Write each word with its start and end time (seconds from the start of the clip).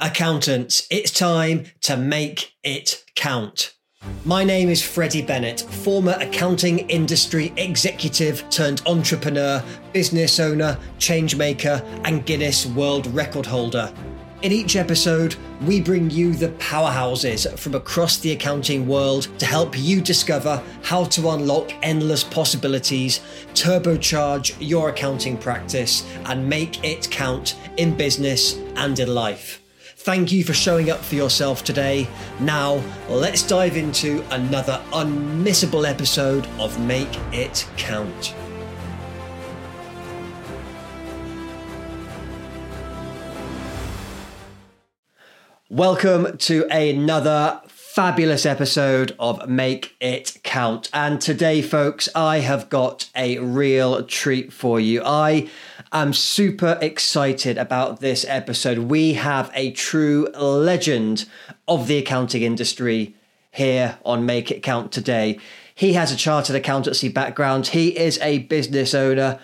Accountants, 0.00 0.86
it's 0.92 1.10
time 1.10 1.64
to 1.80 1.96
make 1.96 2.52
it 2.62 3.02
count. 3.16 3.74
My 4.24 4.44
name 4.44 4.68
is 4.68 4.80
Freddie 4.80 5.22
Bennett, 5.22 5.62
former 5.62 6.16
accounting 6.20 6.88
industry 6.88 7.52
executive 7.56 8.48
turned 8.48 8.80
entrepreneur, 8.86 9.60
business 9.92 10.38
owner, 10.38 10.78
changemaker, 11.00 11.84
and 12.04 12.24
Guinness 12.24 12.64
World 12.64 13.08
Record 13.08 13.44
holder. 13.44 13.92
In 14.42 14.52
each 14.52 14.76
episode, 14.76 15.34
we 15.62 15.80
bring 15.80 16.10
you 16.10 16.32
the 16.32 16.50
powerhouses 16.50 17.58
from 17.58 17.74
across 17.74 18.18
the 18.18 18.30
accounting 18.30 18.86
world 18.86 19.26
to 19.40 19.46
help 19.46 19.76
you 19.76 20.00
discover 20.00 20.62
how 20.84 21.06
to 21.06 21.30
unlock 21.30 21.72
endless 21.82 22.22
possibilities, 22.22 23.18
turbocharge 23.54 24.54
your 24.60 24.90
accounting 24.90 25.36
practice, 25.36 26.08
and 26.26 26.48
make 26.48 26.84
it 26.84 27.10
count 27.10 27.56
in 27.78 27.96
business 27.96 28.54
and 28.76 28.96
in 29.00 29.12
life. 29.12 29.60
Thank 30.02 30.30
you 30.30 30.44
for 30.44 30.54
showing 30.54 30.90
up 30.90 31.00
for 31.00 31.16
yourself 31.16 31.64
today. 31.64 32.06
Now, 32.38 32.80
let's 33.08 33.42
dive 33.42 33.76
into 33.76 34.24
another 34.30 34.80
unmissable 34.92 35.84
episode 35.84 36.46
of 36.60 36.78
Make 36.78 37.18
It 37.32 37.68
Count. 37.76 38.32
Welcome 45.68 46.38
to 46.38 46.64
another 46.70 47.60
fabulous 47.66 48.46
episode 48.46 49.16
of 49.18 49.48
Make 49.48 49.96
It 50.00 50.36
Count. 50.44 50.88
And 50.94 51.20
today, 51.20 51.60
folks, 51.60 52.08
I 52.14 52.38
have 52.38 52.70
got 52.70 53.10
a 53.16 53.40
real 53.40 54.04
treat 54.04 54.52
for 54.52 54.78
you. 54.78 55.02
I 55.04 55.48
I'm 55.90 56.12
super 56.12 56.76
excited 56.82 57.56
about 57.56 58.00
this 58.00 58.26
episode. 58.28 58.78
We 58.78 59.14
have 59.14 59.50
a 59.54 59.70
true 59.70 60.28
legend 60.34 61.24
of 61.66 61.86
the 61.86 61.96
accounting 61.96 62.42
industry 62.42 63.14
here 63.52 63.98
on 64.04 64.26
Make 64.26 64.50
It 64.50 64.62
Count 64.62 64.92
today. 64.92 65.38
He 65.74 65.94
has 65.94 66.12
a 66.12 66.16
chartered 66.16 66.56
accountancy 66.56 67.08
background, 67.08 67.68
he 67.68 67.96
is 67.96 68.18
a 68.20 68.40
business 68.40 68.92
owner. 68.92 69.40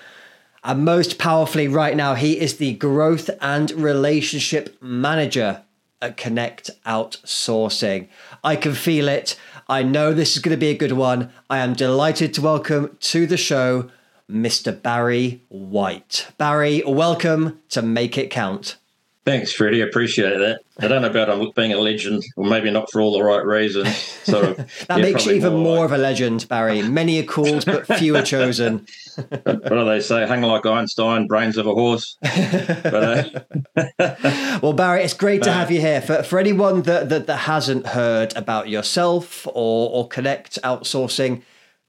And 0.62 0.84
most 0.84 1.18
powerfully, 1.18 1.68
right 1.68 1.96
now, 1.96 2.14
he 2.14 2.38
is 2.38 2.56
the 2.58 2.74
growth 2.74 3.30
and 3.40 3.70
relationship 3.70 4.76
manager 4.82 5.62
at 6.02 6.18
Connect 6.18 6.70
Outsourcing. 6.84 8.08
I 8.42 8.56
can 8.56 8.74
feel 8.74 9.08
it. 9.08 9.36
I 9.66 9.82
know 9.82 10.12
this 10.12 10.36
is 10.36 10.42
going 10.42 10.54
to 10.54 10.60
be 10.60 10.70
a 10.70 10.76
good 10.76 10.92
one. 10.92 11.32
I 11.48 11.58
am 11.58 11.72
delighted 11.72 12.34
to 12.34 12.42
welcome 12.42 12.96
to 13.00 13.26
the 13.26 13.38
show 13.38 13.90
Mr. 14.30 14.80
Barry 14.80 15.42
White. 15.48 16.28
Barry, 16.38 16.82
welcome 16.86 17.60
to 17.70 17.82
Make 17.82 18.16
It 18.16 18.30
Count. 18.30 18.76
Thanks, 19.24 19.52
Freddie. 19.52 19.82
I 19.82 19.86
appreciate 19.86 20.36
that. 20.36 20.60
I 20.80 20.86
don't 20.86 21.00
know 21.00 21.08
about 21.08 21.54
being 21.54 21.72
a 21.72 21.78
legend, 21.78 22.22
or 22.36 22.44
maybe 22.44 22.70
not 22.70 22.90
for 22.90 23.00
all 23.00 23.16
the 23.16 23.22
right 23.22 23.44
reasons. 23.44 23.96
Sort 23.96 24.44
of, 24.44 24.56
that 24.88 24.98
yeah, 24.98 25.02
makes 25.02 25.24
you 25.24 25.32
even 25.32 25.54
more, 25.54 25.62
more 25.62 25.76
like... 25.76 25.84
of 25.86 25.92
a 25.92 25.98
legend, 25.98 26.46
Barry. 26.46 26.82
Many 26.82 27.20
are 27.20 27.24
called, 27.24 27.64
but 27.64 27.86
few 27.86 28.16
are 28.16 28.22
chosen. 28.24 28.86
what 29.14 29.68
do 29.68 29.84
they 29.86 30.00
say? 30.00 30.26
Hang 30.26 30.42
like 30.42 30.66
Einstein, 30.66 31.26
brains 31.26 31.56
of 31.56 31.66
a 31.66 31.72
horse. 31.72 32.18
But, 32.20 32.94
uh... 32.94 34.58
well, 34.62 34.74
Barry, 34.74 35.04
it's 35.04 35.14
great 35.14 35.42
to 35.44 35.52
have 35.52 35.70
you 35.70 35.80
here. 35.80 36.02
For, 36.02 36.22
for 36.22 36.38
anyone 36.38 36.82
that, 36.82 37.08
that, 37.08 37.26
that 37.26 37.36
hasn't 37.38 37.86
heard 37.86 38.36
about 38.36 38.68
yourself 38.68 39.46
or, 39.46 39.90
or 39.90 40.06
Connect 40.08 40.60
Outsourcing, 40.62 41.42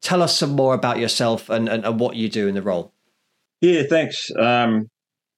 tell 0.05 0.21
us 0.21 0.37
some 0.37 0.51
more 0.51 0.75
about 0.75 0.99
yourself 0.99 1.49
and, 1.49 1.67
and, 1.67 1.83
and 1.83 1.99
what 1.99 2.15
you 2.15 2.29
do 2.29 2.47
in 2.47 2.53
the 2.53 2.61
role. 2.61 2.93
Yeah, 3.61 3.83
thanks. 3.89 4.29
Um, 4.37 4.89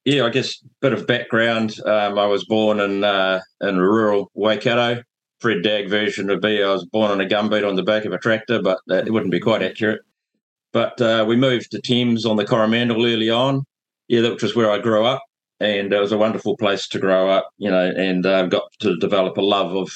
yeah, 0.04 0.26
I 0.26 0.30
guess 0.30 0.62
a 0.62 0.68
bit 0.82 0.94
of 0.94 1.08
background. 1.08 1.76
Um, 1.86 2.20
I 2.20 2.26
was 2.26 2.46
born 2.46 2.80
in 2.80 3.04
uh, 3.04 3.40
in 3.62 3.78
rural 3.78 4.30
Waikato. 4.34 5.02
Fred 5.40 5.62
Dagg 5.64 5.90
version 5.90 6.28
would 6.28 6.42
be 6.42 6.64
I 6.64 6.74
was 6.74 6.86
born 6.86 7.12
on 7.12 7.22
a 7.22 7.26
gumboot 7.26 7.68
on 7.68 7.76
the 7.76 7.84
back 7.84 8.06
of 8.06 8.12
a 8.12 8.18
tractor, 8.18 8.62
but 8.62 8.80
that, 8.88 9.08
it 9.08 9.12
wouldn't 9.12 9.32
be 9.32 9.40
quite 9.40 9.62
accurate. 9.62 10.02
But 10.74 11.00
uh, 11.00 11.26
we 11.28 11.36
moved 11.36 11.72
to 11.72 11.82
Thames 11.82 12.26
on 12.26 12.36
the 12.36 12.46
Coromandel 12.46 13.06
early 13.06 13.30
on. 13.30 13.64
Yeah, 14.08 14.30
which 14.30 14.44
was 14.44 14.56
where 14.56 14.72
I 14.72 14.80
grew 14.80 15.06
up, 15.06 15.22
and 15.60 15.94
it 15.94 16.00
was 16.00 16.12
a 16.12 16.18
wonderful 16.18 16.58
place 16.58 16.88
to 16.90 17.00
grow 17.00 17.30
up. 17.30 17.50
You 17.58 17.70
know, 17.70 17.92
and 17.96 18.26
uh, 18.26 18.48
got 18.48 18.64
to 18.80 18.98
develop 18.98 19.38
a 19.38 19.42
love 19.42 19.76
of 19.76 19.90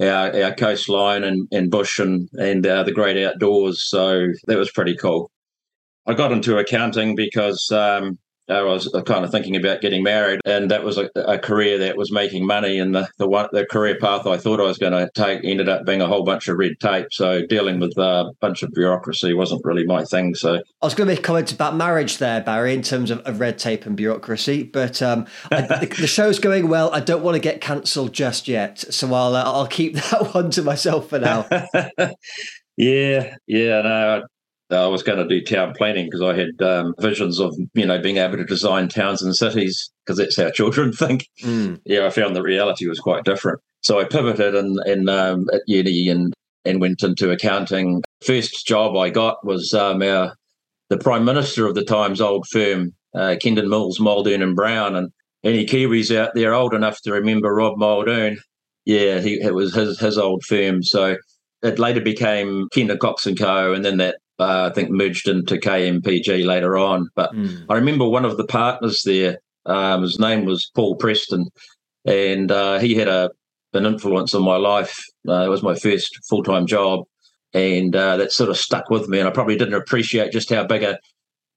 our, 0.00 0.42
our 0.42 0.54
coastline 0.54 1.24
and, 1.24 1.48
and 1.52 1.70
bush 1.70 1.98
and, 1.98 2.28
and 2.38 2.66
uh, 2.66 2.82
the 2.82 2.92
great 2.92 3.22
outdoors. 3.24 3.84
So 3.84 4.28
that 4.46 4.58
was 4.58 4.70
pretty 4.70 4.96
cool. 4.96 5.30
I 6.06 6.14
got 6.14 6.32
into 6.32 6.58
accounting 6.58 7.14
because 7.14 7.70
um, 7.70 8.18
I 8.48 8.62
was 8.62 8.92
uh, 8.92 9.02
kind 9.02 9.24
of 9.24 9.30
thinking 9.30 9.56
about 9.56 9.80
getting 9.80 10.02
married, 10.02 10.40
and 10.44 10.70
that 10.70 10.84
was 10.84 10.98
a, 10.98 11.10
a 11.14 11.38
career 11.38 11.78
that 11.78 11.96
was 11.96 12.10
making 12.10 12.46
money. 12.46 12.78
And 12.78 12.94
the 12.94 13.08
the, 13.18 13.28
one, 13.28 13.48
the 13.52 13.66
career 13.66 13.96
path 14.00 14.26
I 14.26 14.36
thought 14.36 14.60
I 14.60 14.64
was 14.64 14.78
going 14.78 14.92
to 14.92 15.10
take 15.14 15.44
ended 15.44 15.68
up 15.68 15.86
being 15.86 16.00
a 16.00 16.06
whole 16.06 16.24
bunch 16.24 16.48
of 16.48 16.56
red 16.56 16.78
tape. 16.80 17.06
So 17.12 17.46
dealing 17.46 17.80
with 17.80 17.96
a 17.96 18.32
bunch 18.40 18.62
of 18.62 18.70
bureaucracy 18.72 19.32
wasn't 19.34 19.64
really 19.64 19.84
my 19.84 20.04
thing. 20.04 20.34
So 20.34 20.56
I 20.56 20.86
was 20.86 20.94
going 20.94 21.08
to 21.08 21.14
make 21.14 21.22
comments 21.22 21.52
about 21.52 21.76
marriage 21.76 22.18
there, 22.18 22.40
Barry, 22.40 22.74
in 22.74 22.82
terms 22.82 23.10
of, 23.10 23.20
of 23.20 23.40
red 23.40 23.58
tape 23.58 23.86
and 23.86 23.96
bureaucracy. 23.96 24.64
But 24.64 25.00
um, 25.02 25.26
I, 25.50 25.62
the, 25.62 25.86
the, 25.86 26.06
show's 26.06 26.38
going 26.38 26.68
well. 26.68 26.92
I 26.92 27.00
don't 27.00 27.22
want 27.22 27.36
to 27.36 27.40
get 27.40 27.60
cancelled 27.60 28.12
just 28.12 28.48
yet, 28.48 28.78
so 28.78 29.12
I'll 29.14 29.36
uh, 29.36 29.44
I'll 29.44 29.66
keep 29.66 29.94
that 30.10 30.34
one 30.34 30.50
to 30.52 30.62
myself 30.62 31.08
for 31.08 31.18
now. 31.18 31.46
yeah, 32.76 33.36
yeah, 33.46 33.82
no, 33.82 34.22
I 34.74 34.86
was 34.86 35.02
going 35.02 35.18
to 35.18 35.28
do 35.28 35.44
town 35.44 35.74
planning 35.76 36.06
because 36.06 36.22
I 36.22 36.34
had 36.34 36.62
um, 36.62 36.94
visions 36.98 37.40
of 37.40 37.56
you 37.74 37.86
know 37.86 38.00
being 38.00 38.18
able 38.18 38.36
to 38.36 38.44
design 38.44 38.88
towns 38.88 39.22
and 39.22 39.34
cities 39.34 39.90
because 40.04 40.18
that's 40.18 40.36
how 40.36 40.50
children 40.54 40.92
think. 40.92 41.28
Mm. 41.42 41.80
Yeah, 41.84 42.06
I 42.06 42.10
found 42.10 42.36
the 42.36 42.42
reality 42.42 42.88
was 42.88 43.00
quite 43.00 43.24
different. 43.24 43.60
So 43.82 44.00
I 44.00 44.04
pivoted 44.04 44.54
and 44.54 44.78
in 44.86 45.08
um, 45.08 45.46
at 45.52 45.62
uni 45.66 46.08
and 46.08 46.32
and 46.64 46.80
went 46.80 47.02
into 47.02 47.30
accounting. 47.30 48.02
First 48.24 48.66
job 48.66 48.96
I 48.96 49.10
got 49.10 49.44
was 49.44 49.74
um, 49.74 50.02
our 50.02 50.34
the 50.90 50.98
prime 50.98 51.24
minister 51.24 51.66
of 51.66 51.74
the 51.74 51.84
time's 51.84 52.20
old 52.20 52.46
firm, 52.50 52.92
uh, 53.14 53.36
Kendon 53.42 53.68
Mills, 53.68 53.98
Muldoon 53.98 54.42
and 54.42 54.54
Brown, 54.54 54.94
and 54.94 55.10
any 55.42 55.66
Kiwis 55.66 56.14
out 56.14 56.34
there 56.34 56.54
old 56.54 56.74
enough 56.74 57.00
to 57.02 57.12
remember 57.12 57.52
Rob 57.52 57.76
Muldoon? 57.78 58.38
Yeah, 58.84 59.20
he, 59.20 59.40
it 59.40 59.54
was 59.54 59.74
his 59.74 59.98
his 59.98 60.18
old 60.18 60.44
firm. 60.44 60.82
So 60.82 61.16
it 61.62 61.78
later 61.78 62.00
became 62.00 62.68
Kendon 62.74 62.98
Cox 62.98 63.26
and 63.26 63.38
Co. 63.38 63.72
And 63.72 63.84
then 63.84 63.98
that 63.98 64.16
uh, 64.38 64.70
I 64.70 64.74
think 64.74 64.90
merged 64.90 65.28
into 65.28 65.56
KMPG 65.56 66.44
later 66.44 66.76
on. 66.76 67.08
But 67.14 67.32
mm. 67.32 67.64
I 67.68 67.74
remember 67.74 68.08
one 68.08 68.24
of 68.24 68.36
the 68.36 68.46
partners 68.46 69.02
there. 69.04 69.38
Um, 69.64 70.02
his 70.02 70.18
name 70.18 70.44
was 70.44 70.70
Paul 70.74 70.96
Preston, 70.96 71.46
and 72.04 72.50
uh, 72.50 72.78
he 72.78 72.94
had 72.94 73.08
a 73.08 73.30
an 73.74 73.86
influence 73.86 74.34
on 74.34 74.42
my 74.42 74.56
life. 74.56 75.02
Uh, 75.26 75.44
it 75.44 75.48
was 75.48 75.62
my 75.62 75.74
first 75.74 76.18
full 76.28 76.42
time 76.42 76.66
job, 76.66 77.04
and 77.54 77.94
uh, 77.94 78.16
that 78.16 78.32
sort 78.32 78.50
of 78.50 78.56
stuck 78.56 78.90
with 78.90 79.08
me. 79.08 79.18
And 79.18 79.28
I 79.28 79.32
probably 79.32 79.56
didn't 79.56 79.74
appreciate 79.74 80.32
just 80.32 80.50
how 80.50 80.64
big 80.64 80.82
a 80.82 80.98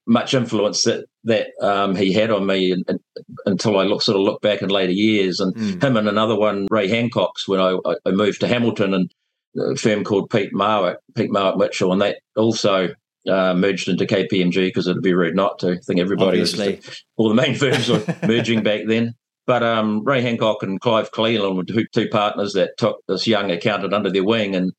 much 0.08 0.34
influence 0.34 0.84
that 0.84 1.06
that 1.24 1.48
um, 1.62 1.96
he 1.96 2.14
had 2.14 2.30
on 2.30 2.46
me 2.46 2.72
and, 2.72 2.84
and, 2.88 3.00
until 3.48 3.80
I 3.80 3.84
look, 3.84 4.04
sort 4.04 4.18
of 4.18 4.22
look 4.22 4.42
back 4.42 4.62
in 4.62 4.70
later 4.70 4.94
years. 4.94 5.40
And 5.40 5.56
mm. 5.56 5.84
him 5.84 5.98
and 5.98 6.08
another 6.08 6.36
one, 6.36 6.68
Ray 6.70 6.88
Hancock's, 6.88 7.48
when 7.48 7.60
I, 7.60 7.78
I 8.06 8.12
moved 8.12 8.42
to 8.42 8.48
Hamilton 8.48 8.94
and 8.94 9.12
a 9.58 9.76
firm 9.76 10.04
called 10.04 10.30
Peat 10.30 10.54
Marwick, 10.54 10.98
Peat 11.16 11.32
Marwick 11.32 11.58
Mitchell, 11.58 11.92
and 11.92 12.02
that 12.02 12.18
also 12.36 12.90
uh, 13.30 13.54
merged 13.54 13.90
into 13.90 14.06
KPMG 14.06 14.68
because 14.68 14.88
it'd 14.88 15.02
be 15.02 15.14
rude 15.14 15.36
not 15.36 15.60
to. 15.60 15.72
I 15.72 15.78
think 15.86 16.00
everybody 16.00 16.42
Obviously. 16.42 16.76
was 16.76 17.04
all 17.18 17.30
the 17.30 17.36
main 17.36 17.56
firms 17.56 17.90
were 17.90 18.04
merging 18.28 18.64
back 18.64 18.82
then. 18.88 19.16
But 19.48 19.64
um, 19.64 20.04
Ray 20.04 20.22
Hancock 20.22 20.64
and 20.64 20.80
Clive 20.80 21.12
Cleland 21.12 21.58
were 21.58 21.64
two, 21.64 21.86
two, 21.94 22.10
partners 22.10 22.54
that 22.54 22.72
took 22.78 22.98
this 23.08 23.28
young 23.28 23.52
accountant 23.52 23.94
under 23.94 24.10
their 24.10 24.24
wing, 24.24 24.56
and 24.56 24.72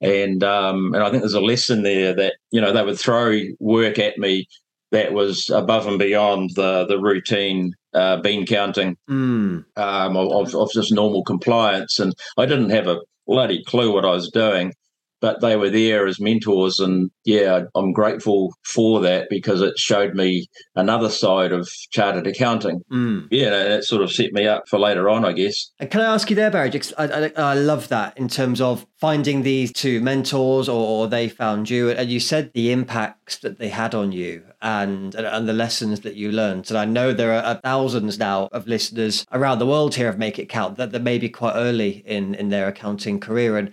and 0.00 0.42
um, 0.42 0.92
and 0.94 1.02
I 1.02 1.10
think 1.10 1.22
there's 1.22 1.34
a 1.34 1.40
lesson 1.40 1.82
there 1.82 2.14
that 2.14 2.34
you 2.50 2.60
know 2.60 2.72
they 2.72 2.82
would 2.82 2.98
throw 2.98 3.38
work 3.60 3.98
at 3.98 4.18
me 4.18 4.48
that 4.90 5.12
was 5.12 5.50
above 5.50 5.86
and 5.86 5.98
beyond 5.98 6.50
the 6.56 6.84
the 6.86 6.98
routine 6.98 7.74
uh, 7.94 8.20
bean 8.20 8.44
counting 8.44 8.96
mm. 9.08 9.64
um, 9.76 10.16
of, 10.16 10.54
of 10.54 10.72
just 10.72 10.92
normal 10.92 11.22
compliance, 11.22 12.00
and 12.00 12.12
I 12.36 12.46
didn't 12.46 12.70
have 12.70 12.88
a 12.88 12.98
bloody 13.28 13.62
clue 13.64 13.92
what 13.92 14.06
I 14.06 14.10
was 14.10 14.30
doing 14.30 14.74
but 15.20 15.40
they 15.40 15.56
were 15.56 15.70
there 15.70 16.06
as 16.06 16.20
mentors 16.20 16.78
and 16.78 17.10
yeah 17.24 17.62
i'm 17.74 17.92
grateful 17.92 18.52
for 18.64 19.00
that 19.00 19.28
because 19.30 19.60
it 19.60 19.78
showed 19.78 20.14
me 20.14 20.46
another 20.74 21.08
side 21.08 21.52
of 21.52 21.68
chartered 21.90 22.26
accounting. 22.26 22.80
Mm. 22.92 23.28
yeah 23.30 23.50
that 23.50 23.84
sort 23.84 24.02
of 24.02 24.12
set 24.12 24.32
me 24.32 24.46
up 24.46 24.64
for 24.68 24.78
later 24.78 25.08
on 25.08 25.24
i 25.24 25.32
guess. 25.32 25.70
And 25.78 25.90
can 25.90 26.00
i 26.00 26.12
ask 26.12 26.30
you 26.30 26.36
there 26.36 26.50
barry 26.50 26.68
I, 26.96 27.04
I, 27.04 27.32
I, 27.36 27.54
love 27.54 27.88
that 27.88 28.16
in 28.16 28.28
terms 28.28 28.60
of 28.60 28.86
finding 28.98 29.42
these 29.42 29.72
two 29.72 30.00
mentors 30.00 30.68
or 30.68 31.06
they 31.08 31.28
found 31.28 31.70
you. 31.70 31.90
And 31.90 32.10
you 32.10 32.20
said 32.20 32.52
the 32.52 32.72
impacts 32.72 33.38
that 33.38 33.58
they 33.58 33.68
had 33.68 33.94
on 33.94 34.12
you 34.12 34.42
and 34.60 35.14
and 35.14 35.48
the 35.48 35.52
lessons 35.52 36.00
that 36.00 36.16
you 36.16 36.32
learned. 36.32 36.68
And 36.70 36.78
i 36.78 36.84
know 36.84 37.12
there 37.12 37.32
are 37.32 37.54
thousands 37.62 38.18
now 38.18 38.48
of 38.52 38.66
listeners 38.66 39.24
around 39.32 39.58
the 39.58 39.66
world 39.66 39.94
here 39.94 40.08
of 40.08 40.18
make 40.18 40.38
it 40.38 40.48
count 40.48 40.76
that, 40.76 40.92
that 40.92 41.02
may 41.02 41.18
be 41.18 41.28
quite 41.28 41.54
early 41.54 42.02
in 42.06 42.34
in 42.34 42.48
their 42.48 42.68
accounting 42.68 43.20
career. 43.20 43.56
And 43.56 43.72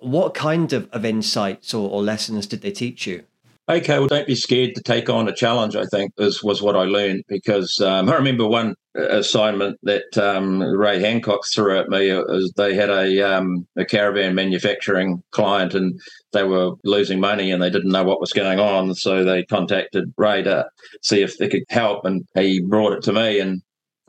what 0.00 0.34
kind 0.34 0.72
of, 0.72 0.88
of 0.92 1.04
insights 1.04 1.74
or, 1.74 1.90
or 1.90 2.02
lessons 2.02 2.46
did 2.46 2.62
they 2.62 2.72
teach 2.72 3.06
you? 3.06 3.24
okay, 3.70 3.98
well, 3.98 4.08
don't 4.08 4.26
be 4.26 4.34
scared 4.34 4.74
to 4.74 4.82
take 4.82 5.08
on 5.08 5.28
a 5.28 5.34
challenge. 5.34 5.76
I 5.76 5.84
think 5.84 6.12
is 6.18 6.42
was 6.42 6.62
what 6.62 6.76
I 6.76 6.84
learned 6.84 7.24
because 7.28 7.80
um, 7.80 8.08
I 8.08 8.14
remember 8.14 8.46
one 8.46 8.74
assignment 8.94 9.78
that 9.84 10.18
um, 10.18 10.60
Ray 10.60 11.00
Hancock 11.00 11.40
threw 11.54 11.78
at 11.78 11.88
me. 11.88 12.12
Was 12.12 12.52
they 12.56 12.74
had 12.74 12.90
a 12.90 13.22
um, 13.22 13.66
a 13.76 13.84
caravan 13.84 14.34
manufacturing 14.34 15.22
client 15.30 15.74
and 15.74 15.98
they 16.32 16.44
were 16.44 16.72
losing 16.84 17.20
money 17.20 17.50
and 17.50 17.62
they 17.62 17.70
didn't 17.70 17.92
know 17.92 18.04
what 18.04 18.20
was 18.20 18.32
going 18.32 18.58
on, 18.58 18.94
so 18.94 19.24
they 19.24 19.44
contacted 19.44 20.12
Ray 20.16 20.42
to 20.42 20.68
see 21.02 21.22
if 21.22 21.38
they 21.38 21.48
could 21.48 21.64
help, 21.68 22.04
and 22.04 22.26
he 22.34 22.60
brought 22.60 22.92
it 22.92 23.02
to 23.04 23.12
me 23.12 23.40
and 23.40 23.62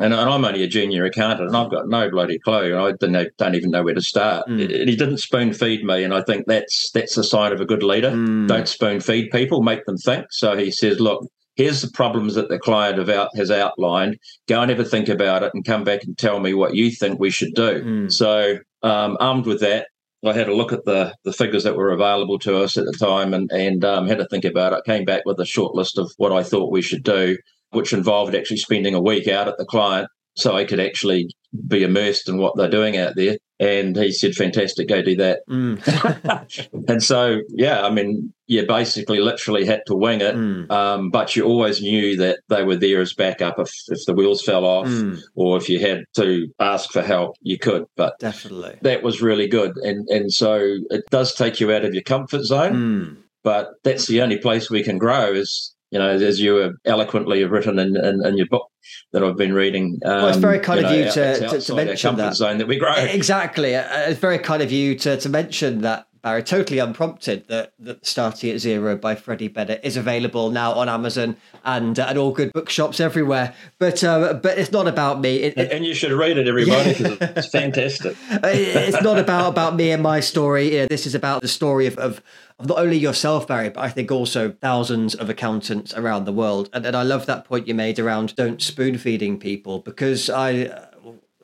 and, 0.03 0.13
I'm 0.13 0.45
only 0.45 0.63
a 0.63 0.67
junior 0.67 1.05
accountant, 1.05 1.47
and 1.47 1.57
I've 1.57 1.71
got 1.71 1.87
no 1.87 2.09
bloody 2.09 2.39
clue. 2.39 2.77
I 2.77 2.91
don't, 2.93 3.37
don't 3.37 3.55
even 3.55 3.71
know 3.71 3.83
where 3.83 3.93
to 3.93 4.01
start. 4.01 4.47
Mm. 4.47 4.87
He 4.87 4.95
didn't 4.95 5.19
spoon 5.19 5.53
feed 5.53 5.83
me, 5.83 6.03
and 6.03 6.13
I 6.13 6.21
think 6.21 6.45
that's 6.47 6.91
that's 6.91 7.17
a 7.17 7.23
sign 7.23 7.51
of 7.51 7.61
a 7.61 7.65
good 7.65 7.83
leader. 7.83 8.11
Mm. 8.11 8.47
Don't 8.47 8.67
spoon 8.67 8.99
feed 8.99 9.31
people, 9.31 9.61
make 9.61 9.85
them 9.85 9.97
think. 9.97 10.27
So 10.31 10.57
he 10.57 10.71
says, 10.71 10.99
"Look, 10.99 11.25
here's 11.55 11.81
the 11.81 11.91
problems 11.91 12.35
that 12.35 12.49
the 12.49 12.59
client 12.59 13.09
out, 13.09 13.29
has 13.35 13.51
outlined. 13.51 14.17
Go 14.47 14.61
and 14.61 14.69
have 14.69 14.79
a 14.79 14.85
think 14.85 15.09
about 15.09 15.43
it, 15.43 15.51
and 15.53 15.65
come 15.65 15.83
back 15.83 16.03
and 16.03 16.17
tell 16.17 16.39
me 16.39 16.53
what 16.53 16.75
you 16.75 16.91
think 16.91 17.19
we 17.19 17.29
should 17.29 17.53
do." 17.53 17.83
Mm. 17.83 18.11
So, 18.11 18.57
um, 18.83 19.17
armed 19.19 19.45
with 19.45 19.59
that, 19.61 19.87
I 20.25 20.33
had 20.33 20.49
a 20.49 20.55
look 20.55 20.73
at 20.73 20.85
the 20.85 21.13
the 21.23 21.33
figures 21.33 21.63
that 21.63 21.75
were 21.75 21.91
available 21.91 22.39
to 22.39 22.57
us 22.57 22.77
at 22.77 22.85
the 22.85 22.93
time, 22.93 23.33
and 23.33 23.51
and 23.51 23.83
um, 23.85 24.07
had 24.07 24.19
to 24.19 24.27
think 24.27 24.45
about 24.45 24.73
it. 24.73 24.83
Came 24.85 25.05
back 25.05 25.23
with 25.25 25.39
a 25.39 25.45
short 25.45 25.75
list 25.75 25.97
of 25.97 26.11
what 26.17 26.31
I 26.31 26.43
thought 26.43 26.71
we 26.71 26.81
should 26.81 27.03
do 27.03 27.37
which 27.71 27.93
involved 27.93 28.35
actually 28.35 28.57
spending 28.57 28.93
a 28.93 29.01
week 29.01 29.27
out 29.27 29.47
at 29.47 29.57
the 29.57 29.65
client 29.65 30.07
so 30.35 30.55
I 30.55 30.65
could 30.65 30.79
actually 30.79 31.29
be 31.67 31.83
immersed 31.83 32.29
in 32.29 32.37
what 32.37 32.55
they're 32.55 32.69
doing 32.69 32.97
out 32.97 33.15
there. 33.15 33.37
And 33.59 33.95
he 33.95 34.11
said, 34.11 34.33
fantastic, 34.33 34.87
go 34.87 35.01
do 35.03 35.15
that. 35.17 35.41
Mm. 35.47 36.73
and 36.89 37.03
so, 37.03 37.41
yeah, 37.49 37.85
I 37.85 37.91
mean, 37.91 38.33
you 38.47 38.65
basically 38.65 39.19
literally 39.19 39.65
had 39.65 39.81
to 39.85 39.95
wing 39.95 40.21
it, 40.21 40.35
mm. 40.35 40.71
um, 40.71 41.11
but 41.11 41.35
you 41.35 41.43
always 41.43 41.81
knew 41.81 42.17
that 42.17 42.39
they 42.49 42.63
were 42.63 42.77
there 42.77 43.01
as 43.01 43.13
backup 43.13 43.59
if, 43.59 43.71
if 43.89 44.03
the 44.07 44.13
wheels 44.13 44.41
fell 44.41 44.65
off 44.65 44.87
mm. 44.87 45.21
or 45.35 45.57
if 45.57 45.69
you 45.69 45.79
had 45.79 46.05
to 46.15 46.47
ask 46.59 46.91
for 46.91 47.03
help, 47.03 47.35
you 47.41 47.59
could. 47.59 47.85
But 47.95 48.17
definitely 48.19 48.77
that 48.81 49.03
was 49.03 49.21
really 49.21 49.47
good. 49.47 49.77
And, 49.77 50.07
and 50.09 50.33
so 50.33 50.77
it 50.89 51.03
does 51.11 51.35
take 51.35 51.59
you 51.59 51.71
out 51.71 51.85
of 51.85 51.93
your 51.93 52.03
comfort 52.03 52.43
zone. 52.43 52.73
Mm. 52.73 53.17
But 53.43 53.71
that's 53.83 54.07
the 54.07 54.21
only 54.21 54.37
place 54.37 54.69
we 54.69 54.83
can 54.83 54.97
grow 54.97 55.33
is 55.33 55.75
you 55.91 55.99
know, 55.99 56.09
as 56.09 56.39
you 56.39 56.77
eloquently 56.85 57.41
have 57.41 57.51
written 57.51 57.77
in, 57.77 57.97
in, 57.97 58.25
in, 58.25 58.37
your 58.37 58.47
book 58.47 58.71
that 59.11 59.23
I've 59.23 59.35
been 59.35 59.53
reading. 59.53 59.99
Um, 60.05 60.11
well, 60.11 60.27
it's 60.29 60.37
very 60.37 60.59
kind 60.59 60.79
you 60.79 60.85
know, 60.85 60.91
of 60.91 60.97
you 60.97 61.11
to, 61.11 61.49
to, 61.49 61.61
to 61.61 61.75
mention 61.75 62.15
that. 62.15 62.33
zone 62.35 62.57
that 62.59 62.67
we 62.67 62.77
grow. 62.77 62.95
Exactly. 62.95 63.75
Uh, 63.75 64.09
it's 64.09 64.19
very 64.19 64.39
kind 64.39 64.63
of 64.63 64.71
you 64.71 64.95
to, 64.99 65.17
to 65.17 65.29
mention 65.29 65.81
that, 65.81 66.07
Barry, 66.21 66.43
totally 66.43 66.79
unprompted, 66.79 67.47
that, 67.47 67.73
that 67.79 68.05
Starting 68.05 68.51
at 68.51 68.59
Zero 68.59 68.95
by 68.95 69.15
Freddie 69.15 69.47
Bennett 69.47 69.81
is 69.83 69.97
available 69.97 70.51
now 70.51 70.73
on 70.73 70.87
Amazon 70.87 71.35
and 71.63 71.99
uh, 71.99 72.05
and 72.09 72.17
all 72.17 72.31
good 72.31 72.53
bookshops 72.53 72.99
everywhere. 72.99 73.53
But 73.79 74.03
uh, 74.03 74.33
but 74.33 74.57
it's 74.57 74.71
not 74.71 74.87
about 74.87 75.19
me. 75.19 75.37
It, 75.37 75.57
it, 75.57 75.71
and 75.71 75.85
you 75.85 75.93
should 75.93 76.11
read 76.11 76.37
it, 76.37 76.47
everybody, 76.47 76.93
because 76.93 77.17
yeah. 77.19 77.33
it's 77.35 77.47
fantastic. 77.51 78.15
it's 78.29 79.01
not 79.01 79.17
about, 79.17 79.49
about 79.49 79.75
me 79.75 79.91
and 79.91 80.03
my 80.03 80.19
story. 80.19 80.85
This 80.85 81.05
is 81.05 81.15
about 81.15 81.41
the 81.41 81.47
story 81.47 81.87
of, 81.87 81.97
of 81.97 82.21
of 82.61 82.67
not 82.67 82.77
only 82.77 82.97
yourself, 82.97 83.47
Barry, 83.47 83.69
but 83.69 83.81
I 83.81 83.89
think 83.89 84.11
also 84.11 84.51
thousands 84.51 85.15
of 85.15 85.29
accountants 85.29 85.93
around 85.95 86.25
the 86.25 86.31
world. 86.31 86.69
And, 86.73 86.85
and 86.85 86.95
I 86.95 87.03
love 87.03 87.25
that 87.25 87.45
point 87.45 87.67
you 87.67 87.73
made 87.73 87.97
around 87.99 88.35
don't 88.35 88.61
spoon 88.61 88.97
feeding 88.97 89.39
people 89.39 89.79
because 89.79 90.29
I 90.29 90.87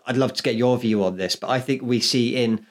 I'd 0.05 0.17
love 0.17 0.33
to 0.33 0.43
get 0.43 0.55
your 0.55 0.77
view 0.77 1.03
on 1.03 1.17
this, 1.17 1.35
but 1.35 1.49
I 1.49 1.59
think 1.59 1.81
we 1.81 1.99
see 1.99 2.37
in 2.37 2.65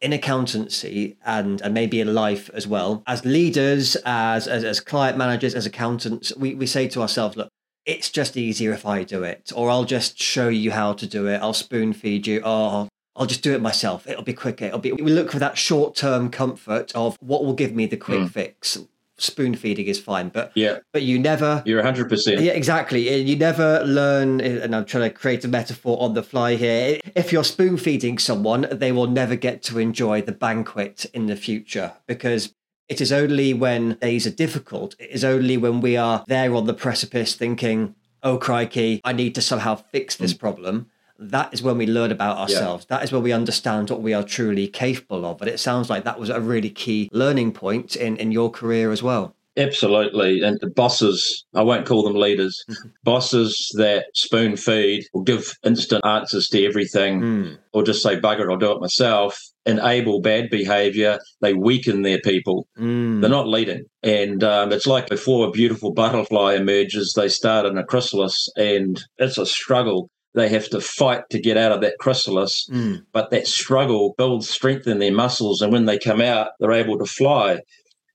in 0.00 0.12
accountancy 0.12 1.16
and 1.24 1.60
and 1.62 1.72
maybe 1.72 2.00
in 2.00 2.14
life 2.14 2.50
as 2.52 2.66
well 2.66 3.02
as 3.06 3.24
leaders 3.24 3.96
as 4.04 4.46
as, 4.46 4.62
as 4.62 4.78
client 4.80 5.16
managers 5.16 5.54
as 5.54 5.64
accountants 5.64 6.36
we, 6.36 6.54
we 6.54 6.66
say 6.66 6.86
to 6.86 7.00
ourselves 7.00 7.36
look 7.36 7.48
it's 7.86 8.10
just 8.10 8.36
easier 8.36 8.72
if 8.72 8.84
I 8.84 9.04
do 9.04 9.22
it, 9.22 9.52
or 9.54 9.70
I'll 9.70 9.84
just 9.84 10.20
show 10.20 10.48
you 10.48 10.72
how 10.72 10.92
to 10.94 11.06
do 11.06 11.28
it. 11.28 11.40
I'll 11.40 11.54
spoon 11.54 11.92
feed 11.92 12.26
you. 12.26 12.40
or 12.40 12.88
I'll 13.18 13.26
just 13.26 13.42
do 13.42 13.54
it 13.54 13.62
myself. 13.62 14.06
It'll 14.06 14.22
be 14.22 14.34
quicker. 14.34 14.66
It'll 14.66 14.80
be. 14.80 14.92
We 14.92 15.10
look 15.12 15.30
for 15.30 15.38
that 15.38 15.56
short 15.56 15.94
term 15.94 16.30
comfort 16.30 16.92
of 16.94 17.16
what 17.20 17.44
will 17.44 17.54
give 17.54 17.74
me 17.74 17.86
the 17.86 17.96
quick 17.96 18.20
mm. 18.20 18.30
fix. 18.30 18.78
Spoon 19.18 19.54
feeding 19.54 19.86
is 19.86 19.98
fine, 19.98 20.28
but 20.28 20.52
yeah, 20.54 20.80
but 20.92 21.02
you 21.02 21.18
never. 21.18 21.62
You're 21.64 21.82
hundred 21.82 22.08
percent. 22.10 22.40
Yeah, 22.42 22.52
exactly. 22.52 23.22
You 23.22 23.36
never 23.36 23.82
learn, 23.84 24.40
and 24.42 24.76
I'm 24.76 24.84
trying 24.84 25.04
to 25.04 25.10
create 25.10 25.42
a 25.44 25.48
metaphor 25.48 25.96
on 26.00 26.12
the 26.12 26.22
fly 26.22 26.56
here. 26.56 27.00
If 27.14 27.32
you're 27.32 27.44
spoon 27.44 27.78
feeding 27.78 28.18
someone, 28.18 28.66
they 28.70 28.92
will 28.92 29.06
never 29.06 29.34
get 29.34 29.62
to 29.64 29.78
enjoy 29.78 30.20
the 30.20 30.32
banquet 30.32 31.06
in 31.14 31.26
the 31.26 31.36
future 31.36 31.94
because 32.06 32.54
it 32.88 33.00
is 33.00 33.10
only 33.10 33.54
when 33.54 33.94
days 33.94 34.26
are 34.26 34.30
difficult. 34.30 34.94
It 34.98 35.10
is 35.10 35.24
only 35.24 35.56
when 35.56 35.80
we 35.80 35.96
are 35.96 36.24
there 36.28 36.54
on 36.54 36.66
the 36.66 36.74
precipice, 36.74 37.34
thinking, 37.34 37.94
"Oh 38.22 38.36
crikey, 38.36 39.00
I 39.02 39.12
need 39.12 39.34
to 39.36 39.40
somehow 39.40 39.76
fix 39.76 40.16
this 40.16 40.34
mm. 40.34 40.38
problem." 40.38 40.90
That 41.18 41.52
is 41.52 41.62
when 41.62 41.78
we 41.78 41.86
learn 41.86 42.12
about 42.12 42.38
ourselves. 42.38 42.86
Yeah. 42.88 42.96
That 42.96 43.04
is 43.04 43.12
where 43.12 43.20
we 43.20 43.32
understand 43.32 43.90
what 43.90 44.02
we 44.02 44.14
are 44.14 44.22
truly 44.22 44.68
capable 44.68 45.24
of. 45.24 45.38
But 45.38 45.48
it 45.48 45.60
sounds 45.60 45.90
like 45.90 46.04
that 46.04 46.20
was 46.20 46.30
a 46.30 46.40
really 46.40 46.70
key 46.70 47.08
learning 47.12 47.52
point 47.52 47.96
in, 47.96 48.16
in 48.16 48.32
your 48.32 48.50
career 48.50 48.92
as 48.92 49.02
well. 49.02 49.34
Absolutely. 49.58 50.42
And 50.42 50.58
the 50.60 50.68
bosses, 50.68 51.46
I 51.54 51.62
won't 51.62 51.86
call 51.86 52.02
them 52.02 52.14
leaders, 52.14 52.62
bosses 53.04 53.70
that 53.78 54.06
spoon 54.14 54.56
feed 54.56 55.04
or 55.14 55.22
give 55.22 55.56
instant 55.64 56.04
answers 56.04 56.48
to 56.48 56.66
everything 56.66 57.20
mm. 57.20 57.58
or 57.72 57.82
just 57.82 58.02
say, 58.02 58.20
bugger, 58.20 58.50
I'll 58.50 58.58
do 58.58 58.72
it 58.72 58.80
myself, 58.80 59.40
enable 59.64 60.20
bad 60.20 60.50
behavior. 60.50 61.18
They 61.40 61.54
weaken 61.54 62.02
their 62.02 62.20
people. 62.20 62.68
Mm. 62.78 63.22
They're 63.22 63.30
not 63.30 63.48
leading. 63.48 63.84
And 64.02 64.44
um, 64.44 64.72
it's 64.72 64.86
like 64.86 65.08
before 65.08 65.48
a 65.48 65.52
beautiful 65.52 65.92
butterfly 65.92 66.54
emerges, 66.54 67.14
they 67.16 67.28
start 67.28 67.64
in 67.64 67.78
a 67.78 67.84
chrysalis 67.84 68.50
and 68.56 69.02
it's 69.16 69.38
a 69.38 69.46
struggle 69.46 70.10
they 70.36 70.48
have 70.50 70.68
to 70.68 70.80
fight 70.80 71.22
to 71.30 71.40
get 71.40 71.56
out 71.56 71.72
of 71.72 71.80
that 71.80 71.98
chrysalis. 71.98 72.68
Mm. 72.70 73.04
But 73.12 73.30
that 73.30 73.48
struggle 73.48 74.14
builds 74.16 74.48
strength 74.48 74.86
in 74.86 74.98
their 74.98 75.12
muscles. 75.12 75.62
And 75.62 75.72
when 75.72 75.86
they 75.86 75.98
come 75.98 76.20
out, 76.20 76.50
they're 76.60 76.72
able 76.72 76.98
to 76.98 77.06
fly. 77.06 77.60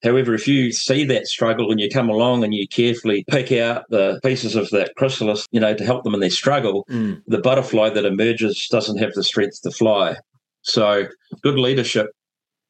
However, 0.03 0.33
if 0.33 0.47
you 0.47 0.71
see 0.71 1.03
that 1.05 1.27
struggle 1.27 1.71
and 1.71 1.79
you 1.79 1.89
come 1.89 2.09
along 2.09 2.43
and 2.43 2.53
you 2.53 2.67
carefully 2.67 3.25
pick 3.29 3.51
out 3.51 3.85
the 3.89 4.19
pieces 4.23 4.55
of 4.55 4.69
that 4.69 4.95
chrysalis, 4.95 5.47
you 5.51 5.59
know, 5.59 5.75
to 5.75 5.85
help 5.85 6.03
them 6.03 6.13
in 6.13 6.19
their 6.19 6.29
struggle, 6.29 6.85
mm. 6.89 7.21
the 7.27 7.39
butterfly 7.39 7.89
that 7.89 8.05
emerges 8.05 8.67
doesn't 8.71 8.97
have 8.97 9.13
the 9.13 9.23
strength 9.23 9.61
to 9.63 9.71
fly. 9.71 10.15
So, 10.61 11.07
good 11.41 11.57
leadership 11.57 12.07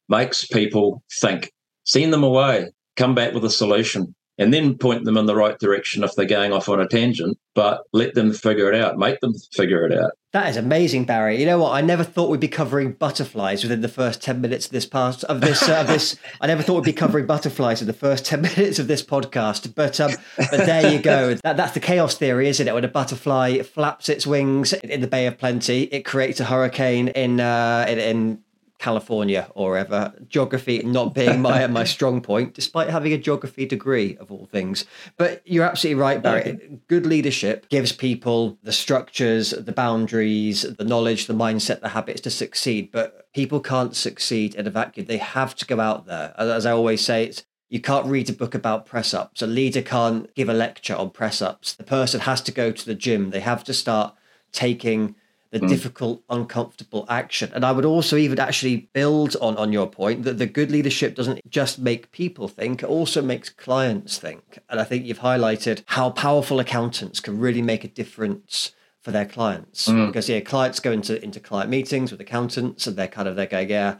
makes 0.08 0.46
people 0.46 1.02
think, 1.20 1.52
send 1.84 2.12
them 2.12 2.24
away, 2.24 2.70
come 2.96 3.14
back 3.14 3.34
with 3.34 3.44
a 3.44 3.50
solution 3.50 4.14
and 4.38 4.52
then 4.52 4.78
point 4.78 5.04
them 5.04 5.16
in 5.16 5.26
the 5.26 5.36
right 5.36 5.58
direction 5.58 6.02
if 6.02 6.14
they're 6.14 6.24
going 6.24 6.52
off 6.52 6.68
on 6.68 6.80
a 6.80 6.88
tangent, 6.88 7.38
but 7.54 7.82
let 7.92 8.14
them 8.14 8.32
figure 8.32 8.72
it 8.72 8.80
out, 8.80 8.98
make 8.98 9.20
them 9.20 9.34
figure 9.52 9.84
it 9.84 9.96
out. 9.96 10.12
That 10.32 10.48
is 10.48 10.56
amazing, 10.56 11.04
Barry. 11.04 11.38
You 11.38 11.44
know 11.44 11.58
what? 11.58 11.72
I 11.72 11.82
never 11.82 12.02
thought 12.02 12.30
we'd 12.30 12.40
be 12.40 12.48
covering 12.48 12.92
butterflies 12.92 13.62
within 13.62 13.82
the 13.82 13.88
first 13.88 14.22
ten 14.22 14.40
minutes 14.40 14.64
of 14.64 14.72
this 14.72 14.86
past 14.86 15.24
of 15.24 15.42
this 15.42 15.68
uh, 15.68 15.80
of 15.82 15.86
this. 15.86 16.16
I 16.40 16.46
never 16.46 16.62
thought 16.62 16.76
we'd 16.76 16.84
be 16.84 16.94
covering 16.94 17.26
butterflies 17.26 17.82
in 17.82 17.86
the 17.86 17.92
first 17.92 18.24
ten 18.24 18.40
minutes 18.56 18.78
of 18.78 18.88
this 18.88 19.02
podcast. 19.02 19.74
But 19.74 20.00
um, 20.00 20.12
but 20.38 20.50
there 20.50 20.90
you 20.90 21.00
go. 21.00 21.22
That, 21.42 21.56
that's 21.56 21.72
the 21.72 21.80
chaos 21.80 22.14
theory, 22.14 22.48
isn't 22.48 22.66
it? 22.66 22.72
When 22.72 22.84
a 22.84 22.88
butterfly 22.88 23.62
flaps 23.62 24.08
its 24.08 24.26
wings 24.26 24.72
in 24.72 25.00
the 25.00 25.06
Bay 25.06 25.26
of 25.26 25.38
Plenty, 25.38 25.84
it 25.84 26.04
creates 26.04 26.40
a 26.40 26.44
hurricane 26.44 27.08
in 27.08 27.40
uh, 27.40 27.84
in, 27.88 27.98
in 27.98 28.38
California 28.82 29.48
or 29.54 29.76
ever. 29.78 30.12
Geography 30.28 30.82
not 30.82 31.14
being 31.14 31.40
my 31.40 31.64
uh, 31.64 31.68
my 31.68 31.84
strong 31.84 32.20
point, 32.20 32.52
despite 32.52 32.90
having 32.90 33.12
a 33.12 33.18
geography 33.18 33.64
degree 33.64 34.16
of 34.18 34.30
all 34.30 34.46
things. 34.46 34.84
But 35.16 35.40
you're 35.46 35.64
absolutely 35.64 36.00
right, 36.02 36.20
Barry. 36.20 36.80
Good 36.88 37.06
leadership 37.06 37.68
gives 37.68 37.92
people 37.92 38.58
the 38.62 38.72
structures, 38.72 39.50
the 39.50 39.72
boundaries, 39.72 40.62
the 40.62 40.84
knowledge, 40.84 41.26
the 41.26 41.34
mindset, 41.34 41.80
the 41.80 41.90
habits 41.90 42.20
to 42.22 42.30
succeed. 42.30 42.90
But 42.90 43.32
people 43.32 43.60
can't 43.60 43.94
succeed 43.94 44.54
in 44.54 44.66
a 44.66 44.70
vacuum. 44.70 45.06
They 45.06 45.18
have 45.18 45.54
to 45.56 45.64
go 45.64 45.80
out 45.80 46.06
there. 46.06 46.34
As 46.36 46.66
I 46.66 46.72
always 46.72 47.04
say, 47.04 47.24
it's 47.24 47.44
you 47.68 47.80
can't 47.80 48.06
read 48.06 48.28
a 48.28 48.34
book 48.34 48.54
about 48.54 48.84
press 48.84 49.14
ups. 49.14 49.40
A 49.40 49.46
leader 49.46 49.80
can't 49.80 50.32
give 50.34 50.50
a 50.50 50.52
lecture 50.52 50.94
on 50.94 51.08
press 51.08 51.40
ups. 51.40 51.72
The 51.72 51.84
person 51.84 52.20
has 52.20 52.42
to 52.42 52.52
go 52.52 52.70
to 52.70 52.84
the 52.84 52.94
gym. 52.94 53.30
They 53.30 53.40
have 53.40 53.64
to 53.64 53.72
start 53.72 54.14
taking 54.52 55.14
the 55.52 55.60
mm. 55.60 55.68
difficult, 55.68 56.24
uncomfortable 56.30 57.04
action. 57.10 57.52
And 57.54 57.64
I 57.64 57.72
would 57.72 57.84
also 57.84 58.16
even 58.16 58.40
actually 58.40 58.88
build 58.94 59.36
on 59.36 59.56
on 59.58 59.72
your 59.72 59.86
point 59.86 60.24
that 60.24 60.38
the 60.38 60.46
good 60.46 60.70
leadership 60.70 61.14
doesn't 61.14 61.48
just 61.48 61.78
make 61.78 62.10
people 62.10 62.48
think, 62.48 62.82
it 62.82 62.88
also 62.88 63.20
makes 63.20 63.50
clients 63.50 64.18
think. 64.18 64.58
And 64.70 64.80
I 64.80 64.84
think 64.84 65.04
you've 65.04 65.20
highlighted 65.20 65.84
how 65.86 66.10
powerful 66.10 66.58
accountants 66.58 67.20
can 67.20 67.38
really 67.38 67.62
make 67.62 67.84
a 67.84 67.88
difference 67.88 68.72
for 69.02 69.10
their 69.10 69.26
clients. 69.26 69.88
Mm. 69.88 70.06
Because 70.06 70.28
yeah, 70.28 70.40
clients 70.40 70.80
go 70.80 70.90
into 70.90 71.22
into 71.22 71.38
client 71.38 71.70
meetings 71.70 72.10
with 72.10 72.20
accountants 72.20 72.86
and 72.86 72.96
they're 72.96 73.06
kind 73.06 73.28
of 73.28 73.36
they're 73.36 73.46
going, 73.46 73.68
yeah. 73.68 73.96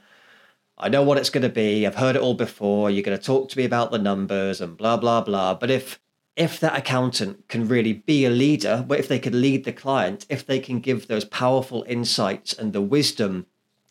I 0.79 0.89
know 0.89 1.03
what 1.03 1.19
it's 1.19 1.31
going 1.31 1.43
to 1.43 1.51
be. 1.51 1.87
I've 1.87 1.95
heard 1.95 2.17
it 2.17 2.23
all 2.23 2.35
before. 2.35 2.91
You're 2.91 3.05
going 3.05 3.17
to 3.17 3.23
talk 3.23 3.51
to 3.51 3.59
me 3.59 3.65
about 3.65 3.93
the 3.93 3.99
numbers 3.99 4.61
and 4.61 4.77
blah, 4.77 4.97
blah, 4.97 5.21
blah. 5.21 5.55
But 5.55 5.71
if 5.71 6.01
if 6.37 6.59
that 6.61 6.77
accountant 6.77 7.47
can 7.49 7.69
really 7.69 7.93
be 7.93 8.25
a 8.25 8.31
leader, 8.31 8.85
but 8.87 8.99
if 8.99 9.09
they 9.09 9.19
can 9.19 9.41
lead 9.41 9.65
the 9.65 9.73
client, 9.73 10.25
if 10.29 10.47
they 10.47 10.59
can 10.59 10.81
give 10.81 11.07
those 11.07 11.25
powerful 11.25 11.85
insights 11.89 12.53
and 12.53 12.73
the 12.73 12.81
wisdom 12.81 13.47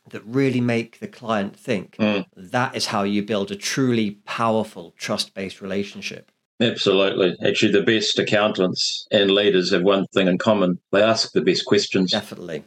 that 0.09 0.25
really 0.25 0.61
make 0.61 0.99
the 0.99 1.07
client 1.07 1.55
think, 1.55 1.95
Mm. 1.97 2.25
that 2.35 2.75
is 2.75 2.87
how 2.87 3.03
you 3.03 3.21
build 3.21 3.51
a 3.51 3.55
truly 3.55 4.11
powerful 4.25 4.93
trust 4.97 5.33
based 5.33 5.61
relationship. 5.61 6.31
Absolutely. 6.59 7.35
Actually, 7.45 7.71
the 7.71 7.81
best 7.81 8.19
accountants 8.19 9.07
and 9.11 9.31
leaders 9.31 9.71
have 9.71 9.83
one 9.83 10.05
thing 10.13 10.27
in 10.27 10.37
common 10.37 10.79
they 10.91 11.01
ask 11.01 11.31
the 11.31 11.41
best 11.41 11.65
questions. 11.65 12.11
Definitely. 12.11 12.63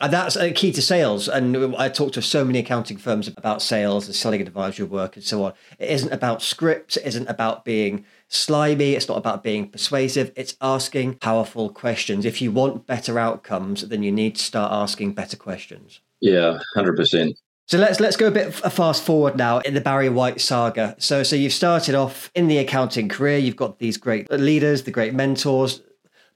And 0.00 0.12
that's 0.12 0.34
a 0.36 0.50
key 0.50 0.72
to 0.72 0.80
sales. 0.82 1.28
And 1.28 1.76
I 1.76 1.90
talk 1.90 2.12
to 2.12 2.22
so 2.22 2.44
many 2.44 2.60
accounting 2.60 2.96
firms 2.96 3.28
about 3.28 3.60
sales 3.60 4.06
and 4.06 4.14
selling 4.14 4.40
advisory 4.40 4.86
work 4.86 5.14
and 5.14 5.24
so 5.24 5.44
on. 5.44 5.52
It 5.78 5.90
isn't 5.90 6.12
about 6.12 6.42
scripts, 6.42 6.96
it 6.96 7.06
isn't 7.06 7.28
about 7.28 7.64
being 7.64 8.04
slimy, 8.30 8.94
it's 8.94 9.08
not 9.08 9.18
about 9.18 9.42
being 9.42 9.68
persuasive, 9.68 10.32
it's 10.36 10.56
asking 10.60 11.14
powerful 11.14 11.68
questions. 11.68 12.24
If 12.24 12.40
you 12.40 12.50
want 12.50 12.86
better 12.86 13.18
outcomes, 13.18 13.82
then 13.88 14.02
you 14.02 14.12
need 14.12 14.36
to 14.36 14.42
start 14.42 14.72
asking 14.72 15.12
better 15.12 15.36
questions. 15.36 16.00
Yeah, 16.20 16.60
100%. 16.76 17.34
So 17.66 17.78
let's 17.78 18.00
let's 18.00 18.16
go 18.16 18.26
a 18.26 18.32
bit 18.32 18.52
fast 18.52 19.04
forward 19.04 19.36
now 19.36 19.58
in 19.58 19.74
the 19.74 19.80
Barry 19.80 20.08
White 20.08 20.40
saga. 20.40 20.96
So 20.98 21.22
so 21.22 21.36
you've 21.36 21.52
started 21.52 21.94
off 21.94 22.28
in 22.34 22.48
the 22.48 22.58
accounting 22.58 23.08
career. 23.08 23.38
You've 23.38 23.54
got 23.54 23.78
these 23.78 23.96
great 23.96 24.28
leaders, 24.28 24.82
the 24.82 24.90
great 24.90 25.14
mentors, 25.14 25.80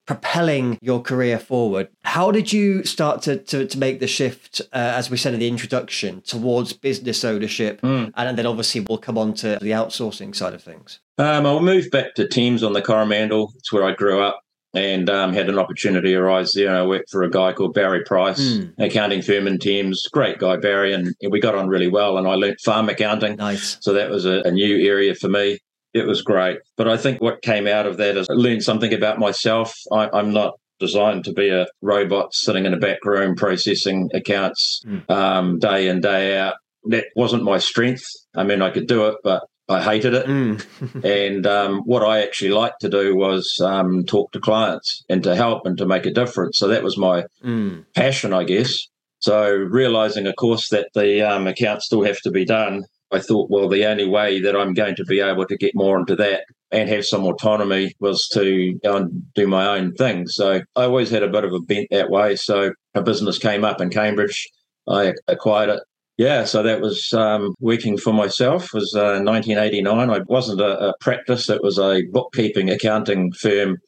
propelling 0.07 0.79
your 0.81 1.01
career 1.01 1.39
forward. 1.39 1.89
How 2.03 2.31
did 2.31 2.53
you 2.53 2.85
start 2.85 3.23
to 3.23 3.37
to, 3.39 3.67
to 3.67 3.79
make 3.79 4.01
the 4.01 4.07
shift, 4.07 4.61
uh, 4.73 4.77
as 5.01 5.11
we 5.11 5.17
said 5.17 5.35
in 5.35 5.41
the 5.41 5.49
introduction, 5.49 6.21
towards 6.23 6.73
business 6.73 7.25
ownership, 7.25 7.81
Mm. 7.83 8.13
and 8.17 8.39
then 8.39 8.47
obviously 8.47 8.81
we'll 8.89 8.99
come 8.99 9.19
on 9.19 9.35
to 9.35 9.59
the 9.61 9.71
outsourcing 9.71 10.35
side 10.35 10.55
of 10.55 10.63
things. 10.63 11.01
Um, 11.19 11.47
I 11.47 11.59
moved 11.61 11.91
back 11.91 12.15
to 12.15 12.27
Thames 12.29 12.63
on 12.63 12.73
the 12.73 12.83
Coromandel. 12.83 13.53
It's 13.57 13.73
where 13.73 13.85
I 13.85 13.93
grew 13.93 14.21
up 14.23 14.41
and 14.75 15.09
um, 15.09 15.33
had 15.33 15.49
an 15.49 15.59
opportunity 15.59 16.15
arise 16.15 16.53
there. 16.53 16.75
I 16.75 16.83
worked 16.85 17.09
for 17.11 17.23
a 17.23 17.31
guy 17.31 17.53
called 17.53 17.75
Barry 17.75 18.03
Price, 18.05 18.41
Mm. 18.41 18.73
accounting 18.79 19.23
firm 19.23 19.47
in 19.47 19.59
Thames. 19.59 20.03
Great 20.13 20.39
guy, 20.39 20.57
Barry, 20.57 20.93
and 20.93 21.15
we 21.31 21.41
got 21.41 21.55
on 21.55 21.69
really 21.69 21.89
well. 21.89 22.19
And 22.19 22.27
I 22.27 22.35
learnt 22.35 22.61
farm 22.61 22.89
accounting. 22.89 23.37
Nice. 23.37 23.79
So 23.81 23.93
that 23.93 24.11
was 24.11 24.25
a, 24.27 24.43
a 24.45 24.51
new 24.51 24.87
area 24.89 25.15
for 25.15 25.29
me. 25.29 25.59
It 25.95 26.07
was 26.07 26.23
great. 26.23 26.59
But 26.77 26.89
I 26.89 26.97
think 26.97 27.21
what 27.23 27.41
came 27.43 27.67
out 27.69 27.87
of 27.87 27.97
that 27.99 28.17
is 28.17 28.29
I 28.29 28.35
learned 28.35 28.63
something 28.65 28.93
about 28.93 29.19
myself. 29.19 29.73
I, 29.93 30.11
I'm 30.13 30.33
not 30.33 30.55
designed 30.81 31.25
to 31.25 31.33
be 31.33 31.49
a 31.51 31.67
robot 31.83 32.35
sitting 32.35 32.67
in 32.67 32.75
a 32.75 32.79
back 32.79 33.05
room 33.05 33.37
processing 33.37 34.11
accounts 34.13 34.83
Mm. 34.87 35.09
um, 35.11 35.59
day 35.61 35.89
in, 35.89 36.01
day 36.01 36.37
out. 36.37 36.55
That 36.87 37.07
wasn't 37.17 37.45
my 37.45 37.59
strength. 37.59 38.05
I 38.37 38.43
mean, 38.43 38.61
I 38.61 38.71
could 38.71 38.89
do 38.89 39.07
it, 39.07 39.17
but 39.23 39.45
I 39.69 39.81
hated 39.83 40.15
it. 40.15 40.27
Mm. 40.27 41.05
And 41.05 41.47
um, 41.47 41.83
what 41.87 42.03
I 42.03 42.23
actually 42.23 42.51
liked 42.51 42.81
to 42.81 42.89
do 42.89 43.15
was 43.17 43.59
um, 43.65 44.05
talk 44.05 44.33
to 44.33 44.41
clients 44.41 45.05
and 45.09 45.23
to 45.23 45.37
help 45.37 45.65
and 45.65 45.79
to 45.79 45.87
make 45.87 46.07
a 46.07 46.13
difference. 46.13 46.59
So 46.59 46.67
that 46.69 46.83
was 46.83 46.99
my 46.99 47.25
Mm. 47.45 47.85
passion, 47.95 48.33
I 48.33 48.43
guess. 48.45 48.75
So 49.21 49.49
realizing, 49.53 50.27
of 50.27 50.35
course, 50.37 50.69
that 50.71 50.89
the 50.95 51.23
um, 51.23 51.47
accounts 51.47 51.87
still 51.87 52.03
have 52.03 52.21
to 52.23 52.31
be 52.31 52.45
done, 52.45 52.83
I 53.15 53.21
thought, 53.21 53.51
well, 53.51 53.69
the 53.69 53.87
only 53.87 54.09
way 54.09 54.41
that 54.41 54.57
I'm 54.57 54.75
going 54.75 54.97
to 54.97 55.05
be 55.05 55.21
able 55.21 55.47
to 55.47 55.57
get 55.57 55.73
more 55.75 55.99
into 55.99 56.17
that 56.17 56.45
and 56.73 56.89
have 56.89 57.07
some 57.07 57.25
autonomy 57.25 57.93
was 58.01 58.29
to 58.35 58.79
go 58.83 58.97
and 58.97 59.33
do 59.35 59.47
my 59.47 59.79
own 59.79 59.93
thing. 59.95 60.27
So 60.27 60.63
I 60.75 60.83
always 60.83 61.11
had 61.11 61.23
a 61.23 61.31
bit 61.31 61.45
of 61.45 61.53
a 61.53 61.61
bent 61.61 61.89
that 61.93 62.11
way. 62.11 62.35
So 62.35 62.73
a 62.95 63.03
business 63.03 63.39
came 63.39 63.65
up 63.65 63.81
in 63.81 63.91
Cambridge. 63.91 64.49
I 64.89 65.15
acquired 65.29 65.71
it. 65.71 65.81
Yeah, 66.17 66.45
so 66.45 66.63
that 66.63 66.81
was 66.81 67.13
um, 67.13 67.55
working 67.61 67.97
for 67.97 68.13
myself. 68.13 68.67
It 68.67 68.75
was 68.75 68.95
uh, 68.95 69.23
1989. 69.23 70.11
I 70.11 70.21
wasn't 70.27 70.61
a, 70.61 70.91
a 70.91 70.95
practice; 71.01 71.51
it 71.51 71.63
was 71.63 71.77
a 71.79 72.03
bookkeeping 72.13 72.71
accounting 72.71 73.33
firm 73.33 73.79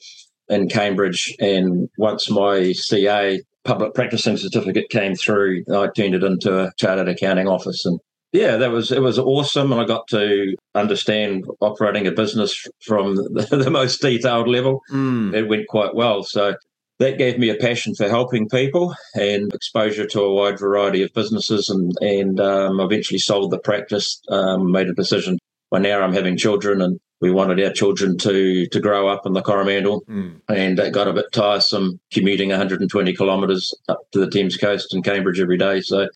in 0.49 0.69
Cambridge. 0.69 1.33
And 1.39 1.89
once 1.99 2.29
my 2.29 2.73
CA 2.73 3.41
public 3.65 3.95
practicing 3.95 4.37
certificate 4.37 4.89
came 4.91 5.15
through, 5.15 5.65
I 5.73 5.89
turned 5.95 6.17
it 6.17 6.25
into 6.25 6.59
a 6.59 6.73
chartered 6.79 7.09
accounting 7.09 7.47
office. 7.47 7.85
And 7.85 8.01
yeah, 8.33 8.57
that 8.57 8.71
was 8.71 8.93
it 8.93 9.03
was 9.03 9.19
awesome, 9.19 9.73
and 9.73 9.81
I 9.81 9.85
got 9.85 10.07
to 10.09 10.55
understand 10.75 11.45
operating 11.61 12.07
a 12.07 12.13
business 12.13 12.67
from 12.85 13.15
the, 13.35 13.47
the 13.65 13.71
most 13.71 14.01
detailed 14.01 14.49
level. 14.49 14.83
Mm. 14.91 15.35
It 15.35 15.49
went 15.49 15.67
quite 15.69 15.95
well. 15.95 16.23
So 16.23 16.55
that 16.99 17.19
gave 17.19 17.39
me 17.39 17.51
a 17.51 17.55
passion 17.55 17.95
for 17.95 18.09
helping 18.09 18.49
people 18.49 18.95
and 19.15 19.53
exposure 19.55 20.07
to 20.07 20.21
a 20.23 20.35
wide 20.35 20.59
variety 20.59 21.03
of 21.03 21.13
businesses. 21.15 21.69
And 21.69 21.93
and 22.01 22.41
um, 22.41 22.81
eventually 22.81 23.19
sold 23.19 23.51
the 23.51 23.59
practice. 23.59 24.21
Um, 24.29 24.71
made 24.71 24.89
a 24.89 24.95
decision. 24.95 25.39
By 25.71 25.81
now, 25.81 26.01
I'm 26.01 26.13
having 26.15 26.37
children, 26.37 26.81
and 26.81 27.01
we 27.21 27.31
wanted 27.31 27.63
our 27.65 27.73
children 27.73 28.19
to 28.19 28.67
to 28.67 28.81
grow 28.81 29.09
up 29.09 29.27
in 29.27 29.33
the 29.33 29.43
Coromandel 29.43 30.03
Mm. 30.09 30.41
and 30.49 30.79
it 30.79 30.93
got 30.93 31.09
a 31.09 31.13
bit 31.13 31.33
tiresome 31.33 31.99
commuting 32.13 32.51
120 32.51 33.15
kilometres 33.15 33.75
up 33.89 34.01
to 34.13 34.19
the 34.19 34.31
Thames 34.31 34.57
coast 34.57 34.95
in 34.95 35.03
Cambridge 35.03 35.41
every 35.41 35.57
day. 35.59 35.81
So 35.81 36.09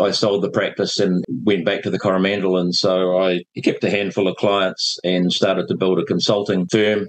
I 0.00 0.10
sold 0.10 0.42
the 0.42 0.50
practice 0.50 0.98
and 0.98 1.24
went 1.44 1.64
back 1.64 1.82
to 1.82 1.90
the 1.90 1.98
Coromandel. 1.98 2.56
And 2.56 2.74
so 2.74 3.18
I 3.18 3.42
kept 3.62 3.84
a 3.84 3.90
handful 3.90 4.28
of 4.28 4.36
clients 4.36 4.98
and 5.04 5.32
started 5.32 5.68
to 5.68 5.76
build 5.76 5.98
a 5.98 6.04
consulting 6.04 6.66
firm. 6.66 7.08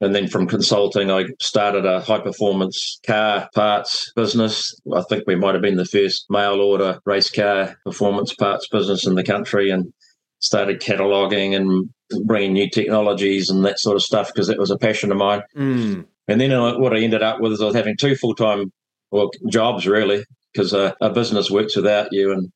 And 0.00 0.14
then 0.14 0.28
from 0.28 0.46
consulting, 0.46 1.10
I 1.10 1.24
started 1.40 1.84
a 1.84 2.00
high 2.00 2.20
performance 2.20 3.00
car 3.04 3.48
parts 3.52 4.12
business. 4.14 4.72
I 4.94 5.02
think 5.02 5.24
we 5.26 5.34
might 5.34 5.54
have 5.54 5.62
been 5.62 5.76
the 5.76 5.84
first 5.84 6.26
mail 6.30 6.60
order 6.60 7.00
race 7.04 7.30
car 7.30 7.76
performance 7.84 8.32
parts 8.34 8.68
business 8.68 9.06
in 9.06 9.16
the 9.16 9.24
country 9.24 9.70
and 9.70 9.92
started 10.38 10.80
cataloging 10.80 11.56
and 11.56 11.90
bringing 12.24 12.52
new 12.52 12.70
technologies 12.70 13.50
and 13.50 13.64
that 13.64 13.80
sort 13.80 13.96
of 13.96 14.02
stuff 14.02 14.28
because 14.28 14.48
it 14.48 14.58
was 14.58 14.70
a 14.70 14.78
passion 14.78 15.10
of 15.10 15.18
mine. 15.18 15.42
Mm. 15.56 16.06
And 16.28 16.40
then 16.40 16.52
uh, 16.52 16.78
what 16.78 16.94
I 16.94 17.00
ended 17.00 17.22
up 17.22 17.40
with 17.40 17.52
is 17.52 17.60
I 17.60 17.64
was 17.64 17.74
having 17.74 17.96
two 17.96 18.14
full 18.14 18.36
time 18.36 18.72
well 19.10 19.30
jobs 19.50 19.86
really 19.86 20.24
because 20.58 20.74
uh, 20.74 20.92
a 21.00 21.10
business 21.10 21.50
works 21.52 21.76
without 21.76 22.08
you, 22.12 22.32
and 22.32 22.52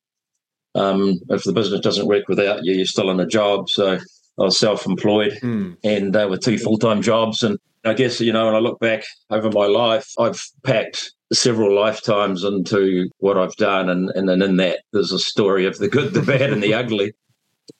um, 0.75 1.19
if 1.29 1.43
the 1.43 1.53
business 1.53 1.79
doesn't 1.79 2.07
work 2.07 2.27
without 2.27 2.65
you, 2.65 2.73
you're 2.73 2.85
still 2.85 3.09
in 3.09 3.19
a 3.21 3.25
job. 3.25 3.69
So 3.69 3.93
I 3.93 4.43
was 4.43 4.59
self 4.59 4.85
employed 4.85 5.39
Mm. 5.41 5.77
and 5.85 6.15
uh, 6.15 6.27
with 6.29 6.41
two 6.41 6.57
full 6.57 6.77
time 6.77 7.01
jobs, 7.01 7.43
and 7.43 7.57
I 7.85 7.93
guess 7.93 8.19
you 8.19 8.33
know 8.33 8.45
when 8.45 8.55
I 8.55 8.59
look 8.59 8.79
back 8.79 9.05
over 9.29 9.49
my 9.49 9.67
life, 9.67 10.11
I've 10.19 10.43
packed 10.63 11.13
several 11.31 11.73
lifetimes 11.73 12.43
into 12.43 13.09
what 13.19 13.37
I've 13.37 13.55
done, 13.55 13.89
and 13.89 14.09
and 14.15 14.27
then 14.27 14.41
in 14.41 14.57
that 14.57 14.79
there's 14.91 15.13
a 15.13 15.19
story 15.19 15.65
of 15.65 15.77
the 15.77 15.87
good, 15.87 16.13
the 16.13 16.21
bad, 16.21 16.51
and 16.51 16.61
the 16.61 16.73
ugly. 16.73 17.13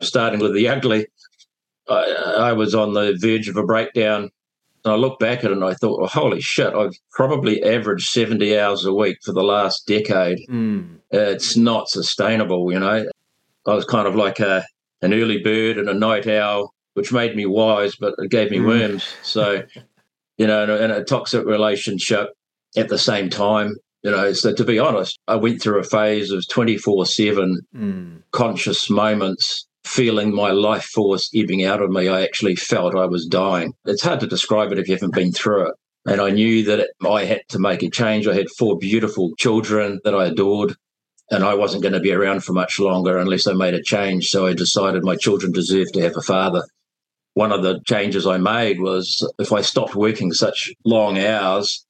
Starting 0.01 0.39
with 0.39 0.53
the 0.53 0.69
ugly, 0.69 1.07
I, 1.89 2.03
I 2.49 2.53
was 2.53 2.73
on 2.73 2.93
the 2.93 3.17
verge 3.19 3.49
of 3.49 3.57
a 3.57 3.65
breakdown 3.65 4.29
I 4.85 4.95
look 4.95 5.19
back 5.19 5.39
at 5.39 5.45
it 5.45 5.51
and 5.53 5.63
I 5.63 5.73
thought, 5.75 5.99
well, 5.99 6.09
holy 6.09 6.41
shit, 6.41 6.73
I've 6.73 6.93
probably 7.11 7.63
averaged 7.63 8.09
70 8.09 8.57
hours 8.59 8.85
a 8.85 8.93
week 8.93 9.17
for 9.23 9.31
the 9.31 9.43
last 9.43 9.87
decade. 9.87 10.39
Mm. 10.49 10.97
It's 11.11 11.55
not 11.55 11.89
sustainable, 11.89 12.71
you 12.71 12.79
know. 12.79 13.05
I 13.65 13.73
was 13.73 13.85
kind 13.85 14.07
of 14.07 14.15
like 14.15 14.39
a, 14.41 14.65
an 15.01 15.13
early 15.13 15.41
bird 15.41 15.77
and 15.77 15.87
a 15.87 15.93
night 15.93 16.27
owl, 16.27 16.73
which 16.95 17.13
made 17.13 17.35
me 17.35 17.45
wise, 17.45 17.95
but 17.95 18.13
it 18.17 18.29
gave 18.29 18.51
me 18.51 18.57
Mm. 18.57 18.67
worms. 18.67 19.05
So, 19.23 19.63
you 20.37 20.47
know, 20.47 20.63
in 20.63 20.69
a, 20.69 20.75
in 20.77 20.91
a 20.91 21.03
toxic 21.03 21.45
relationship 21.45 22.29
at 22.75 22.89
the 22.89 22.97
same 22.97 23.29
time, 23.29 23.75
you 24.01 24.11
know, 24.11 24.33
so 24.33 24.53
to 24.53 24.65
be 24.65 24.79
honest, 24.79 25.17
I 25.29 25.37
went 25.37 25.61
through 25.61 25.79
a 25.79 25.83
phase 25.83 26.29
of 26.31 26.43
24 26.49 27.05
7 27.05 27.61
Mm. 27.73 28.21
conscious 28.31 28.89
moments 28.89 29.65
feeling 29.85 30.33
my 30.33 30.51
life 30.51 30.85
force 30.85 31.29
ebbing 31.35 31.63
out 31.65 31.81
of 31.81 31.89
me, 31.89 32.07
I 32.07 32.23
actually 32.23 32.55
felt 32.55 32.95
I 32.95 33.05
was 33.05 33.25
dying. 33.25 33.73
It's 33.85 34.03
hard 34.03 34.19
to 34.21 34.27
describe 34.27 34.71
it 34.71 34.79
if 34.79 34.87
you 34.87 34.95
haven't 34.95 35.13
been 35.13 35.31
through 35.31 35.67
it. 35.67 35.75
And 36.05 36.19
I 36.19 36.31
knew 36.31 36.63
that 36.65 36.79
it, 36.79 36.89
I 37.07 37.25
had 37.25 37.41
to 37.49 37.59
make 37.59 37.81
a 37.81 37.89
change. 37.89 38.27
I 38.27 38.35
had 38.35 38.49
four 38.57 38.77
beautiful 38.77 39.31
children 39.37 39.99
that 40.03 40.15
I 40.15 40.25
adored, 40.25 40.75
and 41.31 41.43
I 41.43 41.53
wasn't 41.53 41.83
going 41.83 41.93
to 41.93 41.99
be 41.99 42.11
around 42.11 42.43
for 42.43 42.53
much 42.53 42.79
longer 42.79 43.17
unless 43.17 43.47
I 43.47 43.53
made 43.53 43.73
a 43.73 43.81
change. 43.81 44.27
So 44.29 44.45
I 44.45 44.53
decided 44.53 45.03
my 45.03 45.15
children 45.15 45.51
deserved 45.51 45.93
to 45.93 46.01
have 46.01 46.17
a 46.17 46.21
father. 46.21 46.63
One 47.35 47.51
of 47.51 47.63
the 47.63 47.79
changes 47.87 48.27
I 48.27 48.37
made 48.37 48.79
was 48.79 49.25
if 49.39 49.51
I 49.51 49.61
stopped 49.61 49.95
working 49.95 50.33
such 50.33 50.71
long 50.85 51.17
hours, 51.17 51.85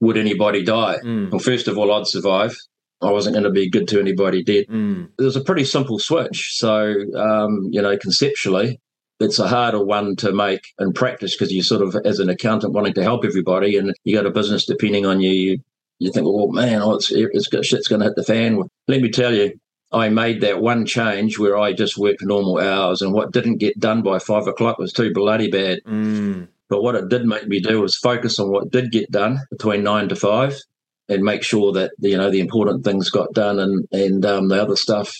would 0.00 0.16
anybody 0.16 0.64
die? 0.64 0.98
Mm. 1.04 1.30
Well, 1.30 1.38
first 1.38 1.68
of 1.68 1.78
all, 1.78 1.92
I'd 1.92 2.06
survive. 2.06 2.56
I 3.04 3.10
wasn't 3.10 3.34
going 3.34 3.44
to 3.44 3.50
be 3.50 3.70
good 3.70 3.88
to 3.88 4.00
anybody 4.00 4.42
dead 4.42 4.66
Mm. 4.68 5.08
it 5.18 5.22
was 5.22 5.36
a 5.36 5.44
pretty 5.44 5.64
simple 5.64 5.98
switch. 5.98 6.52
So, 6.56 6.94
um, 7.16 7.68
you 7.70 7.82
know, 7.82 7.96
conceptually, 7.96 8.80
it's 9.20 9.38
a 9.38 9.48
harder 9.48 9.84
one 9.84 10.16
to 10.16 10.32
make 10.32 10.62
in 10.78 10.92
practice 10.92 11.34
because 11.36 11.52
you 11.52 11.62
sort 11.62 11.82
of, 11.82 11.96
as 12.04 12.18
an 12.18 12.28
accountant, 12.28 12.72
wanting 12.72 12.94
to 12.94 13.02
help 13.02 13.24
everybody, 13.24 13.76
and 13.76 13.94
you 14.04 14.14
got 14.14 14.26
a 14.26 14.30
business 14.30 14.66
depending 14.66 15.06
on 15.06 15.20
you. 15.20 15.30
You, 15.30 15.58
you 16.00 16.10
think, 16.10 16.26
well, 16.26 16.48
man, 16.48 16.82
oh, 16.82 16.94
it's, 16.94 17.10
it's 17.12 17.48
shit's 17.66 17.88
going 17.88 18.00
to 18.00 18.06
hit 18.06 18.16
the 18.16 18.24
fan. 18.24 18.60
Let 18.88 19.00
me 19.00 19.10
tell 19.10 19.32
you, 19.32 19.52
I 19.92 20.08
made 20.08 20.40
that 20.40 20.60
one 20.60 20.84
change 20.86 21.38
where 21.38 21.56
I 21.56 21.72
just 21.72 21.96
worked 21.96 22.22
normal 22.22 22.58
hours, 22.58 23.00
and 23.02 23.12
what 23.12 23.32
didn't 23.32 23.58
get 23.58 23.78
done 23.78 24.02
by 24.02 24.18
five 24.18 24.46
o'clock 24.46 24.78
was 24.78 24.92
too 24.92 25.12
bloody 25.12 25.50
bad. 25.50 25.80
Mm. 25.86 26.48
But 26.68 26.82
what 26.82 26.96
it 26.96 27.08
did 27.08 27.24
make 27.26 27.46
me 27.46 27.60
do 27.60 27.80
was 27.80 27.96
focus 27.96 28.38
on 28.40 28.50
what 28.50 28.70
did 28.70 28.90
get 28.90 29.10
done 29.10 29.38
between 29.50 29.84
nine 29.84 30.08
to 30.08 30.16
five, 30.16 30.60
and 31.08 31.22
make 31.22 31.42
sure 31.42 31.72
that 31.72 31.92
you 31.98 32.16
know 32.16 32.30
the 32.30 32.40
important 32.40 32.84
things 32.84 33.10
got 33.10 33.32
done, 33.32 33.58
and 33.58 33.86
and 33.92 34.24
um, 34.24 34.48
the 34.48 34.60
other 34.60 34.76
stuff 34.76 35.14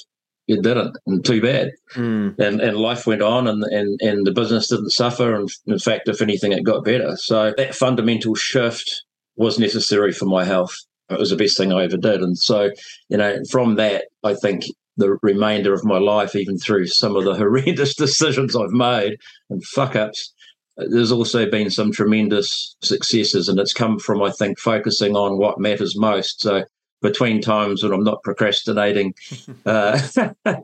it 0.47 0.63
didn't, 0.63 0.97
and 1.07 1.25
too 1.25 1.41
bad. 1.41 1.73
Mm. 1.95 2.39
And 2.39 2.61
and 2.61 2.77
life 2.77 3.07
went 3.07 3.23
on, 3.23 3.47
and 3.47 3.63
and 3.65 4.01
and 4.03 4.27
the 4.27 4.33
business 4.33 4.69
didn't 4.69 4.91
suffer, 4.91 5.35
and 5.35 5.49
in 5.67 5.79
fact, 5.79 6.09
if 6.09 6.21
anything, 6.21 6.53
it 6.53 6.65
got 6.65 6.85
better. 6.85 7.17
So 7.17 7.55
that 7.57 7.75
fundamental 7.75 8.35
shift 8.35 9.05
was 9.37 9.59
necessary 9.59 10.13
for 10.13 10.27
my 10.27 10.45
health. 10.45 10.77
it 11.11 11.19
was 11.19 11.31
the 11.31 11.37
best 11.37 11.57
thing 11.57 11.73
I 11.73 11.85
ever 11.85 11.97
did. 11.97 12.23
And 12.23 12.39
so, 12.39 12.71
you 13.09 13.17
know, 13.17 13.39
from 13.51 13.75
that, 13.77 14.07
I 14.23 14.35
think 14.35 14.65
the 14.97 15.19
remainder 15.23 15.73
of 15.75 15.85
my 15.85 15.99
life, 15.99 16.37
even 16.37 16.57
through 16.57 16.87
some 16.87 17.17
of 17.17 17.25
the 17.25 17.35
horrendous 17.37 17.95
decisions 17.95 18.55
I've 18.55 18.71
made 18.71 19.19
and 19.51 19.65
fuck 19.65 19.97
ups, 19.97 20.33
there's 20.77 21.13
also 21.13 21.49
been 21.49 21.71
some 21.71 21.93
tremendous 21.93 22.77
successes. 22.83 23.49
And 23.49 23.59
it's 23.59 23.73
come 23.73 23.99
from, 23.99 24.23
I 24.23 24.31
think, 24.31 24.59
focusing 24.59 25.17
on 25.17 25.39
what 25.39 25.59
matters 25.59 25.97
most. 25.97 26.41
So, 26.41 26.65
between 27.03 27.41
times 27.41 27.83
when 27.83 27.93
I'm 27.93 28.05
not 28.05 28.23
procrastinating 28.23 29.15
uh, 29.67 30.01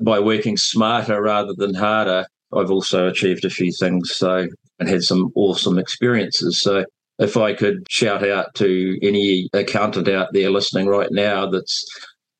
by 0.00 0.18
working 0.18 0.56
smarter 0.56 1.22
rather 1.22 1.54
than 1.56 1.74
harder, 1.74 2.26
I've 2.52 2.70
also 2.70 3.08
achieved 3.08 3.44
a 3.44 3.50
few 3.50 3.72
things. 3.72 4.14
So, 4.14 4.46
and 4.78 4.88
had 4.88 5.02
some 5.02 5.30
awesome 5.34 5.78
experiences. 5.78 6.60
So, 6.60 6.84
if 7.18 7.36
I 7.36 7.54
could 7.54 7.86
shout 7.88 8.28
out 8.28 8.54
to 8.56 8.98
any 9.02 9.48
accountant 9.52 10.08
out 10.08 10.32
there 10.32 10.50
listening 10.50 10.88
right 10.88 11.10
now 11.12 11.48
that's 11.48 11.84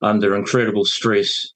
under 0.02 0.34
incredible 0.34 0.84
stress, 0.84 1.46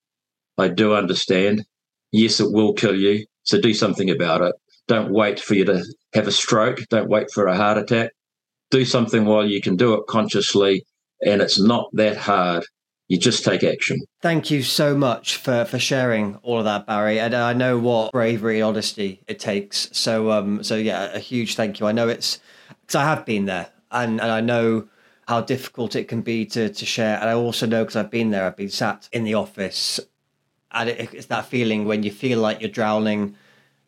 I 0.57 0.69
do 0.69 0.95
understand. 0.95 1.65
Yes, 2.13 2.41
it 2.41 2.53
will 2.53 2.73
kill 2.73 2.95
you. 2.95 3.27
So 3.43 3.61
do 3.61 3.75
something 3.75 4.09
about 4.11 4.43
it. 4.43 4.55
Don't 4.89 5.13
wait 5.13 5.39
for 5.39 5.55
you 5.55 5.65
to 5.67 5.85
have 6.15 6.27
a 6.27 6.33
stroke. 6.33 6.81
Don't 6.91 7.09
wait 7.09 7.31
for 7.31 7.47
a 7.47 7.57
heart 7.57 7.79
attack. 7.79 8.11
Do 8.71 8.85
something 8.85 9.25
while 9.25 9.47
you 9.47 9.61
can 9.61 9.77
do 9.77 9.95
it 9.95 10.07
consciously. 10.09 10.85
And 11.25 11.41
it's 11.41 11.61
not 11.61 11.89
that 11.93 12.17
hard. 12.17 12.65
You 13.09 13.17
just 13.17 13.43
take 13.43 13.65
action. 13.65 14.01
Thank 14.21 14.51
you 14.51 14.63
so 14.63 14.95
much 14.95 15.37
for, 15.37 15.65
for 15.65 15.79
sharing 15.79 16.37
all 16.43 16.59
of 16.59 16.65
that, 16.67 16.87
Barry. 16.87 17.19
And 17.19 17.35
I 17.35 17.55
know 17.55 17.79
what 17.79 18.13
bravery 18.13 18.57
and 18.57 18.65
honesty 18.65 19.23
it 19.27 19.39
takes. 19.39 19.89
So, 19.93 20.31
um, 20.31 20.63
so 20.63 20.77
yeah, 20.77 21.13
a 21.15 21.19
huge 21.19 21.57
thank 21.57 21.81
you. 21.81 21.87
I 21.87 21.93
know 21.93 22.09
it's 22.09 22.39
because 22.83 22.97
I 22.97 23.05
have 23.05 23.25
been 23.25 23.47
there, 23.47 23.71
and, 23.91 24.21
and 24.21 24.31
I 24.31 24.43
know 24.43 24.89
how 25.27 25.41
difficult 25.41 25.97
it 25.97 26.09
can 26.09 26.21
be 26.21 26.45
to 26.47 26.69
to 26.69 26.87
share. 26.87 27.19
And 27.19 27.31
I 27.31 27.33
also 27.33 27.67
know 27.67 27.83
because 27.83 27.97
I've 27.97 28.11
been 28.11 28.31
there, 28.31 28.47
I've 28.47 28.57
been 28.57 28.69
sat 28.69 29.09
in 29.11 29.25
the 29.25 29.35
office, 29.35 30.01
and 30.71 30.91
it, 30.91 31.15
it's 31.15 31.27
that 31.27 31.47
feeling 31.47 31.87
when 31.87 32.03
you 32.03 32.11
feel 32.11 32.41
like 32.41 32.61
you're 32.61 32.71
drowning, 32.71 33.37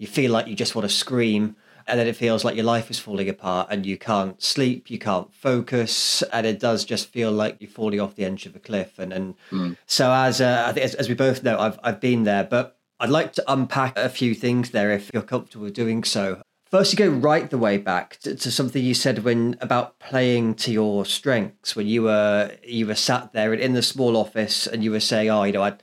you 0.00 0.06
feel 0.06 0.32
like 0.32 0.46
you 0.46 0.56
just 0.56 0.74
want 0.74 0.88
to 0.88 0.94
scream, 0.94 1.56
and 1.86 2.00
then 2.00 2.06
it 2.06 2.16
feels 2.16 2.42
like 2.42 2.56
your 2.56 2.64
life 2.64 2.90
is 2.90 2.98
falling 2.98 3.28
apart, 3.28 3.68
and 3.70 3.84
you 3.84 3.98
can't 3.98 4.42
sleep, 4.42 4.90
you 4.90 4.98
can't 4.98 5.32
focus, 5.34 6.22
and 6.32 6.46
it 6.46 6.58
does 6.58 6.86
just 6.86 7.08
feel 7.08 7.30
like 7.30 7.58
you're 7.60 7.70
falling 7.70 8.00
off 8.00 8.16
the 8.16 8.24
edge 8.24 8.46
of 8.46 8.56
a 8.56 8.58
cliff. 8.58 8.98
And 8.98 9.12
and 9.12 9.34
mm. 9.50 9.76
so 9.84 10.10
as 10.10 10.40
uh, 10.40 10.72
as, 10.74 10.94
as 10.94 11.08
we 11.08 11.14
both 11.14 11.42
know, 11.42 11.58
I've 11.60 11.78
I've 11.84 12.00
been 12.00 12.24
there, 12.24 12.44
but. 12.44 12.76
I'd 13.02 13.08
like 13.08 13.32
to 13.32 13.44
unpack 13.50 13.96
a 13.96 14.10
few 14.10 14.34
things 14.34 14.72
there 14.72 14.90
if 14.90 15.08
you're 15.14 15.22
comfortable 15.22 15.70
doing 15.70 16.04
so. 16.04 16.42
First, 16.70 16.92
you 16.92 16.98
go 16.98 17.08
right 17.08 17.48
the 17.48 17.56
way 17.56 17.78
back 17.78 18.18
to, 18.18 18.34
to, 18.36 18.50
something 18.52 18.84
you 18.84 18.92
said 18.92 19.24
when 19.24 19.56
about 19.62 19.98
playing 19.98 20.54
to 20.56 20.70
your 20.70 21.06
strengths. 21.06 21.74
When 21.74 21.86
you 21.86 22.02
were 22.02 22.54
you 22.62 22.86
were 22.86 22.94
sat 22.94 23.32
there 23.32 23.54
in 23.54 23.72
the 23.72 23.82
small 23.82 24.18
office 24.18 24.66
and 24.66 24.84
you 24.84 24.90
were 24.90 25.00
saying, 25.00 25.30
"Oh, 25.30 25.44
you 25.44 25.52
know, 25.52 25.62
I, 25.62 25.78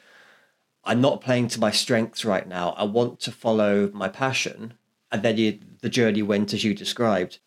I'm 0.88 1.02
not 1.02 1.22
playing 1.22 1.50
to 1.50 1.60
my 1.60 1.72
strengths 1.72 2.26
right 2.26 2.48
now. 2.48 2.72
I 2.72 2.84
want 2.84 3.20
to 3.22 3.32
follow 3.32 3.92
my 3.94 4.08
passion." 4.08 4.74
And 5.12 5.22
then 5.22 5.38
you, 5.38 5.60
the 5.82 5.90
journey 5.90 6.22
went 6.22 6.54
as 6.54 6.64
you 6.64 6.74
described. 6.74 7.40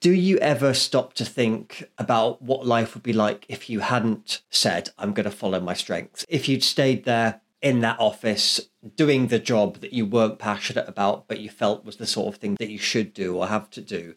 Do 0.00 0.12
you 0.12 0.38
ever 0.38 0.74
stop 0.74 1.14
to 1.14 1.24
think 1.24 1.88
about 1.98 2.42
what 2.42 2.66
life 2.66 2.94
would 2.94 3.02
be 3.02 3.12
like 3.12 3.46
if 3.48 3.70
you 3.70 3.80
hadn't 3.80 4.42
said, 4.50 4.90
"I'm 4.98 5.12
going 5.14 5.24
to 5.24 5.30
follow 5.30 5.60
my 5.60 5.74
strengths"? 5.74 6.24
If 6.28 6.48
you'd 6.48 6.62
stayed 6.62 7.04
there 7.04 7.40
in 7.62 7.80
that 7.80 7.98
office 7.98 8.60
doing 8.96 9.28
the 9.28 9.38
job 9.38 9.80
that 9.80 9.94
you 9.94 10.04
weren't 10.04 10.38
passionate 10.38 10.86
about, 10.86 11.26
but 11.26 11.40
you 11.40 11.48
felt 11.48 11.86
was 11.86 11.96
the 11.96 12.06
sort 12.06 12.34
of 12.34 12.40
thing 12.40 12.56
that 12.58 12.70
you 12.70 12.78
should 12.78 13.14
do 13.14 13.36
or 13.36 13.46
have 13.46 13.70
to 13.70 13.80
do? 13.80 14.14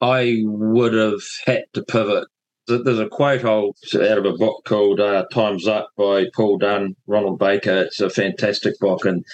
I 0.00 0.42
would 0.44 0.92
have 0.92 1.22
hit 1.46 1.68
the 1.72 1.84
pivot. 1.84 2.26
There's 2.68 2.98
a 2.98 3.08
quote 3.08 3.44
I'll 3.44 3.74
out 3.94 4.18
of 4.18 4.24
a 4.24 4.32
book 4.32 4.64
called 4.64 5.00
uh, 5.00 5.26
"Time's 5.32 5.68
Up" 5.68 5.90
by 5.96 6.26
Paul 6.34 6.58
Dunn, 6.58 6.96
Ronald 7.06 7.38
Baker. 7.38 7.82
It's 7.82 8.00
a 8.00 8.10
fantastic 8.10 8.78
book, 8.80 9.04
and 9.04 9.24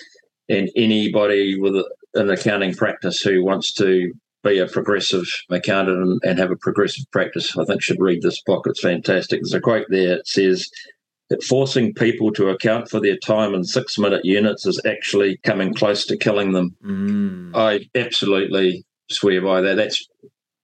and 0.49 0.71
anybody 0.77 1.59
with 1.59 1.83
an 2.15 2.31
accounting 2.31 2.75
practice 2.75 3.21
who 3.21 3.45
wants 3.45 3.73
to 3.75 4.13
be 4.45 4.59
a 4.59 4.67
progressive 4.67 5.25
accountant 5.51 5.99
and, 5.99 6.21
and 6.25 6.39
have 6.39 6.51
a 6.51 6.57
progressive 6.57 7.05
practice, 7.13 7.57
I 7.57 7.65
think 7.65 7.81
should 7.81 8.01
read 8.01 8.23
this 8.23 8.43
book. 8.43 8.67
It's 8.67 8.81
fantastic. 8.81 9.41
There's 9.41 9.55
a 9.55 9.61
quote 9.61 9.87
there. 9.89 10.19
It 10.19 10.27
says, 10.27 10.69
that 11.33 11.43
forcing 11.43 11.95
people 11.95 12.31
to 12.31 12.51
account 12.51 12.91
for 12.91 13.01
their 13.01 13.17
time 13.17 13.55
in 13.55 13.65
six 13.65 13.99
minute 13.99 14.23
units 14.23 14.67
is 14.67 14.79
actually 14.85 15.39
coming 15.39 15.73
close 15.73 16.05
to 16.05 16.17
killing 16.17 16.53
them. 16.53 16.77
Mm. 16.85 17.53
I 17.55 17.89
absolutely 17.99 18.85
swear 19.11 19.41
by 19.41 19.63
that. 19.63 19.77
That's 19.77 20.07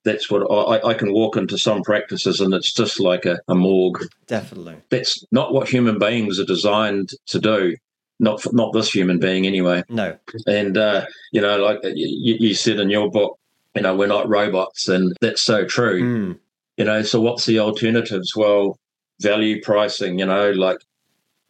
that's 0.09 0.31
what 0.31 0.43
I, 0.51 0.89
I, 0.89 0.95
can 0.95 1.13
walk 1.13 1.37
into 1.37 1.59
some 1.59 1.83
practices 1.83 2.41
and 2.41 2.55
it's 2.55 2.73
just 2.73 2.99
like 2.99 3.27
a, 3.27 3.39
a 3.49 3.55
morgue. 3.55 4.05
Definitely. 4.27 4.77
That's 4.89 5.25
not 5.31 5.53
what 5.53 5.69
human 5.69 5.99
beings 5.99 6.41
are 6.41 6.45
designed 6.45 7.11
to 7.27 7.39
do. 7.39 7.77
Not 8.19 8.43
for, 8.43 8.53
not 8.53 8.73
this 8.73 8.91
human 8.91 9.21
being 9.21 9.47
anyway. 9.47 9.85
No. 9.89 10.17
And 10.47 10.77
uh, 10.77 11.07
you 11.31 11.41
know, 11.41 11.59
like 11.59 11.79
you, 11.85 12.37
you, 12.41 12.55
said 12.55 12.81
in 12.81 12.91
your 12.91 13.11
book, 13.11 13.39
you 13.77 13.83
know, 13.83 13.95
we're 13.95 14.09
not 14.09 14.29
robots, 14.29 14.89
and 14.89 15.17
that's 15.21 15.43
so 15.43 15.65
true. 15.65 16.03
Mm. 16.03 16.39
You 16.79 16.85
know, 16.85 17.03
so 17.03 17.21
what's 17.21 17.47
the 17.47 17.61
alternatives? 17.61 18.35
Well, 18.35 18.77
value 19.21 19.63
pricing, 19.63 20.19
you 20.19 20.27
know, 20.27 20.51
like 20.51 20.79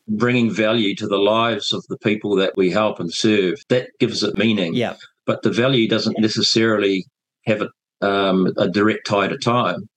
bringing 0.08 0.52
value 0.52 0.94
to 0.96 1.06
the 1.06 1.18
lives 1.18 1.72
of 1.72 1.86
the 1.88 1.98
people 1.98 2.36
that 2.36 2.56
we 2.56 2.70
help 2.70 3.00
and 3.00 3.12
serve. 3.12 3.62
That 3.68 3.88
gives 3.98 4.22
it 4.22 4.36
meaning. 4.36 4.74
Yeah. 4.74 4.96
But 5.24 5.42
the 5.42 5.50
value 5.50 5.88
doesn't 5.88 6.18
necessarily 6.18 7.06
have 7.46 7.62
a, 7.62 7.68
um, 8.00 8.52
a 8.56 8.68
direct 8.68 9.06
tie 9.06 9.28
to 9.28 9.38
time. 9.38 9.88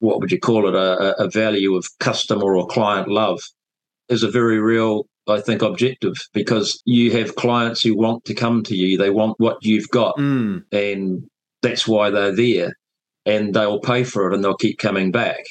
What 0.00 0.20
would 0.20 0.30
you 0.30 0.38
call 0.38 0.68
it? 0.68 0.74
A, 0.74 1.22
a 1.22 1.30
value 1.30 1.74
of 1.74 1.86
customer 1.98 2.56
or 2.56 2.66
client 2.66 3.08
love 3.08 3.40
is 4.08 4.22
a 4.22 4.30
very 4.30 4.58
real, 4.58 5.06
I 5.28 5.40
think, 5.40 5.62
objective 5.62 6.14
because 6.32 6.80
you 6.84 7.10
have 7.12 7.36
clients 7.36 7.82
who 7.82 7.96
want 7.96 8.24
to 8.26 8.34
come 8.34 8.62
to 8.64 8.76
you. 8.76 8.96
They 8.96 9.10
want 9.10 9.40
what 9.40 9.58
you've 9.62 9.88
got. 9.88 10.16
Mm. 10.16 10.62
And 10.72 11.24
that's 11.62 11.88
why 11.88 12.10
they're 12.10 12.34
there. 12.34 12.72
And 13.26 13.54
they'll 13.54 13.80
pay 13.80 14.04
for 14.04 14.30
it 14.30 14.34
and 14.34 14.42
they'll 14.42 14.56
keep 14.56 14.78
coming 14.78 15.10
back 15.10 15.44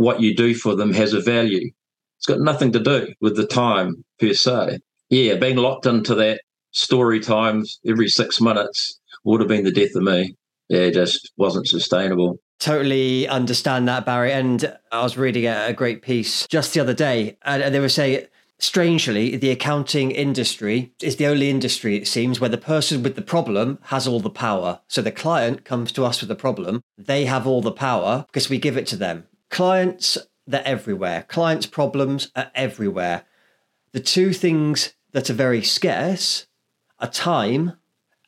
what 0.00 0.20
you 0.20 0.34
do 0.34 0.54
for 0.54 0.74
them 0.74 0.94
has 0.94 1.12
a 1.12 1.20
value. 1.20 1.70
It's 2.18 2.26
got 2.26 2.40
nothing 2.40 2.72
to 2.72 2.80
do 2.80 3.08
with 3.20 3.36
the 3.36 3.46
time 3.46 4.02
per 4.18 4.32
se. 4.32 4.78
Yeah, 5.10 5.34
being 5.34 5.56
locked 5.56 5.84
into 5.84 6.14
that 6.14 6.40
story 6.70 7.20
times 7.20 7.78
every 7.86 8.08
six 8.08 8.40
minutes 8.40 8.98
would 9.24 9.40
have 9.40 9.48
been 9.48 9.64
the 9.64 9.70
death 9.70 9.94
of 9.94 10.02
me. 10.02 10.34
Yeah, 10.70 10.82
it 10.82 10.94
just 10.94 11.32
wasn't 11.36 11.66
sustainable. 11.66 12.38
Totally 12.60 13.26
understand 13.26 13.88
that, 13.88 14.06
Barry. 14.06 14.32
And 14.32 14.72
I 14.92 15.02
was 15.02 15.18
reading 15.18 15.46
a, 15.46 15.72
great 15.72 16.00
piece 16.00 16.46
just 16.46 16.72
the 16.72 16.80
other 16.80 16.94
day, 16.94 17.36
and 17.42 17.74
they 17.74 17.80
were 17.80 17.88
saying, 17.88 18.26
strangely, 18.60 19.36
the 19.36 19.50
accounting 19.50 20.12
industry 20.12 20.92
is 21.02 21.16
the 21.16 21.26
only 21.26 21.50
industry, 21.50 21.96
it 21.96 22.06
seems, 22.06 22.38
where 22.38 22.48
the 22.48 22.56
person 22.56 23.02
with 23.02 23.16
the 23.16 23.22
problem 23.22 23.80
has 23.84 24.06
all 24.06 24.20
the 24.20 24.30
power. 24.30 24.80
So 24.86 25.02
the 25.02 25.10
client 25.10 25.64
comes 25.64 25.90
to 25.92 26.04
us 26.04 26.20
with 26.20 26.30
a 26.30 26.36
problem, 26.36 26.82
they 26.96 27.24
have 27.24 27.48
all 27.48 27.62
the 27.62 27.72
power 27.72 28.24
because 28.28 28.48
we 28.48 28.58
give 28.58 28.76
it 28.76 28.86
to 28.88 28.96
them. 28.96 29.26
Clients, 29.50 30.18
they're 30.46 30.62
everywhere. 30.64 31.24
Clients' 31.26 31.66
problems 31.66 32.30
are 32.36 32.52
everywhere. 32.54 33.24
The 33.90 33.98
two 33.98 34.32
things 34.32 34.94
that 35.10 35.30
are 35.30 35.34
very 35.34 35.62
scarce 35.62 36.46
are 37.00 37.08
time 37.08 37.72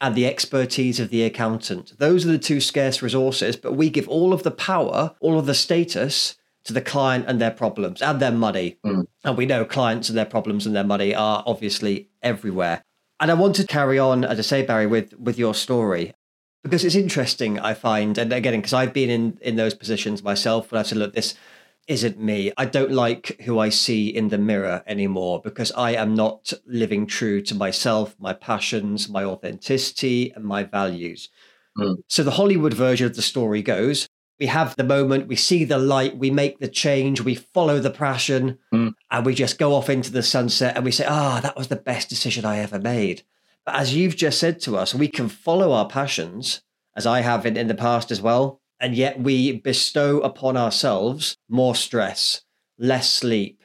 and 0.02 0.16
the 0.16 0.26
expertise 0.26 0.98
of 0.98 1.10
the 1.10 1.22
accountant. 1.22 1.96
Those 1.98 2.26
are 2.26 2.32
the 2.32 2.38
two 2.38 2.60
scarce 2.60 3.00
resources, 3.00 3.56
but 3.56 3.74
we 3.74 3.88
give 3.88 4.08
all 4.08 4.34
of 4.34 4.42
the 4.42 4.50
power, 4.50 5.14
all 5.20 5.38
of 5.38 5.46
the 5.46 5.54
status 5.54 6.36
to 6.64 6.72
the 6.72 6.80
client 6.80 7.24
and 7.28 7.40
their 7.40 7.52
problems 7.52 8.02
and 8.02 8.20
their 8.20 8.32
money. 8.32 8.78
Mm. 8.84 9.06
And 9.24 9.36
we 9.36 9.46
know 9.46 9.64
clients 9.64 10.08
and 10.08 10.18
their 10.18 10.26
problems 10.26 10.66
and 10.66 10.74
their 10.74 10.84
money 10.84 11.14
are 11.14 11.44
obviously 11.46 12.08
everywhere. 12.20 12.84
And 13.20 13.30
I 13.30 13.34
want 13.34 13.54
to 13.56 13.66
carry 13.66 13.98
on, 13.98 14.24
as 14.24 14.40
I 14.40 14.42
say, 14.42 14.66
Barry, 14.66 14.88
with, 14.88 15.14
with 15.14 15.38
your 15.38 15.54
story 15.54 16.12
because 16.62 16.84
it's 16.84 16.94
interesting 16.94 17.58
i 17.58 17.74
find 17.74 18.18
and 18.18 18.32
again 18.32 18.54
because 18.54 18.72
i've 18.72 18.92
been 18.92 19.10
in 19.10 19.36
in 19.40 19.56
those 19.56 19.74
positions 19.74 20.22
myself 20.22 20.70
when 20.70 20.78
i've 20.78 20.86
said 20.86 20.98
look 20.98 21.12
this 21.12 21.34
isn't 21.88 22.18
me 22.18 22.52
i 22.56 22.64
don't 22.64 22.92
like 22.92 23.40
who 23.42 23.58
i 23.58 23.68
see 23.68 24.08
in 24.08 24.28
the 24.28 24.38
mirror 24.38 24.82
anymore 24.86 25.40
because 25.42 25.72
i 25.72 25.92
am 25.92 26.14
not 26.14 26.52
living 26.66 27.06
true 27.06 27.40
to 27.42 27.54
myself 27.54 28.14
my 28.18 28.32
passions 28.32 29.08
my 29.08 29.24
authenticity 29.24 30.32
and 30.34 30.44
my 30.44 30.62
values 30.62 31.28
mm. 31.78 31.96
so 32.08 32.22
the 32.22 32.32
hollywood 32.32 32.74
version 32.74 33.06
of 33.06 33.16
the 33.16 33.22
story 33.22 33.62
goes 33.62 34.08
we 34.38 34.46
have 34.46 34.74
the 34.76 34.84
moment 34.84 35.28
we 35.28 35.36
see 35.36 35.64
the 35.64 35.78
light 35.78 36.16
we 36.16 36.30
make 36.30 36.58
the 36.58 36.68
change 36.68 37.20
we 37.20 37.34
follow 37.34 37.78
the 37.78 37.90
passion 37.90 38.58
mm. 38.72 38.92
and 39.10 39.26
we 39.26 39.34
just 39.34 39.58
go 39.58 39.74
off 39.74 39.90
into 39.90 40.12
the 40.12 40.22
sunset 40.22 40.76
and 40.76 40.84
we 40.84 40.92
say 40.92 41.04
ah 41.08 41.38
oh, 41.38 41.40
that 41.40 41.56
was 41.56 41.68
the 41.68 41.76
best 41.76 42.08
decision 42.08 42.44
i 42.44 42.58
ever 42.58 42.78
made 42.78 43.22
but 43.64 43.76
as 43.76 43.94
you've 43.94 44.16
just 44.16 44.38
said 44.38 44.60
to 44.62 44.76
us, 44.76 44.94
we 44.94 45.08
can 45.08 45.28
follow 45.28 45.72
our 45.72 45.88
passions, 45.88 46.62
as 46.96 47.06
I 47.06 47.20
have 47.20 47.46
in, 47.46 47.56
in 47.56 47.68
the 47.68 47.74
past 47.74 48.10
as 48.10 48.20
well, 48.20 48.60
and 48.82 48.96
yet 48.96 49.20
we 49.20 49.52
bestow 49.60 50.20
upon 50.20 50.56
ourselves 50.56 51.38
more 51.48 51.74
stress, 51.74 52.42
less 52.78 53.08
sleep, 53.08 53.62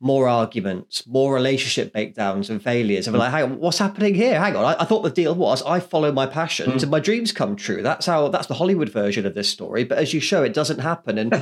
more 0.00 0.28
arguments, 0.28 1.04
more 1.06 1.34
relationship 1.34 1.92
breakdowns 1.92 2.50
and 2.50 2.62
failures. 2.62 3.06
And 3.06 3.14
we're 3.14 3.20
like, 3.20 3.32
hang 3.32 3.42
on, 3.44 3.58
what's 3.58 3.78
happening 3.78 4.14
here? 4.14 4.38
Hang 4.38 4.54
on, 4.54 4.64
I, 4.64 4.82
I 4.82 4.84
thought 4.84 5.02
the 5.02 5.10
deal 5.10 5.34
was 5.34 5.62
I 5.64 5.80
follow 5.80 6.12
my 6.12 6.26
passions 6.26 6.74
mm. 6.74 6.82
and 6.82 6.90
my 6.90 7.00
dreams 7.00 7.32
come 7.32 7.56
true. 7.56 7.82
That's 7.82 8.06
how 8.06 8.28
that's 8.28 8.46
the 8.46 8.54
Hollywood 8.54 8.90
version 8.90 9.26
of 9.26 9.34
this 9.34 9.48
story. 9.48 9.84
But 9.84 9.98
as 9.98 10.14
you 10.14 10.20
show, 10.20 10.42
it 10.44 10.54
doesn't 10.54 10.80
happen. 10.80 11.18
And 11.18 11.32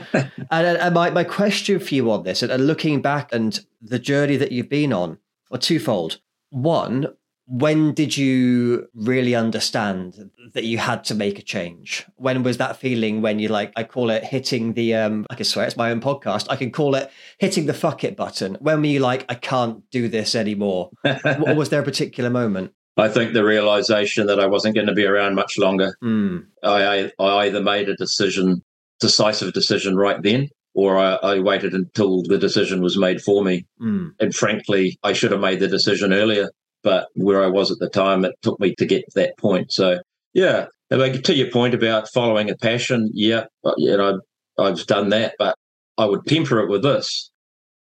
and, 0.51 0.79
and, 0.79 0.95
my, 0.95 1.11
my 1.11 1.25
question 1.25 1.81
for 1.81 1.95
you 1.95 2.11
on 2.11 2.23
this, 2.23 2.43
and, 2.43 2.53
and 2.53 2.67
looking 2.67 3.03
back 3.03 3.33
and 3.33 3.59
the 3.83 3.99
journey 3.99 4.37
that 4.37 4.53
you've 4.53 4.69
been 4.69 4.93
on, 4.93 5.19
are 5.51 5.59
twofold. 5.59 6.21
One, 6.51 7.09
when 7.47 7.95
did 7.95 8.17
you 8.17 8.89
really 8.95 9.35
understand 9.35 10.31
that 10.53 10.65
you 10.65 10.79
had 10.79 11.05
to 11.05 11.15
make 11.15 11.39
a 11.39 11.43
change? 11.43 12.05
When 12.17 12.43
was 12.43 12.57
that 12.59 12.77
feeling 12.77 13.23
when 13.23 13.39
you 13.39 13.49
like, 13.49 13.73
I 13.77 13.85
call 13.85 14.11
it 14.11 14.25
hitting 14.25 14.73
the, 14.73 14.95
um, 14.95 15.27
I 15.31 15.37
can 15.37 15.45
swear 15.45 15.65
it's 15.65 15.77
my 15.77 15.91
own 15.91 16.01
podcast. 16.01 16.47
I 16.51 16.57
can 16.57 16.73
call 16.73 16.97
it 16.97 17.11
hitting 17.39 17.67
the 17.67 17.75
fuck 17.75 18.03
it 18.03 18.17
button. 18.17 18.57
When 18.61 18.81
were 18.81 18.87
you 18.87 18.99
like, 18.99 19.25
I 19.29 19.35
can't 19.35 19.89
do 19.91 20.09
this 20.09 20.35
anymore? 20.35 20.91
was 21.05 21.69
there 21.69 21.81
a 21.81 21.85
particular 21.85 22.31
moment? 22.31 22.73
I 22.97 23.09
think 23.09 23.33
the 23.33 23.45
realization 23.45 24.27
that 24.27 24.41
I 24.41 24.47
wasn't 24.47 24.75
going 24.75 24.89
to 24.89 24.95
be 24.95 25.05
around 25.05 25.35
much 25.35 25.57
longer. 25.57 25.95
Mm. 26.03 26.47
I, 26.65 27.11
I, 27.19 27.25
I 27.25 27.47
either 27.47 27.63
made 27.63 27.89
a 27.89 27.95
decision, 27.95 28.63
decisive 28.99 29.53
decision 29.53 29.97
right 29.97 30.21
then, 30.21 30.49
or 30.75 30.99
I, 30.99 31.15
I, 31.17 31.39
waited 31.41 31.75
until 31.75 32.23
the 32.23 32.39
decision 32.39 32.83
was 32.83 32.99
made 32.99 33.21
for 33.21 33.45
me. 33.45 33.67
Mm. 33.81 34.13
And 34.19 34.35
frankly, 34.35 34.99
I 35.03 35.13
should 35.13 35.31
have 35.31 35.41
made 35.41 35.61
the 35.61 35.69
decision 35.69 36.13
earlier 36.13 36.51
but 36.87 37.09
where 37.17 37.43
I 37.43 37.49
was 37.49 37.73
at 37.73 37.81
the 37.81 37.89
time, 37.89 38.25
it 38.25 38.37
took 38.43 38.61
me 38.61 38.73
to 38.77 38.87
get 38.87 39.01
to 39.07 39.15
that 39.17 39.37
point. 39.39 39.73
So, 39.73 39.99
yeah, 40.35 40.67
to 40.89 41.35
your 41.35 41.51
point 41.51 41.75
about 41.75 42.09
following 42.09 42.49
a 42.49 42.55
passion, 42.55 43.11
yeah, 43.13 43.47
you 43.77 43.97
know, 43.97 44.21
I've 44.57 44.87
done 44.87 45.09
that, 45.09 45.35
but 45.37 45.57
I 45.99 46.05
would 46.05 46.25
temper 46.27 46.61
it 46.61 46.71
with 46.71 46.85
this. 46.85 47.33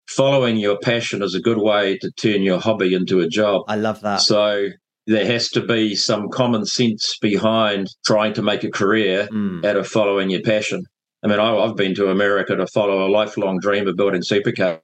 Following 0.09 0.57
your 0.57 0.79
passion 0.79 1.21
is 1.21 1.35
a 1.35 1.39
good 1.39 1.59
way 1.59 1.99
to 1.99 2.09
turn 2.13 2.41
your 2.41 2.59
hobby 2.59 2.95
into 2.95 3.19
a 3.19 3.27
job. 3.27 3.65
I 3.67 3.75
love 3.75 4.01
that. 4.01 4.21
So 4.21 4.69
there 5.05 5.25
has 5.27 5.49
to 5.49 5.61
be 5.61 5.93
some 5.93 6.29
common 6.29 6.65
sense 6.65 7.15
behind 7.19 7.89
trying 8.07 8.33
to 8.33 8.41
make 8.41 8.63
a 8.63 8.71
career 8.71 9.27
mm. 9.31 9.63
out 9.63 9.77
of 9.77 9.87
following 9.87 10.31
your 10.31 10.41
passion. 10.41 10.83
I 11.23 11.27
mean, 11.27 11.39
I, 11.39 11.63
have 11.63 11.75
been 11.75 11.93
to 11.93 12.09
America 12.09 12.55
to 12.55 12.65
follow 12.65 13.05
a 13.05 13.09
lifelong 13.09 13.59
dream 13.59 13.87
of 13.87 13.97
building 13.97 14.21
supercars. 14.21 14.79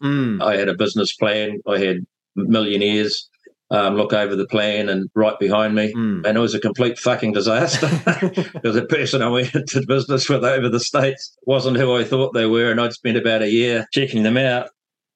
Mm. 0.00 0.40
I 0.40 0.56
had 0.56 0.68
a 0.68 0.74
business 0.74 1.16
plan. 1.16 1.58
I 1.66 1.78
had 1.78 2.06
millionaires 2.36 3.28
um, 3.70 3.96
look 3.96 4.12
over 4.12 4.36
the 4.36 4.46
plan 4.46 4.88
and 4.88 5.10
right 5.14 5.38
behind 5.38 5.74
me. 5.74 5.92
Mm. 5.92 6.24
And 6.24 6.36
it 6.38 6.40
was 6.40 6.54
a 6.54 6.60
complete 6.60 6.98
fucking 6.98 7.32
disaster 7.32 7.88
because 8.52 8.74
the 8.74 8.86
person 8.88 9.22
I 9.22 9.28
went 9.28 9.54
into 9.54 9.84
business 9.86 10.28
with 10.28 10.44
over 10.44 10.68
the 10.68 10.80
States 10.80 11.36
wasn't 11.46 11.76
who 11.76 11.94
I 11.94 12.04
thought 12.04 12.34
they 12.34 12.46
were. 12.46 12.70
And 12.70 12.80
I'd 12.80 12.92
spent 12.92 13.16
about 13.16 13.42
a 13.42 13.50
year 13.50 13.86
checking 13.92 14.22
them 14.22 14.36
out. 14.36 14.70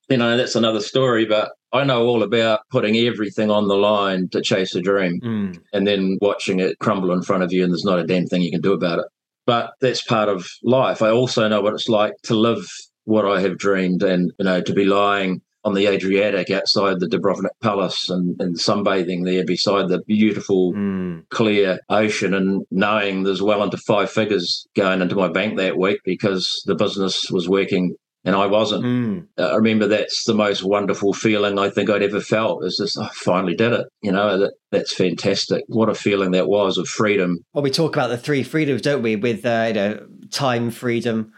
You 0.09 0.17
know, 0.17 0.35
that's 0.35 0.55
another 0.55 0.81
story, 0.81 1.25
but 1.25 1.51
I 1.71 1.85
know 1.85 2.05
all 2.05 2.21
about 2.21 2.61
putting 2.69 2.97
everything 2.97 3.49
on 3.49 3.69
the 3.69 3.77
line 3.77 4.27
to 4.29 4.41
chase 4.41 4.75
a 4.75 4.81
dream 4.81 5.21
mm. 5.23 5.57
and 5.71 5.87
then 5.87 6.17
watching 6.21 6.59
it 6.59 6.79
crumble 6.79 7.13
in 7.13 7.21
front 7.21 7.43
of 7.43 7.53
you 7.53 7.63
and 7.63 7.71
there's 7.71 7.85
not 7.85 7.99
a 7.99 8.05
damn 8.05 8.25
thing 8.25 8.41
you 8.41 8.51
can 8.51 8.61
do 8.61 8.73
about 8.73 8.99
it. 8.99 9.05
But 9.45 9.71
that's 9.79 10.03
part 10.03 10.27
of 10.27 10.49
life. 10.63 11.01
I 11.01 11.09
also 11.09 11.47
know 11.47 11.61
what 11.61 11.73
it's 11.73 11.87
like 11.87 12.13
to 12.23 12.35
live 12.35 12.67
what 13.05 13.25
I 13.25 13.39
have 13.41 13.57
dreamed 13.57 14.03
and, 14.03 14.31
you 14.37 14.45
know, 14.45 14.61
to 14.61 14.73
be 14.73 14.85
lying 14.85 15.41
on 15.63 15.73
the 15.73 15.87
Adriatic 15.87 16.49
outside 16.49 16.99
the 16.99 17.07
Dubrovnik 17.07 17.51
Palace 17.61 18.09
and, 18.09 18.39
and 18.41 18.55
sunbathing 18.55 19.25
there 19.25 19.45
beside 19.45 19.89
the 19.89 20.01
beautiful, 20.07 20.73
mm. 20.73 21.27
clear 21.29 21.79
ocean 21.89 22.33
and 22.33 22.65
knowing 22.71 23.23
there's 23.23 23.41
well 23.41 23.63
into 23.63 23.77
five 23.77 24.09
figures 24.09 24.65
going 24.75 25.01
into 25.01 25.15
my 25.15 25.27
bank 25.27 25.57
that 25.57 25.77
week 25.77 25.99
because 26.03 26.61
the 26.65 26.75
business 26.75 27.29
was 27.29 27.47
working 27.47 27.95
and 28.23 28.35
I 28.35 28.45
wasn't. 28.45 28.83
Mm. 28.83 29.27
I 29.37 29.55
remember 29.55 29.87
that's 29.87 30.25
the 30.25 30.35
most 30.35 30.63
wonderful 30.63 31.13
feeling 31.13 31.57
I 31.57 31.69
think 31.69 31.89
I'd 31.89 32.03
ever 32.03 32.21
felt. 32.21 32.63
Is 32.63 32.77
just 32.79 32.99
I 32.99 33.09
finally 33.13 33.55
did 33.55 33.73
it. 33.73 33.87
You 34.01 34.11
know 34.11 34.37
that 34.37 34.53
that's 34.71 34.93
fantastic. 34.93 35.63
What 35.67 35.89
a 35.89 35.95
feeling 35.95 36.31
that 36.31 36.47
was 36.47 36.77
of 36.77 36.87
freedom. 36.87 37.39
Well, 37.53 37.63
we 37.63 37.71
talk 37.71 37.95
about 37.95 38.09
the 38.09 38.17
three 38.17 38.43
freedoms, 38.43 38.81
don't 38.81 39.01
we? 39.01 39.15
With 39.15 39.45
uh, 39.45 39.65
you 39.67 39.73
know 39.73 40.07
time 40.29 40.69
freedom, 40.69 41.33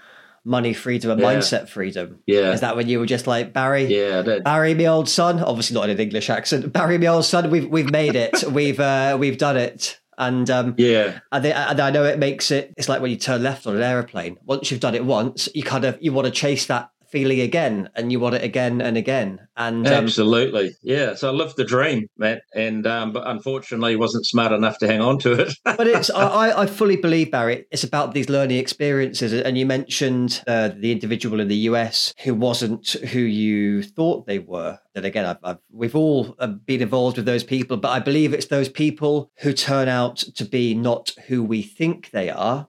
money 0.45 0.73
freedom 0.73 1.11
and 1.11 1.19
yeah. 1.19 1.33
mindset 1.33 1.69
freedom. 1.69 2.19
Yeah. 2.25 2.51
Is 2.51 2.61
that 2.61 2.75
when 2.75 2.87
you 2.87 2.99
were 2.99 3.05
just 3.05 3.27
like, 3.27 3.53
Barry? 3.53 3.85
Yeah. 3.85 4.39
Barry, 4.43 4.73
my 4.73 4.85
old 4.85 5.09
son. 5.09 5.39
Obviously 5.39 5.75
not 5.75 5.85
in 5.85 5.91
an 5.91 5.99
English 5.99 6.29
accent. 6.29 6.71
Barry, 6.73 6.97
my 6.97 7.07
old 7.07 7.25
son. 7.25 7.49
We've 7.49 7.67
we've 7.67 7.91
made 7.91 8.15
it. 8.15 8.43
we've 8.51 8.79
uh, 8.79 9.17
we've 9.19 9.37
done 9.37 9.57
it. 9.57 9.99
And 10.15 10.47
um, 10.51 10.75
yeah, 10.77 11.19
and, 11.31 11.43
they, 11.43 11.51
and 11.51 11.79
I 11.79 11.89
know 11.89 12.03
it 12.03 12.19
makes 12.19 12.51
it. 12.51 12.71
It's 12.77 12.87
like 12.87 13.01
when 13.01 13.09
you 13.09 13.17
turn 13.17 13.41
left 13.41 13.65
on 13.65 13.75
an 13.75 13.81
aeroplane. 13.81 14.37
Once 14.45 14.69
you've 14.69 14.79
done 14.79 14.93
it 14.93 15.03
once, 15.03 15.49
you 15.55 15.63
kind 15.63 15.85
of 15.85 15.97
you 16.01 16.13
want 16.13 16.25
to 16.25 16.31
chase 16.31 16.67
that 16.67 16.91
feeling 17.13 17.39
again 17.39 17.89
and 17.95 18.11
you 18.11 18.19
want 18.19 18.33
it 18.33 18.43
again 18.43 18.81
and 18.81 18.97
again. 18.97 19.39
And 19.55 19.85
um, 19.87 19.93
absolutely. 19.93 20.75
Yeah 20.81 21.13
so 21.13 21.29
i 21.29 21.31
lived 21.31 21.57
the 21.57 21.63
dream 21.63 22.07
matt 22.17 22.41
and 22.55 22.87
um, 22.87 23.13
but 23.13 23.27
unfortunately 23.27 23.95
wasn't 23.95 24.25
smart 24.25 24.51
enough 24.51 24.79
to 24.79 24.87
hang 24.87 24.99
on 24.99 25.19
to 25.19 25.31
it. 25.33 25.53
But 25.63 25.87
it's 25.87 26.09
I, 26.09 26.63
I 26.63 26.65
fully 26.65 26.97
believe 26.97 27.29
barry 27.31 27.65
it's 27.71 27.83
about 27.83 28.13
these 28.13 28.29
learning 28.29 28.57
experiences. 28.57 29.31
And 29.31 29.57
you 29.57 29.65
mentioned 29.65 30.43
uh, 30.47 30.69
the 30.75 30.91
individual 30.91 31.39
in 31.39 31.47
the 31.47 31.57
us 31.57 32.13
who 32.23 32.33
wasn't 32.33 32.89
who 33.11 33.19
you 33.19 33.83
thought 33.83 34.25
they 34.25 34.39
were. 34.39 34.79
And 34.95 35.05
again 35.05 35.25
I've, 35.25 35.37
I've, 35.43 35.59
we've 35.71 35.95
all 35.95 36.35
uh, 36.39 36.47
been 36.47 36.81
involved 36.81 37.17
with 37.17 37.25
those 37.25 37.43
people 37.43 37.77
but 37.77 37.89
i 37.89 37.99
believe 37.99 38.33
it's 38.33 38.47
those 38.47 38.69
people 38.69 39.31
who 39.39 39.53
turn 39.53 39.87
out 39.87 40.17
to 40.17 40.45
be 40.45 40.73
not 40.73 41.11
who 41.27 41.43
we 41.43 41.61
think 41.61 42.09
they 42.11 42.29
are 42.29 42.67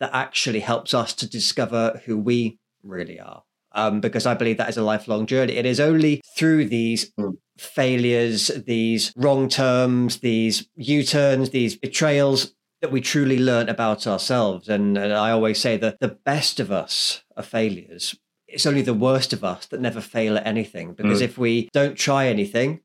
that 0.00 0.10
actually 0.12 0.60
helps 0.60 0.92
us 0.92 1.14
to 1.14 1.28
discover 1.28 2.00
who 2.04 2.18
we 2.18 2.58
really 2.82 3.18
are 3.18 3.42
um, 3.76 4.00
because 4.00 4.26
I 4.26 4.34
believe 4.34 4.56
that 4.56 4.70
is 4.70 4.78
a 4.78 4.82
lifelong 4.82 5.26
journey. 5.26 5.52
It 5.52 5.66
is 5.66 5.78
only 5.78 6.22
through 6.36 6.64
these 6.64 7.12
mm. 7.12 7.36
failures, 7.58 8.50
these 8.66 9.12
wrong 9.16 9.48
terms, 9.48 10.18
these 10.18 10.68
U 10.76 11.04
turns, 11.04 11.50
these 11.50 11.76
betrayals 11.76 12.54
that 12.80 12.90
we 12.90 13.00
truly 13.00 13.38
learn 13.38 13.68
about 13.68 14.06
ourselves. 14.06 14.68
And, 14.68 14.96
and 14.98 15.12
I 15.12 15.30
always 15.30 15.60
say 15.60 15.76
that 15.76 16.00
the 16.00 16.08
best 16.08 16.58
of 16.58 16.72
us 16.72 17.22
are 17.36 17.42
failures. 17.42 18.16
It's 18.48 18.66
only 18.66 18.82
the 18.82 18.94
worst 18.94 19.32
of 19.32 19.44
us 19.44 19.66
that 19.66 19.80
never 19.80 20.00
fail 20.00 20.36
at 20.38 20.46
anything. 20.46 20.94
Because 20.94 21.20
mm. 21.20 21.24
if 21.24 21.38
we 21.38 21.68
don't 21.72 21.96
try 21.96 22.28
anything, 22.28 22.80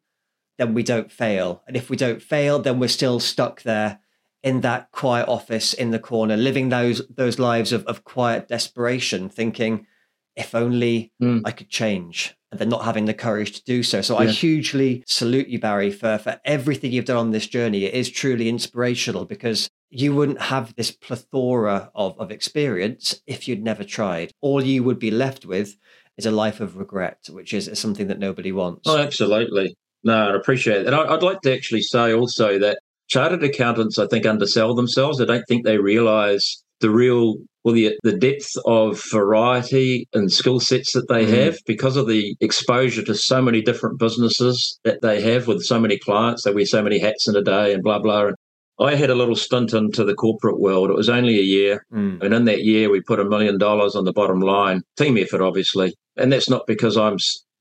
then 0.58 0.74
we 0.74 0.84
don't 0.84 1.12
fail. 1.12 1.64
And 1.68 1.78
if 1.78 1.90
we 1.90 1.96
don't 1.96 2.22
fail, 2.22 2.60
then 2.60 2.80
we're 2.80 2.90
still 2.90 3.20
stuck 3.20 3.62
there 3.62 4.00
in 4.44 4.62
that 4.62 4.92
quiet 4.92 5.28
office 5.30 5.74
in 5.74 5.92
the 5.92 6.00
corner, 6.00 6.36
living 6.36 6.70
those 6.70 7.02
those 7.08 7.38
lives 7.38 7.72
of, 7.72 7.86
of 7.86 8.04
quiet 8.04 8.48
desperation, 8.48 9.30
thinking, 9.30 9.86
if 10.36 10.56
only 10.56 11.12
mm. 11.22 11.42
I 11.46 11.52
could 11.52 11.70
change 11.70 12.36
and 12.52 12.60
then 12.60 12.70
not 12.70 12.84
having 12.84 13.06
the 13.06 13.14
courage 13.14 13.54
to 13.54 13.64
do 13.64 13.84
so. 13.84 14.02
So 14.02 14.20
yeah. 14.20 14.28
I 14.28 14.32
hugely 14.32 15.04
salute 15.08 15.48
you, 15.48 15.60
Barry, 15.60 15.92
for, 15.92 16.18
for 16.18 16.40
everything 16.46 16.92
you've 16.92 17.06
done 17.06 17.18
on 17.18 17.32
this 17.32 17.48
journey. 17.48 17.86
It 17.86 17.94
is 17.94 18.10
truly 18.10 18.50
inspirational 18.50 19.26
because 19.26 19.70
you 19.90 20.14
wouldn't 20.14 20.42
have 20.42 20.76
this 20.76 20.92
plethora 20.92 21.92
of, 21.96 22.20
of 22.20 22.32
experience 22.32 23.22
if 23.26 23.48
you'd 23.48 23.64
never 23.64 23.84
tried. 23.84 24.32
All 24.42 24.64
you 24.64 24.84
would 24.84 25.00
be 25.00 25.12
left 25.12 25.46
with 25.46 25.76
is 26.18 26.26
a 26.26 26.32
life 26.32 26.60
of 26.60 26.78
regret, 26.78 27.20
which 27.30 27.54
is 27.54 27.70
something 27.80 28.08
that 28.08 28.20
nobody 28.20 28.52
wants. 28.52 28.82
Oh, 28.86 28.98
absolutely. 28.98 29.76
No, 30.04 30.32
I 30.32 30.36
appreciate 30.36 30.82
it. 30.82 30.88
And 30.88 30.96
I'd 30.96 31.24
like 31.24 31.42
to 31.42 31.54
actually 31.54 31.82
say 31.82 32.14
also 32.14 32.60
that 32.60 32.80
chartered 33.08 33.44
accountants, 33.44 33.98
I 33.98 34.08
think, 34.08 34.26
undersell 34.26 34.74
themselves. 34.74 35.22
I 35.22 35.26
don't 35.26 35.46
think 35.48 35.64
they 35.64 35.78
realize 35.78 36.64
the 36.82 36.90
real 36.90 37.36
well 37.64 37.74
the 37.74 37.98
the 38.04 38.18
depth 38.18 38.56
of 38.66 39.02
variety 39.12 40.08
and 40.14 40.32
skill 40.32 40.60
sets 40.60 40.94
that 40.94 41.08
they 41.08 41.26
mm. 41.26 41.30
have 41.30 41.58
because 41.66 41.96
of 41.96 42.08
the 42.08 42.36
exposure 42.42 43.04
to 43.04 43.16
so 43.16 43.42
many 43.42 43.62
different 43.62 44.00
businesses 44.00 44.80
that 44.84 45.02
they 45.02 45.22
have 45.22 45.48
with 45.48 45.62
so 45.62 45.80
many 45.80 45.98
clients 45.98 46.44
they 46.44 46.54
wear 46.54 46.66
so 46.66 46.82
many 46.82 47.00
hats 47.00 47.28
in 47.28 47.36
a 47.36 47.44
day 47.44 47.74
and 47.74 47.84
blah 47.84 48.00
blah 48.00 48.28
and 48.28 48.36
I 48.80 48.96
had 48.96 49.12
a 49.12 49.16
little 49.16 49.36
stint 49.36 49.74
into 49.74 50.04
the 50.04 50.16
corporate 50.16 50.60
world. 50.60 50.90
It 50.90 50.96
was 50.96 51.10
only 51.10 51.38
a 51.38 51.44
year. 51.44 51.86
Mm. 51.94 52.24
And 52.24 52.34
in 52.34 52.46
that 52.46 52.64
year, 52.64 52.90
we 52.90 53.00
put 53.00 53.20
a 53.20 53.26
million 53.26 53.60
dollars 53.60 53.96
on 53.96 54.06
the 54.06 54.14
bottom 54.14 54.40
line. 54.40 54.82
Team 54.98 55.18
effort, 55.18 55.42
obviously. 55.42 55.94
And 56.18 56.32
that's 56.32 56.50
not 56.50 56.66
because 56.66 56.98
I'm 56.98 57.18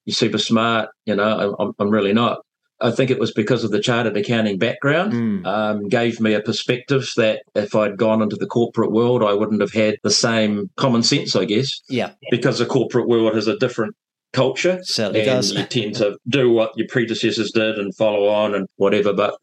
super 0.09 0.39
smart. 0.39 0.89
You 1.05 1.17
know, 1.17 1.57
I'm, 1.59 1.73
I'm 1.79 1.91
really 1.91 2.15
not. 2.15 2.41
I 2.81 2.91
think 2.91 3.11
it 3.11 3.19
was 3.19 3.33
because 3.33 3.63
of 3.63 3.71
the 3.71 3.81
chartered 3.81 4.17
accounting 4.17 4.59
background, 4.59 5.13
mm. 5.13 5.47
um, 5.47 5.89
gave 5.89 6.21
me 6.21 6.33
a 6.33 6.41
perspective 6.41 7.09
that 7.17 7.43
if 7.55 7.75
I'd 7.75 7.99
gone 7.99 8.23
into 8.23 8.37
the 8.37 8.47
corporate 8.47 8.91
world, 8.91 9.23
I 9.23 9.35
wouldn't 9.35 9.61
have 9.61 9.73
had 9.73 9.97
the 10.03 10.11
same 10.11 10.71
common 10.77 11.03
sense, 11.03 11.37
I 11.37 11.45
guess. 11.45 11.81
Yeah. 11.91 12.13
Because 12.31 12.59
the 12.59 12.67
corporate 12.67 13.07
world 13.07 13.35
has 13.35 13.49
a 13.49 13.59
different 13.59 13.95
culture. 14.33 14.81
Certainly 14.83 15.25
does. 15.25 15.53
You 15.53 15.65
tend 15.65 15.97
to 15.97 16.17
do 16.29 16.51
what 16.51 16.73
your 16.77 16.89
predecessors 16.89 17.51
did 17.53 17.79
and 17.79 17.95
follow 17.97 18.29
on 18.29 18.55
and 18.55 18.67
whatever. 18.77 19.13
But 19.13 19.37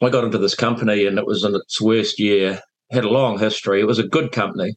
I 0.00 0.08
got 0.08 0.24
into 0.24 0.38
this 0.38 0.54
company 0.54 1.06
and 1.06 1.18
it 1.18 1.26
was 1.26 1.44
in 1.44 1.54
its 1.56 1.80
worst 1.80 2.20
year, 2.20 2.60
had 2.92 3.04
a 3.04 3.10
long 3.10 3.38
history. 3.38 3.80
It 3.80 3.86
was 3.86 3.98
a 3.98 4.06
good 4.06 4.30
company, 4.30 4.74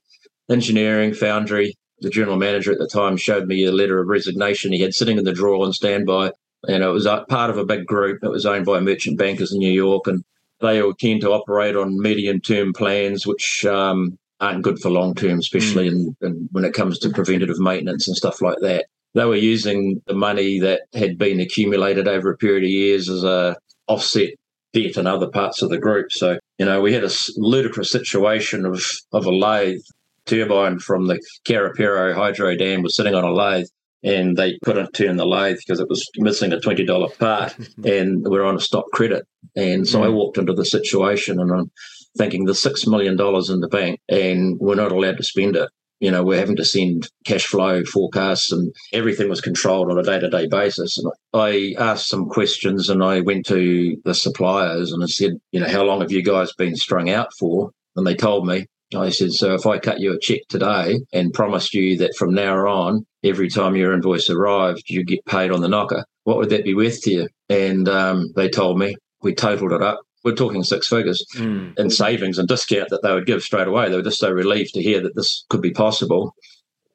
engineering, 0.50 1.14
foundry. 1.14 1.76
The 2.00 2.10
general 2.10 2.38
manager 2.38 2.72
at 2.72 2.80
the 2.80 2.90
time 2.92 3.18
showed 3.18 3.46
me 3.46 3.66
a 3.66 3.72
letter 3.72 4.00
of 4.00 4.08
resignation 4.08 4.74
he 4.74 4.82
had 4.82 4.94
sitting 4.94 5.18
in 5.18 5.24
the 5.24 5.32
drawer 5.32 5.64
on 5.64 5.72
standby 5.74 6.32
and 6.68 6.84
it 6.84 6.88
was 6.88 7.08
part 7.30 7.50
of 7.50 7.58
a 7.58 7.66
big 7.66 7.86
group 7.86 8.22
that 8.22 8.32
was 8.32 8.46
owned 8.46 8.66
by 8.66 8.80
merchant 8.80 9.18
bankers 9.18 9.52
in 9.52 9.60
New 9.60 9.72
York, 9.72 10.08
and 10.08 10.24
they 10.62 10.82
all 10.82 10.94
tend 10.94 11.22
to 11.22 11.32
operate 11.32 11.76
on 11.76 12.02
medium-term 12.02 12.74
plans, 12.74 13.28
which 13.28 13.66
um, 13.66 14.18
aren't 14.40 14.64
good 14.64 14.80
for 14.80 14.90
long-term, 14.90 15.40
especially 15.40 15.90
mm. 15.90 15.92
in, 15.92 16.16
in, 16.22 16.50
when 16.52 16.66
it 16.66 16.74
comes 16.74 17.00
to 17.00 17.10
preventative 17.10 17.60
maintenance 17.60 18.08
and 18.08 18.18
stuff 18.18 18.42
like 18.42 18.60
that. 18.62 18.86
they 19.14 19.26
were 19.26 19.36
using 19.36 20.02
the 20.08 20.14
money 20.14 20.60
that 20.60 20.84
had 20.94 21.18
been 21.18 21.40
accumulated 21.40 22.08
over 22.08 22.32
a 22.32 22.38
period 22.38 22.64
of 22.64 22.70
years 22.70 23.10
as 23.10 23.24
a 23.24 23.58
offset 23.88 24.30
debt 24.74 24.98
in 24.98 25.06
other 25.06 25.28
parts 25.28 25.62
of 25.62 25.70
the 25.70 25.78
group. 25.78 26.12
So, 26.12 26.40
you 26.58 26.66
know, 26.66 26.82
we 26.82 26.94
had 26.94 27.04
a 27.04 27.12
ludicrous 27.38 27.92
situation 27.92 28.66
of, 28.66 28.84
of 29.12 29.26
a 29.26 29.32
lathe 29.32 29.82
turbine 30.26 30.80
from 30.80 31.08
the 31.08 31.22
Karapiro 31.46 32.16
hydro 32.16 32.56
dam 32.56 32.82
was 32.82 32.96
sitting 32.96 33.14
on 33.14 33.24
a 33.24 33.32
lathe 33.32 33.68
and 34.04 34.36
they 34.38 34.58
couldn't 34.66 34.94
turn 34.94 35.18
the 35.18 35.26
lathe 35.26 35.58
because 35.58 35.80
it 35.80 35.90
was 35.90 36.08
missing 36.18 36.52
a 36.52 36.58
$20 36.58 37.18
part 37.18 37.56
and 37.86 38.24
we're 38.24 38.46
on 38.46 38.56
a 38.56 38.62
stop 38.62 38.86
credit. 38.94 39.26
And 39.56 39.88
so 39.88 40.02
mm. 40.02 40.06
I 40.06 40.10
walked 40.10 40.38
into 40.38 40.54
the 40.54 40.66
situation 40.66 41.40
and 41.40 41.52
I'm 41.52 41.72
thinking 42.18 42.46
the 42.46 42.54
$6 42.54 42.88
million 42.88 43.14
in 43.14 43.60
the 43.60 43.70
bank 43.72 44.00
and 44.10 44.58
we're 44.60 44.76
not 44.76 44.92
allowed 44.92 45.18
to 45.18 45.24
spend 45.24 45.56
it. 45.56 45.70
You 46.00 46.12
know, 46.12 46.22
we're 46.22 46.40
having 46.40 46.58
to 46.58 46.66
send 46.66 47.08
cash 47.26 47.46
flow 47.46 47.86
forecasts 47.86 48.52
and 48.52 48.74
everything 48.92 49.30
was 49.30 49.40
controlled 49.40 49.90
on 49.90 49.98
a 49.98 50.04
day 50.04 50.20
to 50.20 50.30
day 50.30 50.48
basis. 50.48 50.98
And 50.98 51.10
I 51.34 51.76
asked 51.82 52.10
some 52.10 52.28
questions 52.28 52.90
and 52.90 53.02
I 53.02 53.22
went 53.22 53.46
to 53.46 53.96
the 54.04 54.14
suppliers 54.14 54.92
and 54.92 55.02
I 55.02 55.08
said, 55.08 55.32
you 55.54 55.62
know, 55.62 55.70
how 55.70 55.84
long 55.84 56.02
have 56.02 56.12
you 56.12 56.22
guys 56.22 56.52
been 56.54 56.76
strung 56.76 57.10
out 57.10 57.30
for? 57.40 57.72
And 57.96 58.06
they 58.06 58.16
told 58.16 58.46
me. 58.46 58.66
I 58.96 59.10
said, 59.10 59.32
so 59.32 59.56
if 59.56 59.66
I 59.66 59.80
cut 59.80 60.00
you 60.00 60.14
a 60.14 60.20
check 60.20 60.42
today 60.50 61.00
and 61.12 61.34
promised 61.34 61.74
you 61.74 61.98
that 61.98 62.16
from 62.16 62.34
now 62.34 62.54
on, 62.68 63.08
every 63.24 63.50
time 63.50 63.76
your 63.76 63.94
invoice 63.94 64.30
arrived, 64.30 64.84
you 64.88 65.04
get 65.04 65.26
paid 65.26 65.52
on 65.52 65.62
the 65.62 65.68
knocker, 65.68 66.06
what 66.24 66.38
would 66.38 66.50
that 66.50 66.64
be 66.64 66.74
worth 66.74 67.02
to 67.04 67.12
you? 67.12 67.30
And 67.50 67.88
um, 67.88 68.32
they 68.36 68.50
told 68.50 68.78
me, 68.78 68.96
we 69.22 69.34
totaled 69.34 69.72
it 69.72 69.82
up. 69.82 70.00
We're 70.24 70.36
talking 70.36 70.64
six 70.64 70.88
figures 70.88 71.26
mm. 71.36 71.78
in 71.78 71.90
savings 71.90 72.38
and 72.38 72.48
discount 72.48 72.90
that 72.90 73.02
they 73.04 73.14
would 73.14 73.26
give 73.26 73.44
straight 73.44 73.68
away. 73.68 73.90
They 73.90 73.98
were 73.98 74.04
just 74.04 74.20
so 74.20 74.32
relieved 74.32 74.74
to 74.74 74.82
hear 74.82 75.02
that 75.02 75.16
this 75.16 75.46
could 75.50 75.62
be 75.62 75.72
possible. 75.72 76.34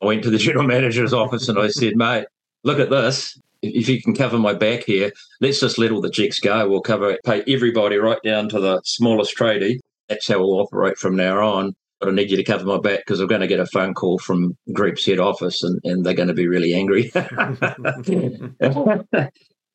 I 0.03 0.07
went 0.07 0.23
to 0.23 0.31
the 0.31 0.39
general 0.39 0.67
manager's 0.67 1.13
office 1.13 1.49
and 1.49 1.59
I 1.59 1.69
said, 1.69 1.97
mate, 1.97 2.27
look 2.65 2.79
at 2.79 2.91
this. 2.91 3.39
If 3.61 3.89
you 3.89 4.01
can 4.01 4.15
cover 4.15 4.39
my 4.39 4.55
back 4.55 4.85
here, 4.85 5.11
let's 5.41 5.61
just 5.61 5.79
let 5.79 5.91
all 5.91 6.01
the 6.01 6.11
checks 6.11 6.39
go. 6.39 6.69
We'll 6.69 6.81
cover, 6.81 7.19
pay 7.25 7.43
everybody 7.49 7.97
right 7.97 8.23
down 8.23 8.49
to 8.51 8.61
the 8.61 8.81
smallest 8.85 9.37
tradie. 9.37 9.81
That's 10.09 10.29
how 10.29 10.39
we'll 10.39 10.61
operate 10.61 10.97
from 10.97 11.17
now 11.17 11.39
on 11.45 11.75
but 12.01 12.09
I 12.09 12.13
need 12.13 12.31
you 12.31 12.37
to 12.37 12.45
cover 12.45 12.65
my 12.65 12.79
back 12.79 13.01
because 13.01 13.21
I'm 13.21 13.27
going 13.27 13.41
to 13.41 13.47
get 13.47 13.61
a 13.61 13.67
phone 13.67 13.95
call 13.95 14.19
from 14.19 14.57
group's 14.73 15.05
head 15.05 15.19
office 15.19 15.63
and, 15.63 15.81
and 15.85 16.05
they're 16.05 16.15
going 16.15 16.29
to 16.29 16.35
be 16.35 16.47
really 16.47 16.75
angry. 16.75 17.11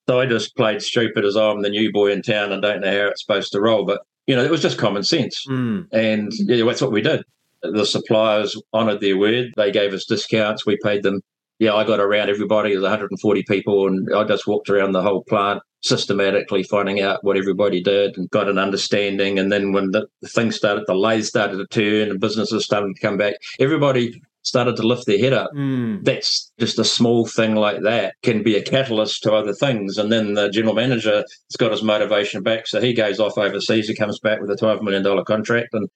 so 0.07 0.19
I 0.19 0.25
just 0.25 0.55
played 0.55 0.81
stupid 0.81 1.25
as 1.25 1.35
I'm 1.35 1.61
the 1.61 1.69
new 1.69 1.91
boy 1.91 2.11
in 2.11 2.21
town 2.21 2.51
and 2.51 2.61
don't 2.61 2.81
know 2.81 2.91
how 2.91 3.07
it's 3.07 3.23
supposed 3.25 3.51
to 3.51 3.61
roll. 3.61 3.85
But, 3.85 4.01
you 4.25 4.35
know, 4.35 4.43
it 4.43 4.51
was 4.51 4.61
just 4.61 4.77
common 4.77 5.03
sense. 5.03 5.45
Mm. 5.49 5.87
And 5.91 6.31
yeah, 6.39 6.63
that's 6.65 6.81
what 6.81 6.91
we 6.93 7.01
did. 7.01 7.23
The 7.61 7.85
suppliers 7.85 8.59
honoured 8.73 9.01
their 9.01 9.17
word. 9.17 9.53
They 9.55 9.71
gave 9.71 9.93
us 9.93 10.05
discounts. 10.05 10.65
We 10.65 10.77
paid 10.83 11.03
them. 11.03 11.21
Yeah, 11.63 11.75
I 11.75 11.85
got 11.85 12.01
around 12.01 12.29
everybody. 12.29 12.71
There's 12.71 12.81
140 12.81 13.43
people 13.43 13.87
and 13.87 14.13
I 14.13 14.25
just 14.25 14.45
walked 14.45 14.69
around 14.69 14.91
the 14.91 15.01
whole 15.01 15.23
plant 15.23 15.61
systematically 15.81 16.63
finding 16.63 17.01
out 17.01 17.23
what 17.23 17.37
everybody 17.37 17.81
did 17.81 18.17
and 18.17 18.29
got 18.31 18.49
an 18.49 18.57
understanding. 18.57 19.39
And 19.39 19.49
then 19.49 19.71
when 19.71 19.91
the, 19.91 20.07
the 20.21 20.27
thing 20.27 20.51
started, 20.51 20.83
the 20.87 20.93
lathe 20.93 21.23
started 21.23 21.55
to 21.59 21.67
turn 21.67 22.11
and 22.11 22.19
businesses 22.19 22.65
started 22.65 22.93
to 22.93 23.01
come 23.01 23.15
back, 23.15 23.35
everybody 23.61 24.21
started 24.41 24.75
to 24.75 24.85
lift 24.85 25.05
their 25.05 25.17
head 25.17 25.31
up. 25.31 25.51
Mm. 25.55 26.03
That's 26.03 26.51
just 26.59 26.79
a 26.79 26.83
small 26.83 27.25
thing 27.25 27.55
like 27.55 27.81
that 27.83 28.15
can 28.23 28.43
be 28.43 28.57
a 28.57 28.61
catalyst 28.61 29.23
to 29.23 29.33
other 29.33 29.53
things. 29.53 29.97
And 29.97 30.11
then 30.11 30.33
the 30.33 30.49
general 30.49 30.75
manager 30.75 31.15
has 31.15 31.55
got 31.57 31.71
his 31.71 31.81
motivation 31.81 32.43
back. 32.43 32.67
So 32.67 32.81
he 32.81 32.93
goes 32.93 33.21
off 33.21 33.37
overseas, 33.37 33.87
he 33.87 33.95
comes 33.95 34.19
back 34.19 34.41
with 34.41 34.51
a 34.51 34.55
$12 34.55 34.81
million 34.81 35.23
contract. 35.23 35.69
And 35.71 35.87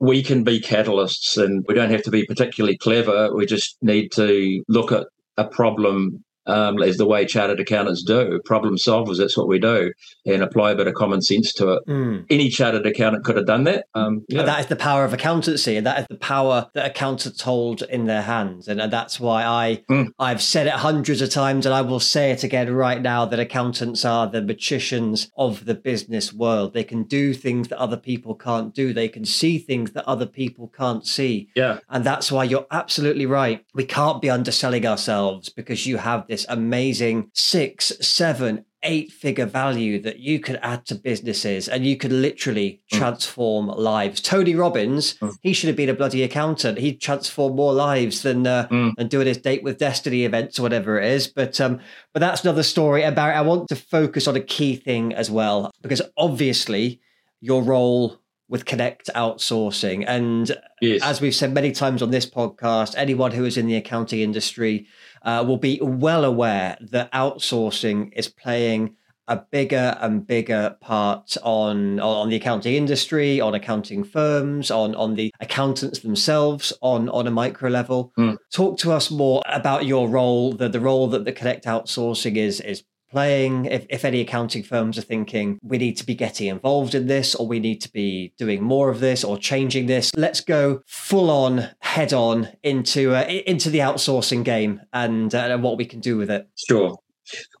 we 0.00 0.22
can 0.22 0.42
be 0.42 0.60
catalysts 0.60 1.36
and 1.36 1.64
we 1.68 1.74
don't 1.74 1.90
have 1.90 2.02
to 2.02 2.10
be 2.10 2.24
particularly 2.24 2.76
clever. 2.78 3.34
We 3.34 3.46
just 3.46 3.76
need 3.82 4.10
to 4.12 4.64
look 4.66 4.92
at 4.92 5.06
a 5.36 5.44
problem 5.44 6.24
um, 6.46 6.82
as 6.82 6.96
the 6.96 7.06
way 7.06 7.26
chartered 7.26 7.60
accountants 7.60 8.02
do. 8.02 8.40
Problem 8.44 8.76
solvers, 8.76 9.18
that's 9.18 9.36
what 9.36 9.48
we 9.48 9.58
do, 9.58 9.92
and 10.26 10.42
apply 10.42 10.72
a 10.72 10.76
bit 10.76 10.86
of 10.86 10.94
common 10.94 11.22
sense 11.22 11.52
to 11.54 11.72
it. 11.72 11.82
Mm. 11.86 12.26
Any 12.30 12.48
chartered 12.48 12.86
accountant 12.86 13.24
could 13.24 13.36
have 13.36 13.46
done 13.46 13.64
that. 13.64 13.86
Um, 13.94 14.24
yeah. 14.28 14.42
That 14.42 14.60
is 14.60 14.66
the 14.66 14.76
power 14.76 15.04
of 15.04 15.12
accountancy, 15.12 15.76
and 15.76 15.86
that 15.86 16.00
is 16.00 16.06
the 16.08 16.16
power 16.16 16.68
that 16.74 16.86
accountants 16.86 17.42
hold 17.42 17.82
in 17.82 18.06
their 18.06 18.22
hands. 18.22 18.68
And 18.68 18.80
that's 18.92 19.20
why 19.20 19.44
I 19.44 19.82
mm. 19.90 20.08
I've 20.18 20.42
said 20.42 20.66
it 20.66 20.74
hundreds 20.74 21.20
of 21.20 21.30
times, 21.30 21.66
and 21.66 21.74
I 21.74 21.82
will 21.82 22.00
say 22.00 22.30
it 22.30 22.44
again 22.44 22.72
right 22.72 23.00
now 23.00 23.24
that 23.26 23.38
accountants 23.38 24.04
are 24.04 24.26
the 24.26 24.42
magicians 24.42 25.30
of 25.36 25.64
the 25.66 25.74
business 25.74 26.32
world. 26.32 26.74
They 26.74 26.84
can 26.84 27.04
do 27.04 27.34
things 27.34 27.68
that 27.68 27.78
other 27.78 27.96
people 27.96 28.34
can't 28.34 28.74
do. 28.74 28.92
They 28.92 29.08
can 29.08 29.24
see 29.24 29.58
things 29.58 29.92
that 29.92 30.06
other 30.06 30.26
people 30.26 30.68
can't 30.68 31.06
see. 31.06 31.50
Yeah, 31.54 31.80
and 31.88 32.04
that's 32.04 32.32
why 32.32 32.44
you're 32.44 32.66
absolutely 32.70 33.26
right. 33.26 33.64
We 33.74 33.84
can't 33.84 34.22
be 34.22 34.30
underselling 34.30 34.86
ourselves 34.86 35.48
because 35.48 35.86
you 35.86 35.98
have 35.98 36.29
this 36.30 36.46
amazing 36.48 37.28
six, 37.34 37.92
seven, 38.00 38.64
eight 38.84 39.10
figure 39.10 39.46
value 39.46 40.00
that 40.00 40.20
you 40.20 40.38
could 40.38 40.58
add 40.62 40.86
to 40.86 40.94
businesses 40.94 41.68
and 41.68 41.84
you 41.84 41.96
could 41.96 42.12
literally 42.12 42.80
mm. 42.92 42.98
transform 42.98 43.66
mm. 43.66 43.76
lives. 43.76 44.20
Tony 44.20 44.54
Robbins, 44.54 45.14
mm. 45.14 45.34
he 45.42 45.52
should 45.52 45.66
have 45.66 45.76
been 45.76 45.88
a 45.88 45.94
bloody 45.94 46.22
accountant. 46.22 46.78
He'd 46.78 47.00
transform 47.00 47.56
more 47.56 47.74
lives 47.74 48.22
than 48.22 48.46
uh, 48.46 48.68
mm. 48.68 48.94
than 48.94 49.08
doing 49.08 49.26
his 49.26 49.38
date 49.38 49.64
with 49.64 49.78
destiny 49.78 50.24
events 50.24 50.58
or 50.58 50.62
whatever 50.62 51.00
it 51.00 51.10
is. 51.10 51.26
But 51.26 51.60
um, 51.60 51.80
but 52.14 52.20
that's 52.20 52.44
another 52.44 52.62
story 52.62 53.02
about 53.02 53.34
I 53.34 53.42
want 53.42 53.68
to 53.68 53.76
focus 53.76 54.28
on 54.28 54.36
a 54.36 54.40
key 54.40 54.76
thing 54.76 55.12
as 55.12 55.30
well 55.30 55.72
because 55.82 56.00
obviously 56.16 57.00
your 57.40 57.62
role 57.62 58.20
with 58.50 58.64
Connect 58.64 59.08
outsourcing. 59.14 60.04
And 60.06 60.50
yes. 60.80 61.00
as 61.02 61.20
we've 61.20 61.34
said 61.34 61.54
many 61.54 61.70
times 61.70 62.02
on 62.02 62.10
this 62.10 62.26
podcast, 62.26 62.94
anyone 62.96 63.30
who 63.30 63.44
is 63.44 63.56
in 63.56 63.68
the 63.68 63.76
accounting 63.76 64.20
industry 64.20 64.88
uh, 65.22 65.44
will 65.46 65.56
be 65.56 65.78
well 65.82 66.24
aware 66.24 66.76
that 66.80 67.12
outsourcing 67.12 68.12
is 68.14 68.28
playing 68.28 68.96
a 69.30 69.36
bigger 69.36 69.96
and 70.00 70.26
bigger 70.26 70.76
part 70.80 71.36
on 71.44 72.00
on 72.00 72.28
the 72.28 72.36
accounting 72.36 72.74
industry, 72.74 73.40
on 73.40 73.54
accounting 73.54 74.02
firms, 74.02 74.70
on 74.72 74.94
on 74.96 75.14
the 75.14 75.32
accountants 75.40 76.00
themselves, 76.00 76.72
on 76.82 77.08
on 77.10 77.28
a 77.28 77.30
micro 77.30 77.70
level. 77.70 78.12
Mm. 78.18 78.36
Talk 78.52 78.76
to 78.78 78.90
us 78.90 79.10
more 79.10 79.40
about 79.46 79.86
your 79.86 80.08
role, 80.08 80.52
the 80.52 80.68
the 80.68 80.80
role 80.80 81.06
that 81.08 81.24
the 81.24 81.32
Connect 81.32 81.64
outsourcing 81.64 82.36
is 82.36 82.60
is 82.60 82.82
playing 83.10 83.64
if, 83.66 83.86
if 83.88 84.04
any 84.04 84.20
accounting 84.20 84.62
firms 84.62 84.96
are 84.96 85.02
thinking 85.02 85.58
we 85.62 85.78
need 85.78 85.96
to 85.96 86.06
be 86.06 86.14
getting 86.14 86.46
involved 86.46 86.94
in 86.94 87.06
this 87.06 87.34
or 87.34 87.46
we 87.46 87.58
need 87.58 87.80
to 87.80 87.90
be 87.90 88.32
doing 88.38 88.62
more 88.62 88.88
of 88.88 89.00
this 89.00 89.24
or 89.24 89.36
changing 89.36 89.86
this 89.86 90.12
let's 90.14 90.40
go 90.40 90.80
full 90.86 91.30
on 91.30 91.68
head 91.90 92.12
on 92.12 92.48
into 92.62 93.14
uh, 93.14 93.22
into 93.24 93.68
the 93.68 93.80
outsourcing 93.80 94.44
game 94.44 94.80
and 94.92 95.34
uh, 95.34 95.58
what 95.58 95.76
we 95.76 95.84
can 95.84 96.00
do 96.00 96.16
with 96.16 96.30
it 96.30 96.48
sure 96.68 96.96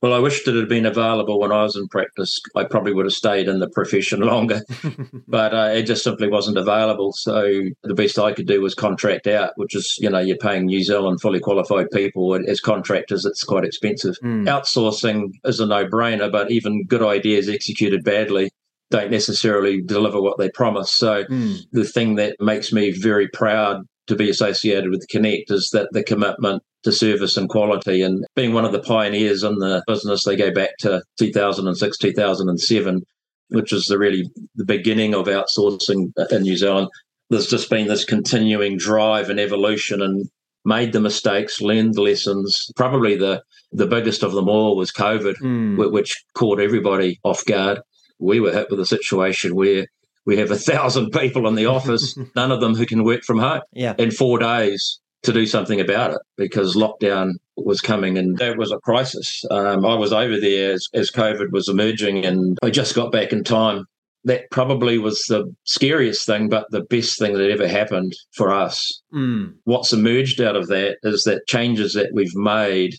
well, 0.02 0.12
I 0.12 0.18
wished 0.18 0.48
it 0.48 0.56
had 0.56 0.68
been 0.68 0.86
available 0.86 1.38
when 1.38 1.52
I 1.52 1.62
was 1.62 1.76
in 1.76 1.86
practice. 1.88 2.40
I 2.56 2.64
probably 2.64 2.92
would 2.92 3.06
have 3.06 3.12
stayed 3.12 3.48
in 3.48 3.60
the 3.60 3.68
profession 3.68 4.20
longer, 4.32 4.62
but 5.28 5.54
uh, 5.54 5.70
it 5.74 5.84
just 5.84 6.02
simply 6.02 6.28
wasn't 6.28 6.58
available. 6.58 7.12
So 7.12 7.42
the 7.82 7.94
best 7.94 8.18
I 8.18 8.32
could 8.32 8.46
do 8.46 8.60
was 8.60 8.74
contract 8.74 9.26
out, 9.26 9.52
which 9.56 9.74
is, 9.74 9.96
you 10.00 10.10
know, 10.10 10.18
you're 10.18 10.36
paying 10.36 10.66
New 10.66 10.82
Zealand 10.82 11.20
fully 11.20 11.40
qualified 11.40 11.90
people 11.92 12.34
as 12.48 12.60
contractors. 12.60 13.24
It's 13.24 13.44
quite 13.44 13.64
expensive. 13.64 14.16
Mm. 14.24 14.48
Outsourcing 14.48 15.30
is 15.44 15.60
a 15.60 15.66
no 15.66 15.86
brainer, 15.86 16.30
but 16.30 16.50
even 16.50 16.84
good 16.86 17.02
ideas 17.02 17.48
executed 17.48 18.02
badly 18.02 18.50
don't 18.90 19.10
necessarily 19.10 19.80
deliver 19.80 20.20
what 20.20 20.36
they 20.36 20.50
promise. 20.50 20.92
So 20.92 21.24
mm. 21.24 21.58
the 21.70 21.84
thing 21.84 22.16
that 22.16 22.36
makes 22.40 22.72
me 22.72 22.90
very 22.90 23.28
proud 23.28 23.84
to 24.10 24.16
be 24.16 24.28
associated 24.28 24.90
with 24.90 25.06
Connect 25.08 25.52
is 25.52 25.70
that 25.72 25.88
the 25.92 26.02
commitment 26.02 26.64
to 26.82 26.90
service 26.90 27.36
and 27.36 27.48
quality. 27.48 28.02
And 28.02 28.24
being 28.34 28.52
one 28.52 28.64
of 28.64 28.72
the 28.72 28.80
pioneers 28.80 29.44
in 29.44 29.54
the 29.58 29.84
business, 29.86 30.24
they 30.24 30.34
go 30.34 30.52
back 30.52 30.70
to 30.80 31.00
2006, 31.20 31.96
2007, 31.96 33.02
which 33.50 33.72
is 33.72 33.86
the 33.86 33.98
really 33.98 34.28
the 34.56 34.64
beginning 34.64 35.14
of 35.14 35.26
outsourcing 35.26 36.12
in 36.32 36.42
New 36.42 36.56
Zealand. 36.56 36.88
There's 37.30 37.46
just 37.46 37.70
been 37.70 37.86
this 37.86 38.04
continuing 38.04 38.76
drive 38.76 39.30
and 39.30 39.38
evolution 39.38 40.02
and 40.02 40.28
made 40.64 40.92
the 40.92 41.00
mistakes, 41.00 41.60
learned 41.60 41.94
the 41.94 42.02
lessons. 42.02 42.66
Probably 42.74 43.14
the, 43.14 43.44
the 43.70 43.86
biggest 43.86 44.24
of 44.24 44.32
them 44.32 44.48
all 44.48 44.76
was 44.76 44.90
COVID, 44.90 45.36
mm. 45.36 45.92
which 45.92 46.20
caught 46.34 46.58
everybody 46.58 47.20
off 47.22 47.44
guard. 47.44 47.80
We 48.18 48.40
were 48.40 48.52
hit 48.52 48.72
with 48.72 48.80
a 48.80 48.86
situation 48.86 49.54
where 49.54 49.86
we 50.30 50.36
have 50.36 50.52
a 50.52 50.56
thousand 50.56 51.10
people 51.10 51.48
in 51.48 51.56
the 51.56 51.66
office, 51.66 52.16
none 52.36 52.52
of 52.52 52.60
them 52.60 52.76
who 52.76 52.86
can 52.86 53.02
work 53.02 53.24
from 53.24 53.40
home. 53.40 53.62
Yeah. 53.72 53.96
In 53.98 54.12
four 54.12 54.38
days 54.38 55.00
to 55.24 55.32
do 55.32 55.44
something 55.44 55.80
about 55.80 56.12
it 56.12 56.20
because 56.36 56.76
lockdown 56.76 57.32
was 57.56 57.80
coming 57.80 58.16
and 58.16 58.38
that 58.38 58.56
was 58.56 58.70
a 58.70 58.78
crisis. 58.78 59.42
Um, 59.50 59.84
I 59.84 59.96
was 59.96 60.12
over 60.12 60.40
there 60.40 60.72
as, 60.72 60.86
as 60.94 61.10
COVID 61.10 61.50
was 61.50 61.68
emerging 61.68 62.24
and 62.24 62.56
I 62.62 62.70
just 62.70 62.94
got 62.94 63.10
back 63.10 63.32
in 63.32 63.42
time. 63.42 63.86
That 64.22 64.48
probably 64.52 64.98
was 64.98 65.20
the 65.22 65.52
scariest 65.64 66.26
thing, 66.26 66.48
but 66.48 66.66
the 66.70 66.82
best 66.82 67.18
thing 67.18 67.34
that 67.34 67.50
ever 67.50 67.66
happened 67.66 68.12
for 68.32 68.52
us. 68.52 69.02
Mm. 69.12 69.54
What's 69.64 69.92
emerged 69.92 70.40
out 70.40 70.54
of 70.54 70.68
that 70.68 70.98
is 71.02 71.24
that 71.24 71.48
changes 71.48 71.94
that 71.94 72.10
we've 72.14 72.36
made 72.36 72.94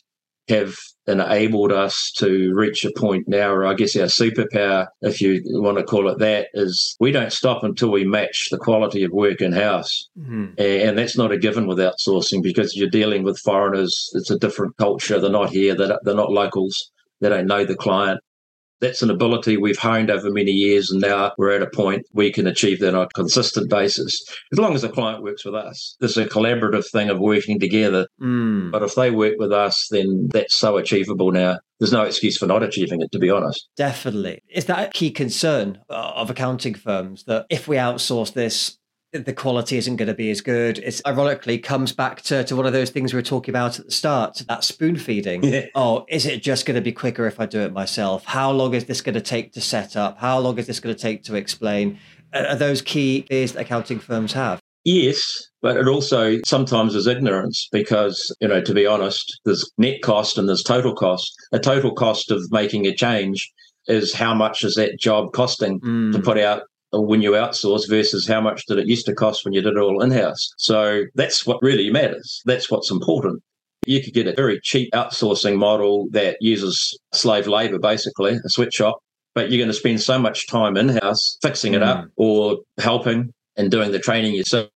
have 0.47 0.75
enabled 1.08 1.71
us 1.71 2.12
to 2.17 2.54
reach 2.54 2.86
a 2.86 2.91
point 2.97 3.27
now, 3.27 3.51
or 3.51 3.65
I 3.65 3.73
guess 3.73 3.95
our 3.95 4.06
superpower, 4.06 4.88
if 5.01 5.21
you 5.21 5.41
want 5.45 5.77
to 5.77 5.84
call 5.84 6.10
it 6.10 6.19
that, 6.19 6.47
is 6.54 6.95
we 6.99 7.12
don't 7.12 7.34
stop 7.34 7.63
until 7.63 7.91
we 7.91 8.06
match 8.06 8.47
the 8.51 8.58
quality 8.58 9.04
of 9.04 9.12
work 9.12 9.41
in 9.41 9.51
house. 9.51 10.10
Mm-hmm. 10.17 10.60
And 10.60 10.97
that's 10.97 11.17
not 11.17 11.32
a 11.32 11.38
given 11.38 11.67
with 11.67 11.80
outsourcing 11.80 12.43
because 12.43 12.75
you're 12.75 12.89
dealing 12.89 13.23
with 13.23 13.39
foreigners. 13.39 14.10
It's 14.13 14.32
a 14.32 14.39
different 14.39 14.77
culture. 14.77 15.19
They're 15.19 15.32
not 15.32 15.49
here, 15.49 15.75
they're, 15.75 15.99
they're 16.04 16.15
not 16.15 16.32
locals, 16.32 16.91
they 17.19 17.30
don't 17.30 17.47
know 17.47 17.65
the 17.65 17.75
client 17.75 18.21
that's 18.82 19.02
an 19.02 19.10
ability 19.10 19.58
we've 19.58 19.78
honed 19.78 20.10
over 20.10 20.30
many 20.30 20.52
years, 20.52 20.91
and 20.91 21.00
now 21.00 21.32
we're 21.38 21.52
at 21.52 21.62
a 21.62 21.70
point 21.70 22.06
we 22.13 22.32
can 22.32 22.48
achieve 22.48 22.80
that 22.80 22.96
on 22.96 23.04
a 23.04 23.10
consistent 23.10 23.70
basis, 23.70 24.22
as 24.52 24.60
long 24.60 24.74
as 24.74 24.82
the 24.82 24.89
client 24.89 25.24
works 25.24 25.46
with 25.46 25.56
us. 25.56 25.96
It's 26.02 26.17
a 26.17 26.26
collaborative 26.26 26.89
thing 26.89 27.10
of 27.10 27.20
working 27.20 27.60
together. 27.60 28.08
Mm. 28.20 28.72
But 28.72 28.84
if 28.84 28.96
they 28.96 29.12
work 29.12 29.36
with 29.38 29.52
us, 29.52 29.88
then 29.91 30.30
that's 30.34 30.58
so 30.58 30.78
achievable 30.78 31.32
now. 31.32 31.60
There's 31.80 31.91
no 31.91 32.04
excuse 32.04 32.38
for 32.38 32.46
not 32.46 32.62
achieving 32.62 33.02
it, 33.02 33.12
to 33.12 33.20
be 33.20 33.30
honest. 33.30 33.67
Definitely. 33.76 34.44
Is 34.50 34.65
that 34.65 34.89
a 34.89 34.91
key 34.91 35.10
concern 35.10 35.80
of 35.89 36.30
accounting 36.30 36.76
firms 36.76 37.24
that 37.24 37.48
if 37.50 37.67
we 37.67 37.76
outsource 37.76 38.34
this, 38.34 38.78
the 39.13 39.34
quality 39.34 39.78
isn't 39.78 39.97
going 39.97 40.08
to 40.08 40.13
be 40.13 40.32
as 40.32 40.41
good. 40.41 40.80
It's 40.80 41.02
ironically 41.06 41.58
comes 41.58 41.91
back 41.91 42.21
to, 42.24 42.43
to 42.45 42.56
one 42.56 42.65
of 42.65 42.74
those 42.74 42.89
things 42.89 43.13
we 43.13 43.17
were 43.17 43.24
talking 43.24 43.52
about 43.52 43.80
at 43.80 43.86
the 43.86 43.91
start, 43.91 44.43
that 44.47 44.63
spoon 44.63 44.95
feeding. 44.95 45.43
Yeah. 45.43 45.65
Oh, 45.76 46.06
is 46.08 46.26
it 46.26 46.41
just 46.41 46.65
going 46.65 46.76
to 46.76 46.82
be 46.82 46.91
quicker 46.91 47.26
if 47.28 47.39
I 47.39 47.45
do 47.45 47.60
it 47.62 47.74
myself? 47.74 48.24
How 48.26 48.52
long 48.52 48.74
is 48.74 48.86
this 48.86 49.02
going 49.02 49.15
to 49.15 49.21
take 49.21 49.54
to 49.54 49.62
set 49.62 49.95
up? 49.95 50.17
How 50.17 50.39
long 50.39 50.58
is 50.58 50.67
this 50.67 50.80
going 50.80 50.95
to 50.95 51.02
take 51.02 51.24
to 51.24 51.36
explain? 51.36 52.00
Are 52.34 52.56
those 52.56 52.82
key 52.82 53.26
fears 53.28 53.54
that 53.54 53.62
accounting 53.62 54.00
firms 54.00 54.34
have? 54.34 54.62
Yes, 54.84 55.21
but 55.62 55.78
it 55.78 55.88
also 55.88 56.39
sometimes 56.45 56.95
is 56.95 57.06
ignorance 57.06 57.67
because, 57.71 58.36
you 58.39 58.47
know, 58.47 58.62
to 58.62 58.74
be 58.74 58.88
honest, 58.88 59.39
there's 59.45 59.69
net 59.78 60.02
cost 60.02 60.38
and 60.38 60.47
there's 60.47 60.63
total 60.63 60.95
cost. 60.95 61.32
A 61.52 61.60
total 61.60 61.93
cost 61.93 62.32
of 62.32 62.41
making 62.52 62.88
a 62.88 62.95
change 62.95 63.52
is 63.88 64.13
how 64.13 64.34
much 64.34 64.63
is 64.63 64.76
that 64.76 65.00
job 65.00 65.34
costing 65.34 65.80
mm. 65.82 66.12
to 66.13 66.19
put 66.19 66.39
out 66.39 66.63
when 66.93 67.21
you 67.21 67.32
outsource 67.32 67.88
versus 67.88 68.27
how 68.27 68.41
much 68.41 68.65
did 68.65 68.77
it 68.77 68.88
used 68.88 69.06
to 69.06 69.13
cost 69.13 69.45
when 69.45 69.54
you 69.54 69.62
did 69.62 69.73
it 69.73 69.80
all 69.80 70.01
in 70.01 70.12
house. 70.12 70.54
So 70.58 71.04
that's 71.15 71.45
what 71.45 71.62
really 71.62 71.89
matters. 71.89 72.41
That's 72.45 72.69
what's 72.69 72.91
important. 72.91 73.41
You 73.86 74.04
could 74.04 74.13
get 74.13 74.27
a 74.27 74.34
very 74.34 74.60
cheap 74.62 74.91
outsourcing 74.93 75.58
model 75.58 76.08
that 76.12 76.38
uses 76.39 76.99
slave 77.13 77.47
labor, 77.47 77.80
basically, 77.80 78.34
a 78.43 78.49
sweatshop, 78.49 78.99
but 79.34 79.49
you're 79.49 79.58
going 79.58 79.69
to 79.69 79.73
spend 79.73 80.01
so 80.01 80.19
much 80.19 80.47
time 80.47 80.77
in 80.77 80.89
house 80.89 81.38
fixing 81.41 81.73
it 81.73 81.82
mm. 81.82 81.88
up 81.88 82.06
or 82.15 82.60
helping 82.77 83.34
and 83.58 83.71
doing 83.71 83.91
the 83.91 83.99
training 83.99 84.36
yourself. 84.36 84.69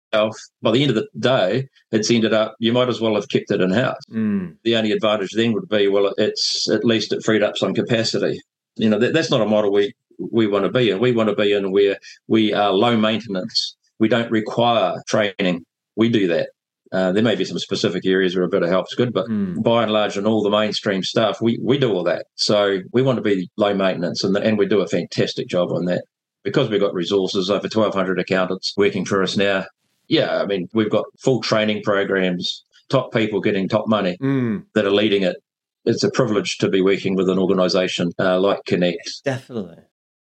By 0.61 0.71
the 0.71 0.81
end 0.81 0.89
of 0.89 0.95
the 0.95 1.07
day, 1.19 1.67
it's 1.91 2.09
ended 2.09 2.33
up 2.33 2.55
you 2.59 2.71
might 2.73 2.89
as 2.89 3.01
well 3.01 3.15
have 3.15 3.29
kept 3.29 3.51
it 3.51 3.61
in 3.61 3.71
house. 3.71 3.99
Mm. 4.11 4.55
The 4.63 4.75
only 4.75 4.91
advantage 4.91 5.31
then 5.35 5.53
would 5.53 5.69
be 5.69 5.87
well, 5.87 6.13
it's 6.17 6.69
at 6.69 6.85
least 6.85 7.13
it 7.13 7.23
freed 7.23 7.43
up 7.43 7.57
some 7.57 7.73
capacity. 7.73 8.39
You 8.77 8.89
know 8.89 8.99
that, 8.99 9.13
that's 9.13 9.31
not 9.31 9.41
a 9.41 9.45
model 9.45 9.71
we 9.71 9.93
we 10.19 10.47
want 10.47 10.65
to 10.65 10.71
be 10.71 10.89
in. 10.89 10.99
We 10.99 11.11
want 11.11 11.29
to 11.29 11.35
be 11.35 11.53
in 11.53 11.71
where 11.71 11.97
we 12.27 12.53
are 12.53 12.71
low 12.71 12.97
maintenance. 12.97 13.75
We 13.99 14.07
don't 14.07 14.31
require 14.31 15.01
training. 15.07 15.65
We 15.95 16.09
do 16.09 16.27
that. 16.27 16.49
Uh, 16.91 17.11
there 17.11 17.23
may 17.23 17.35
be 17.35 17.45
some 17.45 17.59
specific 17.59 18.05
areas 18.05 18.35
where 18.35 18.45
a 18.45 18.49
bit 18.49 18.63
of 18.63 18.69
help's 18.69 18.95
good, 18.95 19.11
but 19.11 19.27
mm. 19.27 19.61
by 19.61 19.83
and 19.83 19.91
large, 19.91 20.17
in 20.17 20.25
all 20.25 20.43
the 20.43 20.49
mainstream 20.49 21.03
stuff, 21.03 21.41
we, 21.41 21.59
we 21.61 21.77
do 21.77 21.91
all 21.91 22.03
that. 22.03 22.27
So 22.35 22.79
we 22.93 23.01
want 23.01 23.17
to 23.17 23.21
be 23.21 23.49
low 23.57 23.73
maintenance, 23.73 24.23
and, 24.23 24.37
and 24.37 24.57
we 24.57 24.67
do 24.67 24.81
a 24.81 24.87
fantastic 24.87 25.47
job 25.47 25.71
on 25.71 25.85
that. 25.85 26.03
Because 26.43 26.69
we've 26.69 26.79
got 26.79 26.93
resources, 26.93 27.49
over 27.49 27.63
1,200 27.63 28.19
accountants 28.19 28.73
working 28.77 29.03
for 29.03 29.23
us 29.23 29.35
now. 29.35 29.65
Yeah, 30.07 30.37
I 30.37 30.45
mean, 30.45 30.67
we've 30.73 30.91
got 30.91 31.05
full 31.19 31.41
training 31.41 31.81
programs, 31.83 32.63
top 32.89 33.11
people 33.11 33.41
getting 33.41 33.67
top 33.67 33.87
money 33.87 34.15
mm. 34.21 34.63
that 34.75 34.85
are 34.85 34.91
leading 34.91 35.23
it. 35.23 35.37
It's 35.85 36.03
a 36.03 36.11
privilege 36.11 36.59
to 36.59 36.69
be 36.69 36.81
working 36.81 37.15
with 37.15 37.29
an 37.29 37.39
organisation 37.39 38.11
uh, 38.19 38.39
like 38.39 38.59
Connect. 38.65 39.23
Definitely 39.23 39.79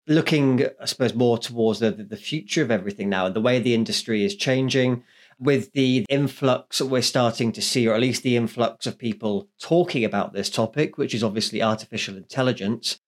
looking, 0.08 0.66
I 0.82 0.86
suppose, 0.86 1.14
more 1.14 1.38
towards 1.38 1.80
the, 1.80 1.92
the 1.92 2.18
future 2.18 2.62
of 2.62 2.72
everything 2.72 3.10
now 3.10 3.26
and 3.26 3.36
the 3.36 3.42
way 3.42 3.60
the 3.60 3.74
industry 3.74 4.26
is 4.26 4.36
changing 4.36 5.04
with 5.40 5.72
the 5.74 6.06
influx 6.10 6.78
that 6.78 6.86
we're 6.86 7.02
starting 7.02 7.52
to 7.52 7.62
see, 7.62 7.88
or 7.88 7.94
at 7.94 8.02
least 8.02 8.24
the 8.24 8.38
influx 8.38 8.86
of 8.86 8.98
people 8.98 9.50
talking 9.60 10.06
about 10.06 10.34
this 10.34 10.50
topic, 10.50 10.98
which 10.98 11.14
is 11.14 11.24
obviously 11.24 11.62
artificial 11.62 12.16
intelligence. 12.16 13.00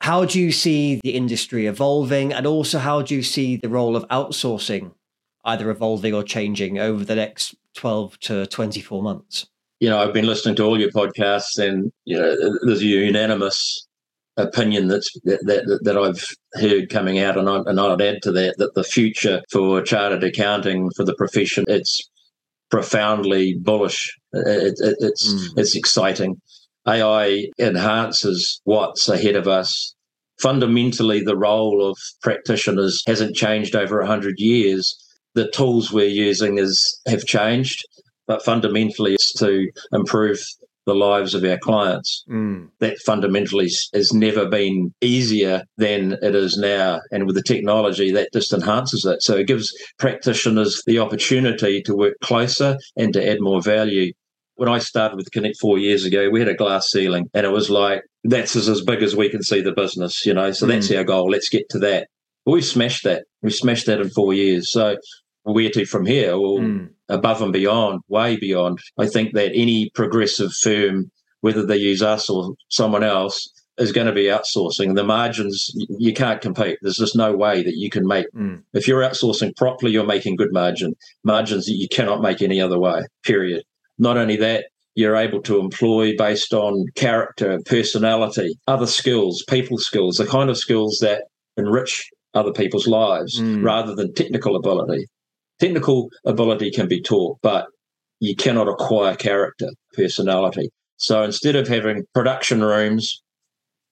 How 0.00 0.24
do 0.24 0.40
you 0.40 0.52
see 0.52 1.00
the 1.02 1.14
industry 1.14 1.66
evolving? 1.66 2.32
And 2.32 2.46
also, 2.46 2.78
how 2.78 3.02
do 3.02 3.14
you 3.14 3.22
see 3.22 3.56
the 3.56 3.68
role 3.68 3.96
of 3.96 4.06
outsourcing 4.08 4.92
either 5.44 5.70
evolving 5.70 6.14
or 6.14 6.22
changing 6.22 6.78
over 6.78 7.04
the 7.04 7.14
next 7.14 7.54
12 7.74 8.18
to 8.20 8.46
24 8.46 9.02
months? 9.02 9.46
You 9.80 9.90
know, 9.90 9.98
I've 9.98 10.14
been 10.14 10.26
listening 10.26 10.56
to 10.56 10.64
all 10.64 10.80
your 10.80 10.90
podcasts, 10.90 11.58
and, 11.58 11.92
you 12.04 12.16
know, 12.18 12.34
there's 12.64 12.80
a 12.80 12.86
unanimous 12.86 13.86
opinion 14.36 14.88
that's 14.88 15.12
that, 15.24 15.40
that, 15.46 15.80
that 15.84 15.96
I've 15.96 16.26
heard 16.54 16.90
coming 16.90 17.18
out, 17.18 17.38
and, 17.38 17.48
I, 17.48 17.62
and 17.66 17.80
I'd 17.80 18.02
add 18.02 18.22
to 18.22 18.32
that 18.32 18.56
that 18.58 18.74
the 18.74 18.84
future 18.84 19.42
for 19.50 19.80
chartered 19.82 20.24
accounting 20.24 20.90
for 20.96 21.04
the 21.04 21.14
profession 21.14 21.64
it's 21.68 22.08
profoundly 22.70 23.54
bullish. 23.54 24.16
It, 24.32 24.74
it, 24.80 24.96
it's 25.00 25.32
mm. 25.32 25.58
it's 25.58 25.76
exciting. 25.76 26.40
AI 26.86 27.46
enhances 27.58 28.60
what's 28.64 29.08
ahead 29.08 29.36
of 29.36 29.46
us. 29.46 29.94
Fundamentally, 30.40 31.22
the 31.22 31.36
role 31.36 31.88
of 31.88 31.96
practitioners 32.20 33.02
hasn't 33.06 33.36
changed 33.36 33.76
over 33.76 34.02
hundred 34.04 34.38
years. 34.38 35.00
The 35.34 35.48
tools 35.50 35.92
we're 35.92 36.06
using 36.06 36.58
is 36.58 37.00
have 37.06 37.24
changed, 37.24 37.86
but 38.26 38.44
fundamentally, 38.44 39.14
it's 39.14 39.32
to 39.34 39.70
improve 39.92 40.40
the 40.86 40.94
lives 40.94 41.34
of 41.34 41.44
our 41.44 41.58
clients. 41.58 42.24
Mm. 42.28 42.68
That 42.80 42.98
fundamentally 42.98 43.70
has 43.94 44.12
never 44.12 44.46
been 44.46 44.92
easier 45.00 45.62
than 45.76 46.18
it 46.22 46.34
is 46.34 46.56
now. 46.56 47.00
And 47.10 47.26
with 47.26 47.36
the 47.36 47.42
technology, 47.42 48.10
that 48.12 48.32
just 48.32 48.52
enhances 48.52 49.04
it. 49.04 49.22
So 49.22 49.36
it 49.36 49.46
gives 49.46 49.74
practitioners 49.98 50.82
the 50.86 50.98
opportunity 50.98 51.82
to 51.82 51.94
work 51.94 52.14
closer 52.22 52.76
and 52.96 53.12
to 53.14 53.26
add 53.26 53.40
more 53.40 53.62
value. 53.62 54.12
When 54.56 54.68
I 54.68 54.78
started 54.78 55.16
with 55.16 55.32
Connect 55.32 55.58
four 55.60 55.78
years 55.78 56.04
ago, 56.04 56.30
we 56.30 56.38
had 56.38 56.48
a 56.48 56.54
glass 56.54 56.90
ceiling 56.90 57.28
and 57.34 57.44
it 57.44 57.50
was 57.50 57.70
like, 57.70 58.02
that's 58.22 58.54
as, 58.54 58.68
as 58.68 58.82
big 58.82 59.02
as 59.02 59.16
we 59.16 59.28
can 59.28 59.42
see 59.42 59.60
the 59.60 59.72
business, 59.72 60.24
you 60.24 60.32
know, 60.32 60.52
so 60.52 60.66
mm. 60.66 60.68
that's 60.68 60.90
our 60.92 61.04
goal. 61.04 61.28
Let's 61.28 61.48
get 61.48 61.68
to 61.70 61.78
that. 61.80 62.08
But 62.44 62.52
we've 62.52 62.64
smashed 62.64 63.04
that. 63.04 63.24
We 63.42 63.50
smashed 63.50 63.86
that 63.86 64.00
in 64.00 64.10
four 64.10 64.32
years. 64.32 64.70
So 64.70 64.96
where 65.42 65.70
to 65.70 65.84
from 65.86 66.06
here? 66.06 66.38
Well, 66.38 66.58
mm. 66.58 66.90
Above 67.08 67.42
and 67.42 67.52
beyond, 67.52 68.00
way 68.08 68.36
beyond. 68.36 68.78
I 68.98 69.06
think 69.06 69.34
that 69.34 69.52
any 69.54 69.90
progressive 69.94 70.52
firm, 70.52 71.10
whether 71.40 71.64
they 71.64 71.76
use 71.76 72.02
us 72.02 72.30
or 72.30 72.54
someone 72.68 73.04
else, 73.04 73.50
is 73.76 73.92
going 73.92 74.06
to 74.06 74.12
be 74.12 74.24
outsourcing. 74.24 74.94
The 74.94 75.04
margins, 75.04 75.70
you 75.98 76.14
can't 76.14 76.40
compete. 76.40 76.78
There's 76.80 76.98
just 76.98 77.16
no 77.16 77.34
way 77.34 77.62
that 77.62 77.74
you 77.74 77.90
can 77.90 78.06
make. 78.06 78.26
Mm. 78.34 78.62
If 78.72 78.86
you're 78.86 79.02
outsourcing 79.02 79.56
properly, 79.56 79.92
you're 79.92 80.06
making 80.06 80.36
good 80.36 80.52
margin, 80.52 80.94
margins 81.24 81.66
that 81.66 81.74
you 81.74 81.88
cannot 81.88 82.22
make 82.22 82.40
any 82.40 82.60
other 82.60 82.78
way, 82.78 83.02
period. 83.24 83.64
Not 83.98 84.16
only 84.16 84.36
that, 84.36 84.66
you're 84.94 85.16
able 85.16 85.42
to 85.42 85.58
employ 85.58 86.16
based 86.16 86.52
on 86.52 86.84
character, 86.94 87.60
personality, 87.66 88.56
other 88.68 88.86
skills, 88.86 89.44
people 89.48 89.78
skills, 89.78 90.16
the 90.16 90.26
kind 90.26 90.50
of 90.50 90.56
skills 90.56 90.98
that 91.00 91.24
enrich 91.56 92.08
other 92.32 92.52
people's 92.52 92.86
lives 92.86 93.40
mm. 93.40 93.64
rather 93.64 93.94
than 93.94 94.14
technical 94.14 94.56
ability. 94.56 95.06
Technical 95.64 96.10
ability 96.26 96.70
can 96.70 96.88
be 96.88 97.00
taught, 97.00 97.38
but 97.42 97.66
you 98.20 98.36
cannot 98.36 98.68
acquire 98.68 99.16
character, 99.16 99.68
personality. 99.94 100.68
So 100.96 101.22
instead 101.22 101.56
of 101.56 101.68
having 101.68 102.04
production 102.12 102.62
rooms 102.62 103.22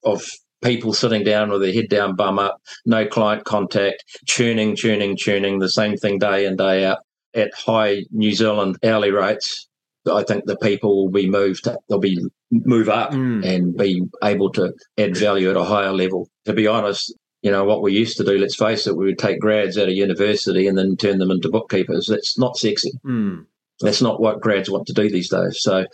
of 0.05 0.23
people 0.63 0.93
sitting 0.93 1.25
down 1.25 1.51
with 1.51 1.63
their 1.63 1.73
head 1.73 1.89
down, 1.89 2.15
bum 2.15 2.39
up, 2.39 2.59
no 2.85 3.07
client 3.07 3.45
contact, 3.45 4.03
tuning, 4.29 4.77
tuning, 4.77 5.17
tuning, 5.17 5.59
the 5.59 5.69
same 5.69 5.97
thing 5.97 6.19
day 6.19 6.45
in, 6.45 6.57
day 6.57 6.85
out 6.85 6.99
at 7.35 7.53
high 7.55 8.03
New 8.11 8.33
Zealand 8.33 8.77
hourly 8.85 9.11
rates, 9.11 9.67
I 10.11 10.25
think 10.25 10.45
the 10.45 10.57
people 10.57 11.05
will 11.05 11.11
be 11.11 11.29
moved, 11.29 11.67
they'll 11.89 11.99
be 11.99 12.19
move 12.51 12.89
up 12.89 13.13
mm. 13.13 13.45
and 13.47 13.75
be 13.77 14.03
able 14.23 14.51
to 14.53 14.75
add 14.99 15.17
value 15.17 15.51
at 15.51 15.57
a 15.57 15.65
higher 15.65 15.93
level. 15.93 16.29
To 16.45 16.53
be 16.53 16.67
honest, 16.67 17.15
you 17.43 17.51
know, 17.51 17.65
what 17.65 17.83
we 17.83 17.93
used 17.93 18.17
to 18.17 18.25
do, 18.25 18.39
let's 18.39 18.57
face 18.57 18.87
it, 18.87 18.97
we 18.97 19.07
would 19.07 19.19
take 19.19 19.41
grads 19.41 19.77
out 19.77 19.89
of 19.89 19.95
university 19.95 20.67
and 20.67 20.79
then 20.79 20.97
turn 20.97 21.19
them 21.19 21.31
into 21.31 21.51
bookkeepers. 21.51 22.07
That's 22.07 22.39
not 22.39 22.57
sexy. 22.57 22.93
Mm. 23.05 23.47
That's 23.81 24.01
not 24.01 24.21
what 24.21 24.41
grads 24.41 24.71
want 24.71 24.87
to 24.87 24.93
do 24.93 25.11
these 25.11 25.29
days. 25.29 25.59
So 25.61 25.87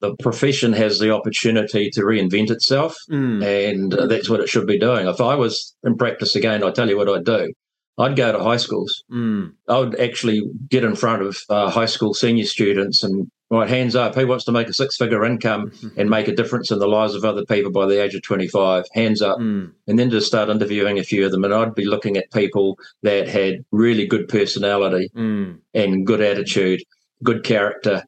the 0.00 0.14
profession 0.16 0.72
has 0.74 1.00
the 1.00 1.12
opportunity 1.12 1.90
to 1.90 2.02
reinvent 2.02 2.50
itself, 2.50 2.96
mm. 3.10 3.44
and 3.44 3.92
that's 4.10 4.28
what 4.28 4.40
it 4.40 4.48
should 4.48 4.66
be 4.66 4.78
doing. 4.78 5.08
If 5.08 5.20
I 5.20 5.34
was 5.34 5.74
in 5.82 5.96
practice 5.96 6.36
again, 6.36 6.62
I'd 6.62 6.76
tell 6.76 6.88
you 6.88 6.96
what 6.96 7.08
I'd 7.08 7.24
do. 7.24 7.52
I'd 7.98 8.16
go 8.16 8.32
to 8.32 8.38
high 8.38 8.56
schools. 8.56 9.02
Mm. 9.10 9.54
I 9.68 9.78
would 9.80 9.98
actually 9.98 10.42
get 10.70 10.84
in 10.84 10.94
front 10.94 11.22
of 11.22 11.36
uh, 11.48 11.68
high 11.68 11.86
school 11.86 12.14
senior 12.14 12.44
students 12.44 13.02
and 13.02 13.30
right, 13.60 13.68
hands 13.68 13.94
up. 13.96 14.14
Who 14.14 14.26
wants 14.26 14.44
to 14.44 14.52
make 14.52 14.68
a 14.68 14.72
six 14.72 14.96
figure 14.96 15.24
income 15.24 15.70
mm-hmm. 15.70 15.88
and 16.00 16.10
make 16.10 16.28
a 16.28 16.34
difference 16.34 16.70
in 16.70 16.78
the 16.78 16.86
lives 16.86 17.14
of 17.14 17.24
other 17.24 17.44
people 17.44 17.72
by 17.72 17.86
the 17.86 18.02
age 18.02 18.14
of 18.14 18.22
25? 18.22 18.84
Hands 18.92 19.22
up. 19.22 19.38
Mm. 19.38 19.72
And 19.86 19.98
then 19.98 20.10
just 20.10 20.26
start 20.26 20.48
interviewing 20.48 20.98
a 20.98 21.04
few 21.04 21.24
of 21.24 21.32
them. 21.32 21.44
And 21.44 21.52
I'd 21.52 21.74
be 21.74 21.84
looking 21.84 22.16
at 22.16 22.32
people 22.32 22.78
that 23.02 23.28
had 23.28 23.64
really 23.70 24.06
good 24.06 24.28
personality 24.28 25.10
mm. 25.14 25.58
and 25.74 26.06
good 26.06 26.20
attitude, 26.20 26.82
good 27.22 27.44
character, 27.44 28.04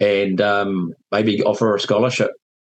and 0.00 0.40
um, 0.40 0.94
maybe 1.10 1.42
offer 1.42 1.74
a 1.74 1.80
scholarship 1.80 2.30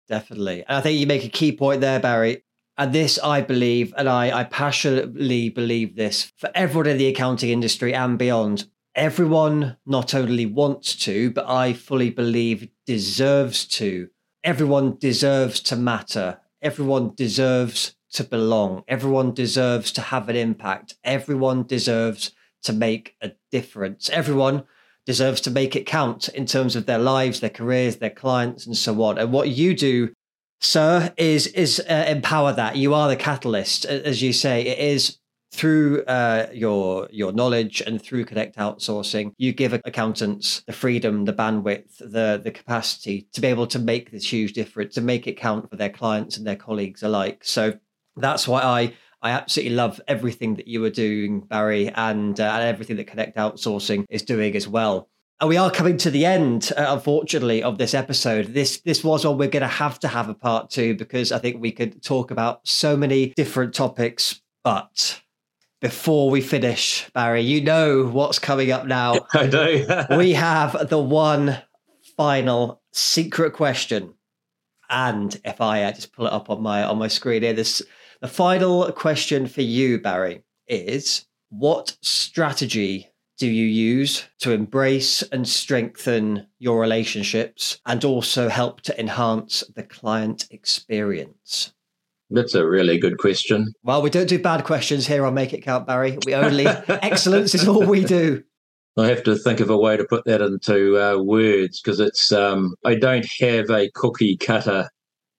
Definitely. 0.07 0.63
And 0.67 0.77
I 0.77 0.81
think 0.81 0.99
you 0.99 1.07
make 1.07 1.23
a 1.23 1.29
key 1.29 1.51
point 1.51 1.81
there, 1.81 1.99
Barry. 1.99 2.43
And 2.77 2.93
this, 2.93 3.17
I 3.23 3.41
believe, 3.41 3.93
and 3.97 4.09
I, 4.09 4.39
I 4.39 4.43
passionately 4.43 5.49
believe 5.49 5.95
this 5.95 6.31
for 6.37 6.51
everyone 6.53 6.87
in 6.87 6.97
the 6.97 7.07
accounting 7.07 7.49
industry 7.49 7.93
and 7.93 8.17
beyond. 8.19 8.67
Everyone 8.95 9.75
not 9.85 10.15
only 10.15 10.45
wants 10.45 10.95
to, 11.03 11.29
but 11.29 11.49
I 11.49 11.73
fully 11.73 12.09
believe 12.09 12.69
deserves 12.85 13.65
to. 13.65 14.09
Everyone 14.41 14.97
deserves 14.97 15.59
to 15.61 15.75
matter. 15.75 16.39
Everyone 16.61 17.13
deserves 17.13 17.95
to 18.13 18.23
belong. 18.23 18.83
Everyone 18.87 19.33
deserves 19.33 19.91
to 19.91 20.01
have 20.01 20.29
an 20.29 20.37
impact. 20.37 20.95
Everyone 21.03 21.63
deserves 21.63 22.31
to 22.63 22.71
make 22.71 23.15
a 23.21 23.33
difference. 23.51 24.09
Everyone 24.09 24.63
deserves 25.05 25.41
to 25.41 25.51
make 25.51 25.75
it 25.75 25.85
count 25.85 26.29
in 26.29 26.45
terms 26.45 26.77
of 26.77 26.85
their 26.85 26.97
lives, 26.97 27.41
their 27.41 27.49
careers, 27.49 27.97
their 27.97 28.09
clients, 28.09 28.65
and 28.65 28.77
so 28.77 29.01
on. 29.03 29.17
And 29.17 29.33
what 29.33 29.49
you 29.49 29.75
do, 29.75 30.13
sir, 30.61 31.13
is 31.17 31.47
is 31.47 31.81
uh, 31.89 32.05
empower 32.07 32.53
that. 32.53 32.77
You 32.77 32.93
are 32.93 33.09
the 33.09 33.17
catalyst, 33.17 33.83
as 33.85 34.21
you 34.21 34.31
say. 34.31 34.61
It 34.65 34.79
is 34.79 35.17
through 35.55 36.03
uh, 36.03 36.47
your 36.53 37.07
your 37.11 37.31
knowledge 37.31 37.81
and 37.81 38.01
through 38.01 38.25
Connect 38.25 38.57
Outsourcing, 38.57 39.31
you 39.37 39.53
give 39.53 39.73
accountants 39.73 40.61
the 40.67 40.73
freedom, 40.73 41.25
the 41.25 41.33
bandwidth, 41.33 41.97
the 41.97 42.39
the 42.43 42.51
capacity 42.51 43.27
to 43.33 43.41
be 43.41 43.47
able 43.47 43.67
to 43.67 43.79
make 43.79 44.11
this 44.11 44.31
huge 44.31 44.53
difference, 44.53 44.95
to 44.95 45.01
make 45.01 45.27
it 45.27 45.37
count 45.37 45.69
for 45.69 45.77
their 45.77 45.89
clients 45.89 46.37
and 46.37 46.45
their 46.45 46.55
colleagues 46.55 47.03
alike. 47.03 47.43
So 47.43 47.79
that's 48.15 48.47
why 48.47 48.61
I 48.61 48.93
I 49.21 49.31
absolutely 49.31 49.75
love 49.75 49.99
everything 50.07 50.55
that 50.55 50.67
you 50.67 50.83
are 50.85 50.91
doing, 50.91 51.39
Barry, 51.39 51.89
and, 51.89 52.39
uh, 52.39 52.43
and 52.43 52.63
everything 52.63 52.97
that 52.97 53.07
Connect 53.07 53.35
Outsourcing 53.37 54.05
is 54.07 54.21
doing 54.21 54.55
as 54.55 54.67
well. 54.67 55.09
And 55.41 55.49
we 55.49 55.57
are 55.57 55.71
coming 55.71 55.97
to 55.97 56.11
the 56.11 56.25
end, 56.25 56.71
uh, 56.77 56.85
unfortunately, 56.89 57.63
of 57.63 57.79
this 57.79 57.93
episode. 57.93 58.53
This 58.53 58.81
this 58.81 59.03
was 59.03 59.25
one 59.25 59.37
we're 59.37 59.49
going 59.49 59.61
to 59.61 59.67
have 59.67 59.99
to 60.01 60.07
have 60.07 60.29
a 60.29 60.33
part 60.33 60.69
two 60.69 60.95
because 60.95 61.31
I 61.31 61.39
think 61.39 61.59
we 61.59 61.71
could 61.71 62.03
talk 62.03 62.31
about 62.31 62.67
so 62.67 62.95
many 62.95 63.33
different 63.35 63.73
topics. 63.73 64.41
But 64.63 65.21
before 65.85 66.31
we 66.31 66.41
finish, 66.41 67.07
Barry, 67.13 67.41
you 67.41 67.61
know 67.61 68.05
what's 68.05 68.39
coming 68.39 68.71
up 68.71 68.87
now. 68.87 69.27
I 69.35 69.45
do. 69.45 69.85
we 70.17 70.33
have 70.33 70.89
the 70.89 70.97
one 70.97 71.61
final 72.17 72.81
secret 72.91 73.53
question, 73.53 74.15
and 74.89 75.39
if 75.45 75.61
I 75.61 75.83
uh, 75.83 75.91
just 75.91 76.11
pull 76.11 76.25
it 76.25 76.33
up 76.33 76.49
on 76.49 76.63
my 76.63 76.83
on 76.83 76.97
my 76.97 77.07
screen 77.07 77.43
here, 77.43 77.53
this 77.53 77.83
the 78.19 78.27
final 78.27 78.91
question 78.93 79.45
for 79.45 79.61
you, 79.61 79.99
Barry, 79.99 80.43
is 80.67 81.27
what 81.49 81.95
strategy 82.01 83.11
do 83.37 83.45
you 83.45 83.67
use 83.67 84.23
to 84.39 84.53
embrace 84.53 85.21
and 85.21 85.47
strengthen 85.47 86.47
your 86.57 86.79
relationships 86.79 87.79
and 87.85 88.03
also 88.03 88.49
help 88.49 88.81
to 88.81 88.99
enhance 88.99 89.63
the 89.75 89.83
client 89.83 90.47
experience? 90.49 91.74
That's 92.35 92.53
a 92.53 92.67
really 92.67 92.97
good 92.97 93.17
question. 93.17 93.73
Well, 93.83 94.01
we 94.01 94.09
don't 94.09 94.27
do 94.27 94.37
bad 94.37 94.65
questions 94.65 95.07
here 95.07 95.25
on 95.25 95.33
Make 95.33 95.53
It 95.53 95.61
Count, 95.61 95.87
Barry. 95.87 96.17
We 96.25 96.35
only 96.35 96.67
excellence 96.89 97.55
is 97.55 97.65
all 97.65 97.85
we 97.85 98.03
do. 98.03 98.43
I 98.97 99.07
have 99.07 99.23
to 99.23 99.37
think 99.37 99.61
of 99.61 99.69
a 99.69 99.77
way 99.77 99.95
to 99.95 100.03
put 100.03 100.25
that 100.25 100.41
into 100.41 101.01
uh, 101.01 101.17
words 101.21 101.81
because 101.81 102.01
it's 102.01 102.33
um, 102.33 102.75
I 102.83 102.95
don't 102.95 103.25
have 103.39 103.69
a 103.69 103.89
cookie 103.95 104.35
cutter 104.35 104.89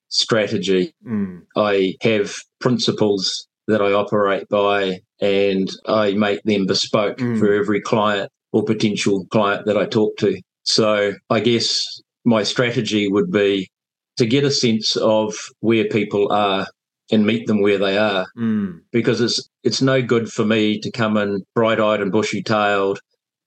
strategy. 0.09 0.95
Mm. 1.07 1.43
I 1.55 1.97
have 2.01 2.35
principles 2.61 3.47
that 3.69 3.83
I 3.83 3.93
operate 3.93 4.49
by 4.49 5.01
and 5.21 5.69
I 5.87 6.13
make 6.13 6.43
them 6.45 6.65
bespoke 6.65 7.19
mm. 7.19 7.39
for 7.39 7.53
every 7.53 7.83
client 7.83 8.31
or 8.53 8.65
potential 8.65 9.27
client 9.27 9.67
that 9.67 9.77
I 9.77 9.85
talk 9.85 10.17
to. 10.19 10.41
So 10.63 11.13
I 11.29 11.41
guess 11.41 11.85
my 12.25 12.43
strategy 12.43 13.07
would 13.09 13.31
be 13.31 13.69
to 14.17 14.25
get 14.25 14.45
a 14.45 14.51
sense 14.51 14.97
of 14.97 15.35
where 15.61 15.85
people 15.89 16.33
are 16.33 16.67
and 17.11 17.27
meet 17.27 17.47
them 17.47 17.61
where 17.61 17.79
they 17.79 17.97
are 17.97 18.27
mm. 18.37 18.81
because 18.91 19.21
it's 19.21 19.49
it's 19.63 19.81
no 19.81 20.03
good 20.03 20.31
for 20.31 20.45
me 20.45 20.79
to 20.81 20.91
come 20.91 21.17
in 21.17 21.43
bright-eyed 21.55 22.01
and 22.01 22.13
bushy-tailed 22.13 23.01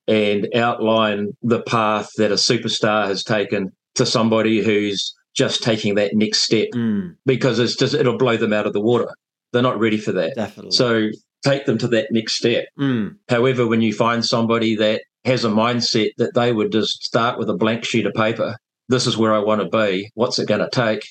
and 0.07 0.47
outline 0.55 1.33
the 1.41 1.61
path 1.61 2.09
that 2.17 2.31
a 2.31 2.35
superstar 2.35 3.07
has 3.07 3.23
taken 3.23 3.71
to 3.95 4.05
somebody 4.05 4.63
who's 4.63 5.13
just 5.35 5.61
taking 5.61 5.95
that 5.95 6.13
next 6.13 6.39
step 6.39 6.67
mm. 6.73 7.15
because 7.25 7.59
it's 7.59 7.75
just 7.75 7.93
it'll 7.93 8.17
blow 8.17 8.37
them 8.37 8.53
out 8.53 8.65
of 8.65 8.73
the 8.73 8.81
water. 8.81 9.07
They're 9.51 9.61
not 9.61 9.79
ready 9.79 9.97
for 9.97 10.11
that. 10.13 10.35
Definitely. 10.35 10.71
So 10.71 11.09
take 11.43 11.65
them 11.65 11.77
to 11.79 11.87
that 11.89 12.07
next 12.11 12.33
step. 12.33 12.65
Mm. 12.79 13.17
However, 13.29 13.67
when 13.67 13.81
you 13.81 13.93
find 13.93 14.25
somebody 14.25 14.75
that 14.75 15.01
has 15.25 15.45
a 15.45 15.49
mindset 15.49 16.11
that 16.17 16.33
they 16.33 16.53
would 16.53 16.71
just 16.71 17.03
start 17.03 17.37
with 17.37 17.49
a 17.49 17.55
blank 17.55 17.85
sheet 17.85 18.05
of 18.05 18.13
paper, 18.13 18.57
this 18.87 19.05
is 19.05 19.17
where 19.17 19.33
I 19.33 19.39
want 19.39 19.61
to 19.61 19.69
be. 19.69 20.09
What's 20.15 20.39
it 20.39 20.47
going 20.47 20.61
to 20.61 20.69
take? 20.71 21.07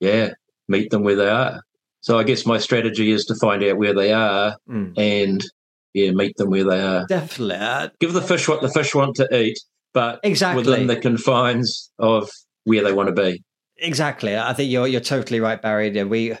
Yeah, 0.00 0.30
meet 0.68 0.90
them 0.90 1.04
where 1.04 1.16
they 1.16 1.28
are. 1.28 1.62
So 2.00 2.18
I 2.18 2.24
guess 2.24 2.46
my 2.46 2.58
strategy 2.58 3.10
is 3.10 3.24
to 3.26 3.34
find 3.34 3.62
out 3.62 3.76
where 3.76 3.94
they 3.94 4.12
are 4.12 4.56
mm. 4.68 4.92
and 4.96 5.44
yeah, 5.92 6.12
meet 6.12 6.36
them 6.36 6.50
where 6.50 6.64
they 6.64 6.80
are. 6.80 7.06
Definitely. 7.06 7.56
Uh, 7.56 7.88
Give 7.98 8.12
the 8.12 8.22
fish 8.22 8.48
what 8.48 8.62
the 8.62 8.70
fish 8.70 8.94
want 8.94 9.16
to 9.16 9.28
eat, 9.36 9.58
but 9.92 10.20
exactly 10.22 10.62
within 10.62 10.86
the 10.86 10.96
confines 10.96 11.90
of 11.98 12.30
where 12.64 12.82
they 12.82 12.92
want 12.92 13.14
to 13.14 13.22
be. 13.22 13.42
Exactly. 13.76 14.36
I 14.36 14.52
think 14.52 14.70
you're 14.70 14.86
you're 14.86 15.00
totally 15.00 15.40
right, 15.40 15.60
Barry. 15.60 15.90
We 16.04 16.36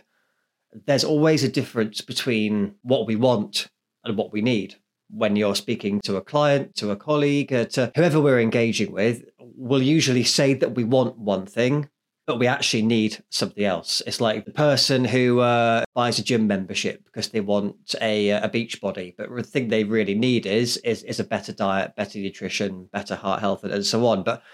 there's 0.86 1.04
always 1.04 1.42
a 1.42 1.48
difference 1.48 2.00
between 2.00 2.74
what 2.82 3.06
we 3.06 3.16
want 3.16 3.68
and 4.04 4.16
what 4.16 4.32
we 4.32 4.40
need. 4.40 4.76
When 5.10 5.34
you're 5.34 5.56
speaking 5.56 6.00
to 6.02 6.16
a 6.16 6.20
client, 6.20 6.76
to 6.76 6.92
a 6.92 6.96
colleague, 6.96 7.52
uh, 7.52 7.64
to 7.66 7.90
whoever 7.96 8.20
we're 8.20 8.40
engaging 8.40 8.92
with, 8.92 9.24
we'll 9.40 9.82
usually 9.82 10.22
say 10.22 10.54
that 10.54 10.76
we 10.76 10.84
want 10.84 11.18
one 11.18 11.46
thing, 11.46 11.88
but 12.30 12.38
we 12.38 12.46
actually 12.46 12.82
need 12.82 13.24
something 13.30 13.64
else. 13.64 14.02
It's 14.06 14.20
like 14.20 14.44
the 14.44 14.52
person 14.52 15.04
who 15.04 15.40
uh, 15.40 15.82
buys 15.96 16.20
a 16.20 16.22
gym 16.22 16.46
membership 16.46 17.04
because 17.04 17.30
they 17.30 17.40
want 17.40 17.96
a, 18.00 18.30
a 18.30 18.48
beach 18.48 18.80
body, 18.80 19.16
but 19.18 19.34
the 19.34 19.42
thing 19.42 19.66
they 19.66 19.82
really 19.82 20.14
need 20.14 20.46
is, 20.46 20.76
is 20.84 21.02
is 21.02 21.18
a 21.18 21.24
better 21.24 21.52
diet, 21.52 21.96
better 21.96 22.20
nutrition, 22.20 22.88
better 22.92 23.16
heart 23.16 23.40
health, 23.40 23.64
and 23.64 23.84
so 23.84 24.06
on. 24.06 24.22
But 24.22 24.44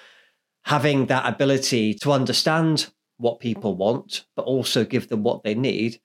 having 0.64 1.04
that 1.08 1.28
ability 1.30 1.92
to 1.96 2.12
understand 2.12 2.90
what 3.18 3.40
people 3.40 3.76
want, 3.76 4.24
but 4.36 4.46
also 4.46 4.82
give 4.82 5.10
them 5.10 5.22
what 5.22 5.42
they 5.42 5.54
need 5.54 6.00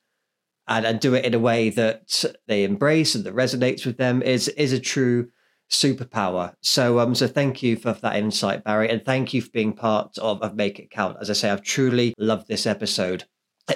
and, 0.67 0.85
and 0.85 0.99
do 0.99 1.13
it 1.13 1.23
in 1.23 1.33
a 1.33 1.39
way 1.39 1.69
that 1.69 2.25
they 2.49 2.65
embrace 2.65 3.15
and 3.15 3.23
that 3.23 3.33
resonates 3.33 3.85
with 3.85 3.95
them 3.95 4.21
is 4.21 4.49
is 4.49 4.73
a 4.73 4.79
true 4.79 5.29
superpower. 5.71 6.53
So 6.61 6.99
um 6.99 7.15
so 7.15 7.27
thank 7.27 7.63
you 7.63 7.75
for 7.75 7.93
that 7.93 8.15
insight, 8.15 8.63
Barry, 8.63 8.89
and 8.89 9.03
thank 9.03 9.33
you 9.33 9.41
for 9.41 9.49
being 9.49 9.73
part 9.73 10.17
of, 10.17 10.41
of 10.41 10.55
Make 10.55 10.79
It 10.79 10.91
Count. 10.91 11.17
As 11.19 11.29
I 11.29 11.33
say, 11.33 11.49
I've 11.49 11.63
truly 11.63 12.13
loved 12.17 12.47
this 12.47 12.67
episode. 12.67 13.25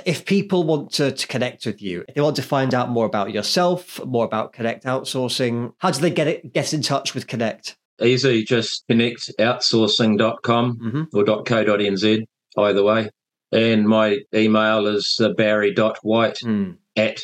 If 0.05 0.25
people 0.25 0.63
want 0.63 0.91
to, 0.93 1.11
to 1.11 1.27
connect 1.27 1.65
with 1.65 1.81
you, 1.81 2.03
if 2.07 2.15
they 2.15 2.21
want 2.21 2.35
to 2.35 2.41
find 2.41 2.73
out 2.73 2.89
more 2.89 3.05
about 3.05 3.31
yourself, 3.31 4.03
more 4.03 4.25
about 4.25 4.51
Connect 4.51 4.83
Outsourcing, 4.83 5.73
how 5.77 5.91
do 5.91 6.01
they 6.01 6.09
get 6.09 6.27
it 6.27 6.53
get 6.53 6.73
in 6.73 6.81
touch 6.81 7.13
with 7.13 7.27
Connect? 7.27 7.77
easy, 8.01 8.43
just 8.43 8.83
connectoutsourcing.com 8.89 10.77
mm-hmm. 10.77 11.03
or 11.13 11.23
.co.nz, 11.23 12.25
either 12.57 12.83
way. 12.83 13.09
And 13.51 13.87
my 13.87 14.17
email 14.33 14.87
is 14.87 15.19
uh, 15.21 15.29
barry.white 15.33 16.39
mm. 16.43 16.77
at 16.95 17.21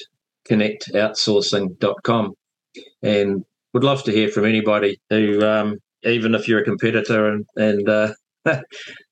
connectoutsourcing.com. 0.50 2.34
And 3.02 3.46
would 3.74 3.84
love 3.84 4.04
to 4.04 4.12
hear 4.12 4.30
from 4.30 4.46
anybody 4.46 5.00
who, 5.10 5.44
um, 5.44 5.78
even 6.04 6.36
if 6.36 6.48
you're 6.48 6.62
a 6.62 6.66
competitor 6.66 7.28
and, 7.28 7.46
and 7.56 7.90
uh, 7.90 8.14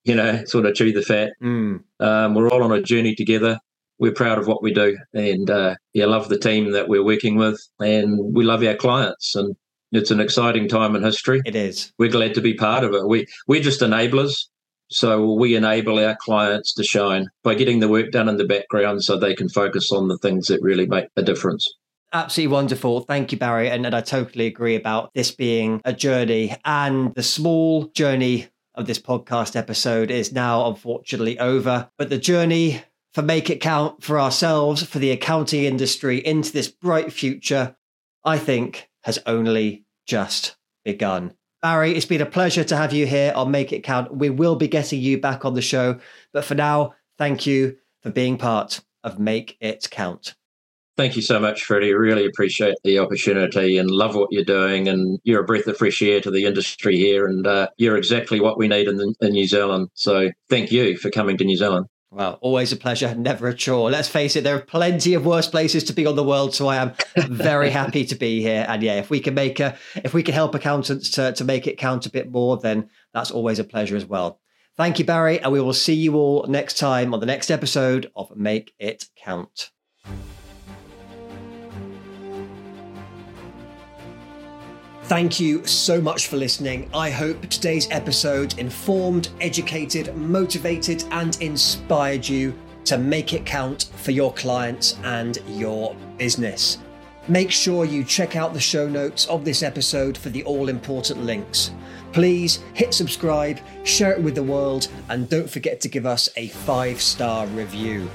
you 0.03 0.15
know, 0.15 0.43
sort 0.45 0.65
of 0.65 0.75
chew 0.75 0.91
the 0.91 1.01
fat. 1.01 1.31
Mm. 1.41 1.83
Um, 1.99 2.35
we're 2.35 2.49
all 2.49 2.63
on 2.63 2.71
a 2.71 2.81
journey 2.81 3.15
together. 3.15 3.59
We're 3.99 4.13
proud 4.13 4.37
of 4.37 4.47
what 4.47 4.63
we 4.63 4.73
do, 4.73 4.97
and 5.13 5.49
uh, 5.49 5.75
yeah, 5.93 6.05
love 6.05 6.29
the 6.29 6.39
team 6.39 6.71
that 6.71 6.87
we're 6.87 7.03
working 7.03 7.35
with, 7.35 7.59
and 7.79 8.33
we 8.33 8.45
love 8.45 8.63
our 8.63 8.75
clients. 8.75 9.35
And 9.35 9.55
it's 9.91 10.11
an 10.11 10.21
exciting 10.21 10.69
time 10.69 10.95
in 10.95 11.03
history. 11.03 11.41
It 11.45 11.55
is. 11.55 11.91
We're 11.97 12.09
glad 12.09 12.33
to 12.35 12.41
be 12.41 12.53
part 12.53 12.85
of 12.85 12.93
it. 12.93 13.07
We 13.07 13.27
we're 13.47 13.61
just 13.61 13.81
enablers. 13.81 14.33
So 14.91 15.33
we 15.33 15.55
enable 15.55 16.03
our 16.03 16.17
clients 16.19 16.73
to 16.73 16.83
shine 16.83 17.27
by 17.43 17.53
getting 17.53 17.79
the 17.79 17.87
work 17.87 18.09
done 18.09 18.27
in 18.27 18.37
the 18.37 18.45
background 18.45 19.03
so 19.03 19.17
they 19.17 19.35
can 19.35 19.47
focus 19.47 19.91
on 19.91 20.07
the 20.07 20.17
things 20.17 20.47
that 20.47 20.63
really 20.63 20.87
make 20.87 21.05
a 21.15 21.21
difference. 21.21 21.67
Absolutely 22.11 22.53
wonderful. 22.53 23.01
Thank 23.01 23.31
you, 23.31 23.37
Barry. 23.37 23.69
And, 23.69 23.85
and 23.85 23.95
I 23.95 24.01
totally 24.01 24.47
agree 24.47 24.75
about 24.75 25.13
this 25.13 25.31
being 25.31 25.79
a 25.85 25.93
journey. 25.93 26.55
And 26.65 27.13
the 27.13 27.23
small 27.23 27.85
journey 27.89 28.47
of 28.73 28.87
this 28.87 28.99
podcast 28.99 29.55
episode 29.55 30.09
is 30.09 30.33
now 30.33 30.67
unfortunately 30.67 31.37
over. 31.37 31.89
But 31.97 32.09
the 32.09 32.17
journey 32.17 32.81
for 33.13 33.21
Make 33.21 33.49
It 33.49 33.61
Count 33.61 34.03
for 34.03 34.19
ourselves, 34.19 34.83
for 34.83 34.97
the 34.97 35.11
accounting 35.11 35.65
industry 35.65 36.17
into 36.25 36.51
this 36.51 36.67
bright 36.67 37.13
future, 37.13 37.75
I 38.25 38.39
think 38.39 38.89
has 39.03 39.19
only 39.25 39.85
just 40.07 40.57
begun. 40.83 41.33
Barry, 41.61 41.91
it's 41.91 42.05
been 42.05 42.21
a 42.21 42.25
pleasure 42.25 42.63
to 42.63 42.77
have 42.77 42.93
you 42.93 43.05
here 43.05 43.33
on 43.35 43.51
Make 43.51 43.73
It 43.73 43.83
Count. 43.83 44.15
We 44.15 44.29
will 44.29 44.55
be 44.55 44.67
getting 44.67 45.01
you 45.01 45.19
back 45.19 45.45
on 45.45 45.53
the 45.53 45.61
show. 45.61 45.99
But 46.33 46.45
for 46.45 46.55
now, 46.55 46.95
thank 47.17 47.45
you 47.45 47.77
for 48.01 48.09
being 48.09 48.37
part 48.37 48.81
of 49.03 49.19
Make 49.19 49.57
It 49.59 49.87
Count. 49.91 50.35
Thank 50.99 51.15
you 51.15 51.21
so 51.21 51.39
much, 51.39 51.63
Freddie. 51.63 51.93
Really 51.93 52.25
appreciate 52.25 52.75
the 52.83 52.99
opportunity 52.99 53.77
and 53.77 53.89
love 53.89 54.15
what 54.15 54.33
you're 54.33 54.43
doing. 54.43 54.89
And 54.89 55.17
you're 55.23 55.39
a 55.39 55.45
breath 55.45 55.65
of 55.67 55.77
fresh 55.77 56.01
air 56.01 56.19
to 56.19 56.29
the 56.29 56.43
industry 56.43 56.97
here. 56.97 57.25
And 57.25 57.47
uh, 57.47 57.69
you're 57.77 57.95
exactly 57.95 58.41
what 58.41 58.57
we 58.57 58.67
need 58.67 58.89
in, 58.89 58.97
the, 58.97 59.15
in 59.21 59.31
New 59.31 59.47
Zealand. 59.47 59.87
So 59.93 60.29
thank 60.49 60.73
you 60.73 60.97
for 60.97 61.09
coming 61.09 61.37
to 61.37 61.45
New 61.45 61.55
Zealand. 61.55 61.85
Well, 62.11 62.37
always 62.41 62.73
a 62.73 62.75
pleasure, 62.75 63.15
never 63.15 63.47
a 63.47 63.53
chore. 63.53 63.89
Let's 63.89 64.09
face 64.09 64.35
it, 64.35 64.43
there 64.43 64.57
are 64.57 64.61
plenty 64.61 65.13
of 65.13 65.25
worse 65.25 65.47
places 65.47 65.85
to 65.85 65.93
be 65.93 66.05
on 66.05 66.17
the 66.17 66.23
world, 66.23 66.53
so 66.53 66.67
I 66.67 66.75
am 66.75 66.91
very 67.29 67.69
happy 67.81 68.03
to 68.03 68.15
be 68.15 68.41
here. 68.41 68.65
And 68.67 68.83
yeah, 68.83 68.95
if 68.95 69.09
we 69.09 69.21
can 69.21 69.35
make 69.35 69.61
a, 69.61 69.77
if 69.95 70.13
we 70.13 70.21
can 70.21 70.33
help 70.33 70.53
accountants 70.53 71.11
to, 71.11 71.31
to 71.31 71.45
make 71.45 71.65
it 71.65 71.77
count 71.77 72.07
a 72.07 72.11
bit 72.11 72.29
more, 72.29 72.57
then 72.57 72.89
that's 73.13 73.31
always 73.31 73.57
a 73.57 73.63
pleasure 73.63 73.95
as 73.95 74.05
well. 74.05 74.41
Thank 74.75 74.99
you, 74.99 75.05
Barry, 75.05 75.39
and 75.39 75.53
we 75.53 75.61
will 75.61 75.71
see 75.71 75.93
you 75.93 76.15
all 76.15 76.45
next 76.49 76.77
time 76.77 77.13
on 77.13 77.21
the 77.21 77.25
next 77.25 77.49
episode 77.49 78.11
of 78.17 78.35
Make 78.35 78.73
It 78.79 79.05
Count. 79.15 79.71
Thank 85.09 85.39
you 85.39 85.65
so 85.65 85.99
much 85.99 86.27
for 86.27 86.37
listening. 86.37 86.87
I 86.93 87.09
hope 87.09 87.41
today's 87.49 87.87
episode 87.89 88.59
informed, 88.59 89.29
educated, 89.41 90.15
motivated, 90.15 91.03
and 91.09 91.35
inspired 91.41 92.29
you 92.29 92.53
to 92.85 92.99
make 92.99 93.33
it 93.33 93.43
count 93.43 93.89
for 93.95 94.11
your 94.11 94.31
clients 94.31 94.99
and 95.03 95.39
your 95.47 95.95
business. 96.19 96.77
Make 97.27 97.49
sure 97.49 97.85
you 97.85 98.03
check 98.03 98.35
out 98.35 98.53
the 98.53 98.59
show 98.59 98.87
notes 98.87 99.25
of 99.25 99.43
this 99.43 99.63
episode 99.63 100.15
for 100.15 100.29
the 100.29 100.43
all 100.43 100.69
important 100.69 101.23
links. 101.23 101.71
Please 102.13 102.59
hit 102.75 102.93
subscribe, 102.93 103.59
share 103.83 104.11
it 104.11 104.21
with 104.21 104.35
the 104.35 104.43
world, 104.43 104.89
and 105.09 105.27
don't 105.27 105.49
forget 105.49 105.81
to 105.81 105.89
give 105.89 106.05
us 106.05 106.29
a 106.35 106.49
five 106.49 107.01
star 107.01 107.47
review. 107.47 108.07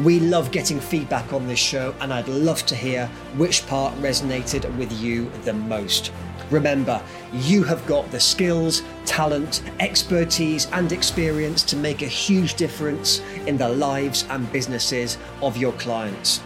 We 0.00 0.20
love 0.20 0.50
getting 0.50 0.80
feedback 0.80 1.34
on 1.34 1.46
this 1.46 1.58
show, 1.58 1.94
and 2.00 2.12
I'd 2.12 2.26
love 2.26 2.64
to 2.66 2.74
hear 2.74 3.08
which 3.36 3.66
part 3.66 3.94
resonated 4.00 4.64
with 4.78 4.90
you 5.00 5.30
the 5.44 5.52
most. 5.52 6.10
Remember, 6.52 7.02
you 7.32 7.62
have 7.64 7.84
got 7.86 8.10
the 8.10 8.20
skills, 8.20 8.82
talent, 9.06 9.62
expertise, 9.80 10.68
and 10.72 10.92
experience 10.92 11.62
to 11.62 11.76
make 11.76 12.02
a 12.02 12.06
huge 12.06 12.54
difference 12.54 13.20
in 13.46 13.56
the 13.56 13.70
lives 13.70 14.26
and 14.28 14.52
businesses 14.52 15.16
of 15.40 15.56
your 15.56 15.72
clients. 15.72 16.42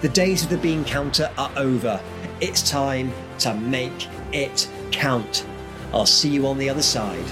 The 0.00 0.08
days 0.08 0.42
of 0.42 0.48
the 0.48 0.56
bean 0.56 0.82
counter 0.84 1.30
are 1.36 1.52
over. 1.56 2.00
It's 2.40 2.68
time 2.68 3.12
to 3.40 3.52
make 3.52 4.08
it 4.32 4.66
count. 4.92 5.44
I'll 5.92 6.06
see 6.06 6.30
you 6.30 6.46
on 6.46 6.56
the 6.56 6.70
other 6.70 6.82
side. 6.82 7.24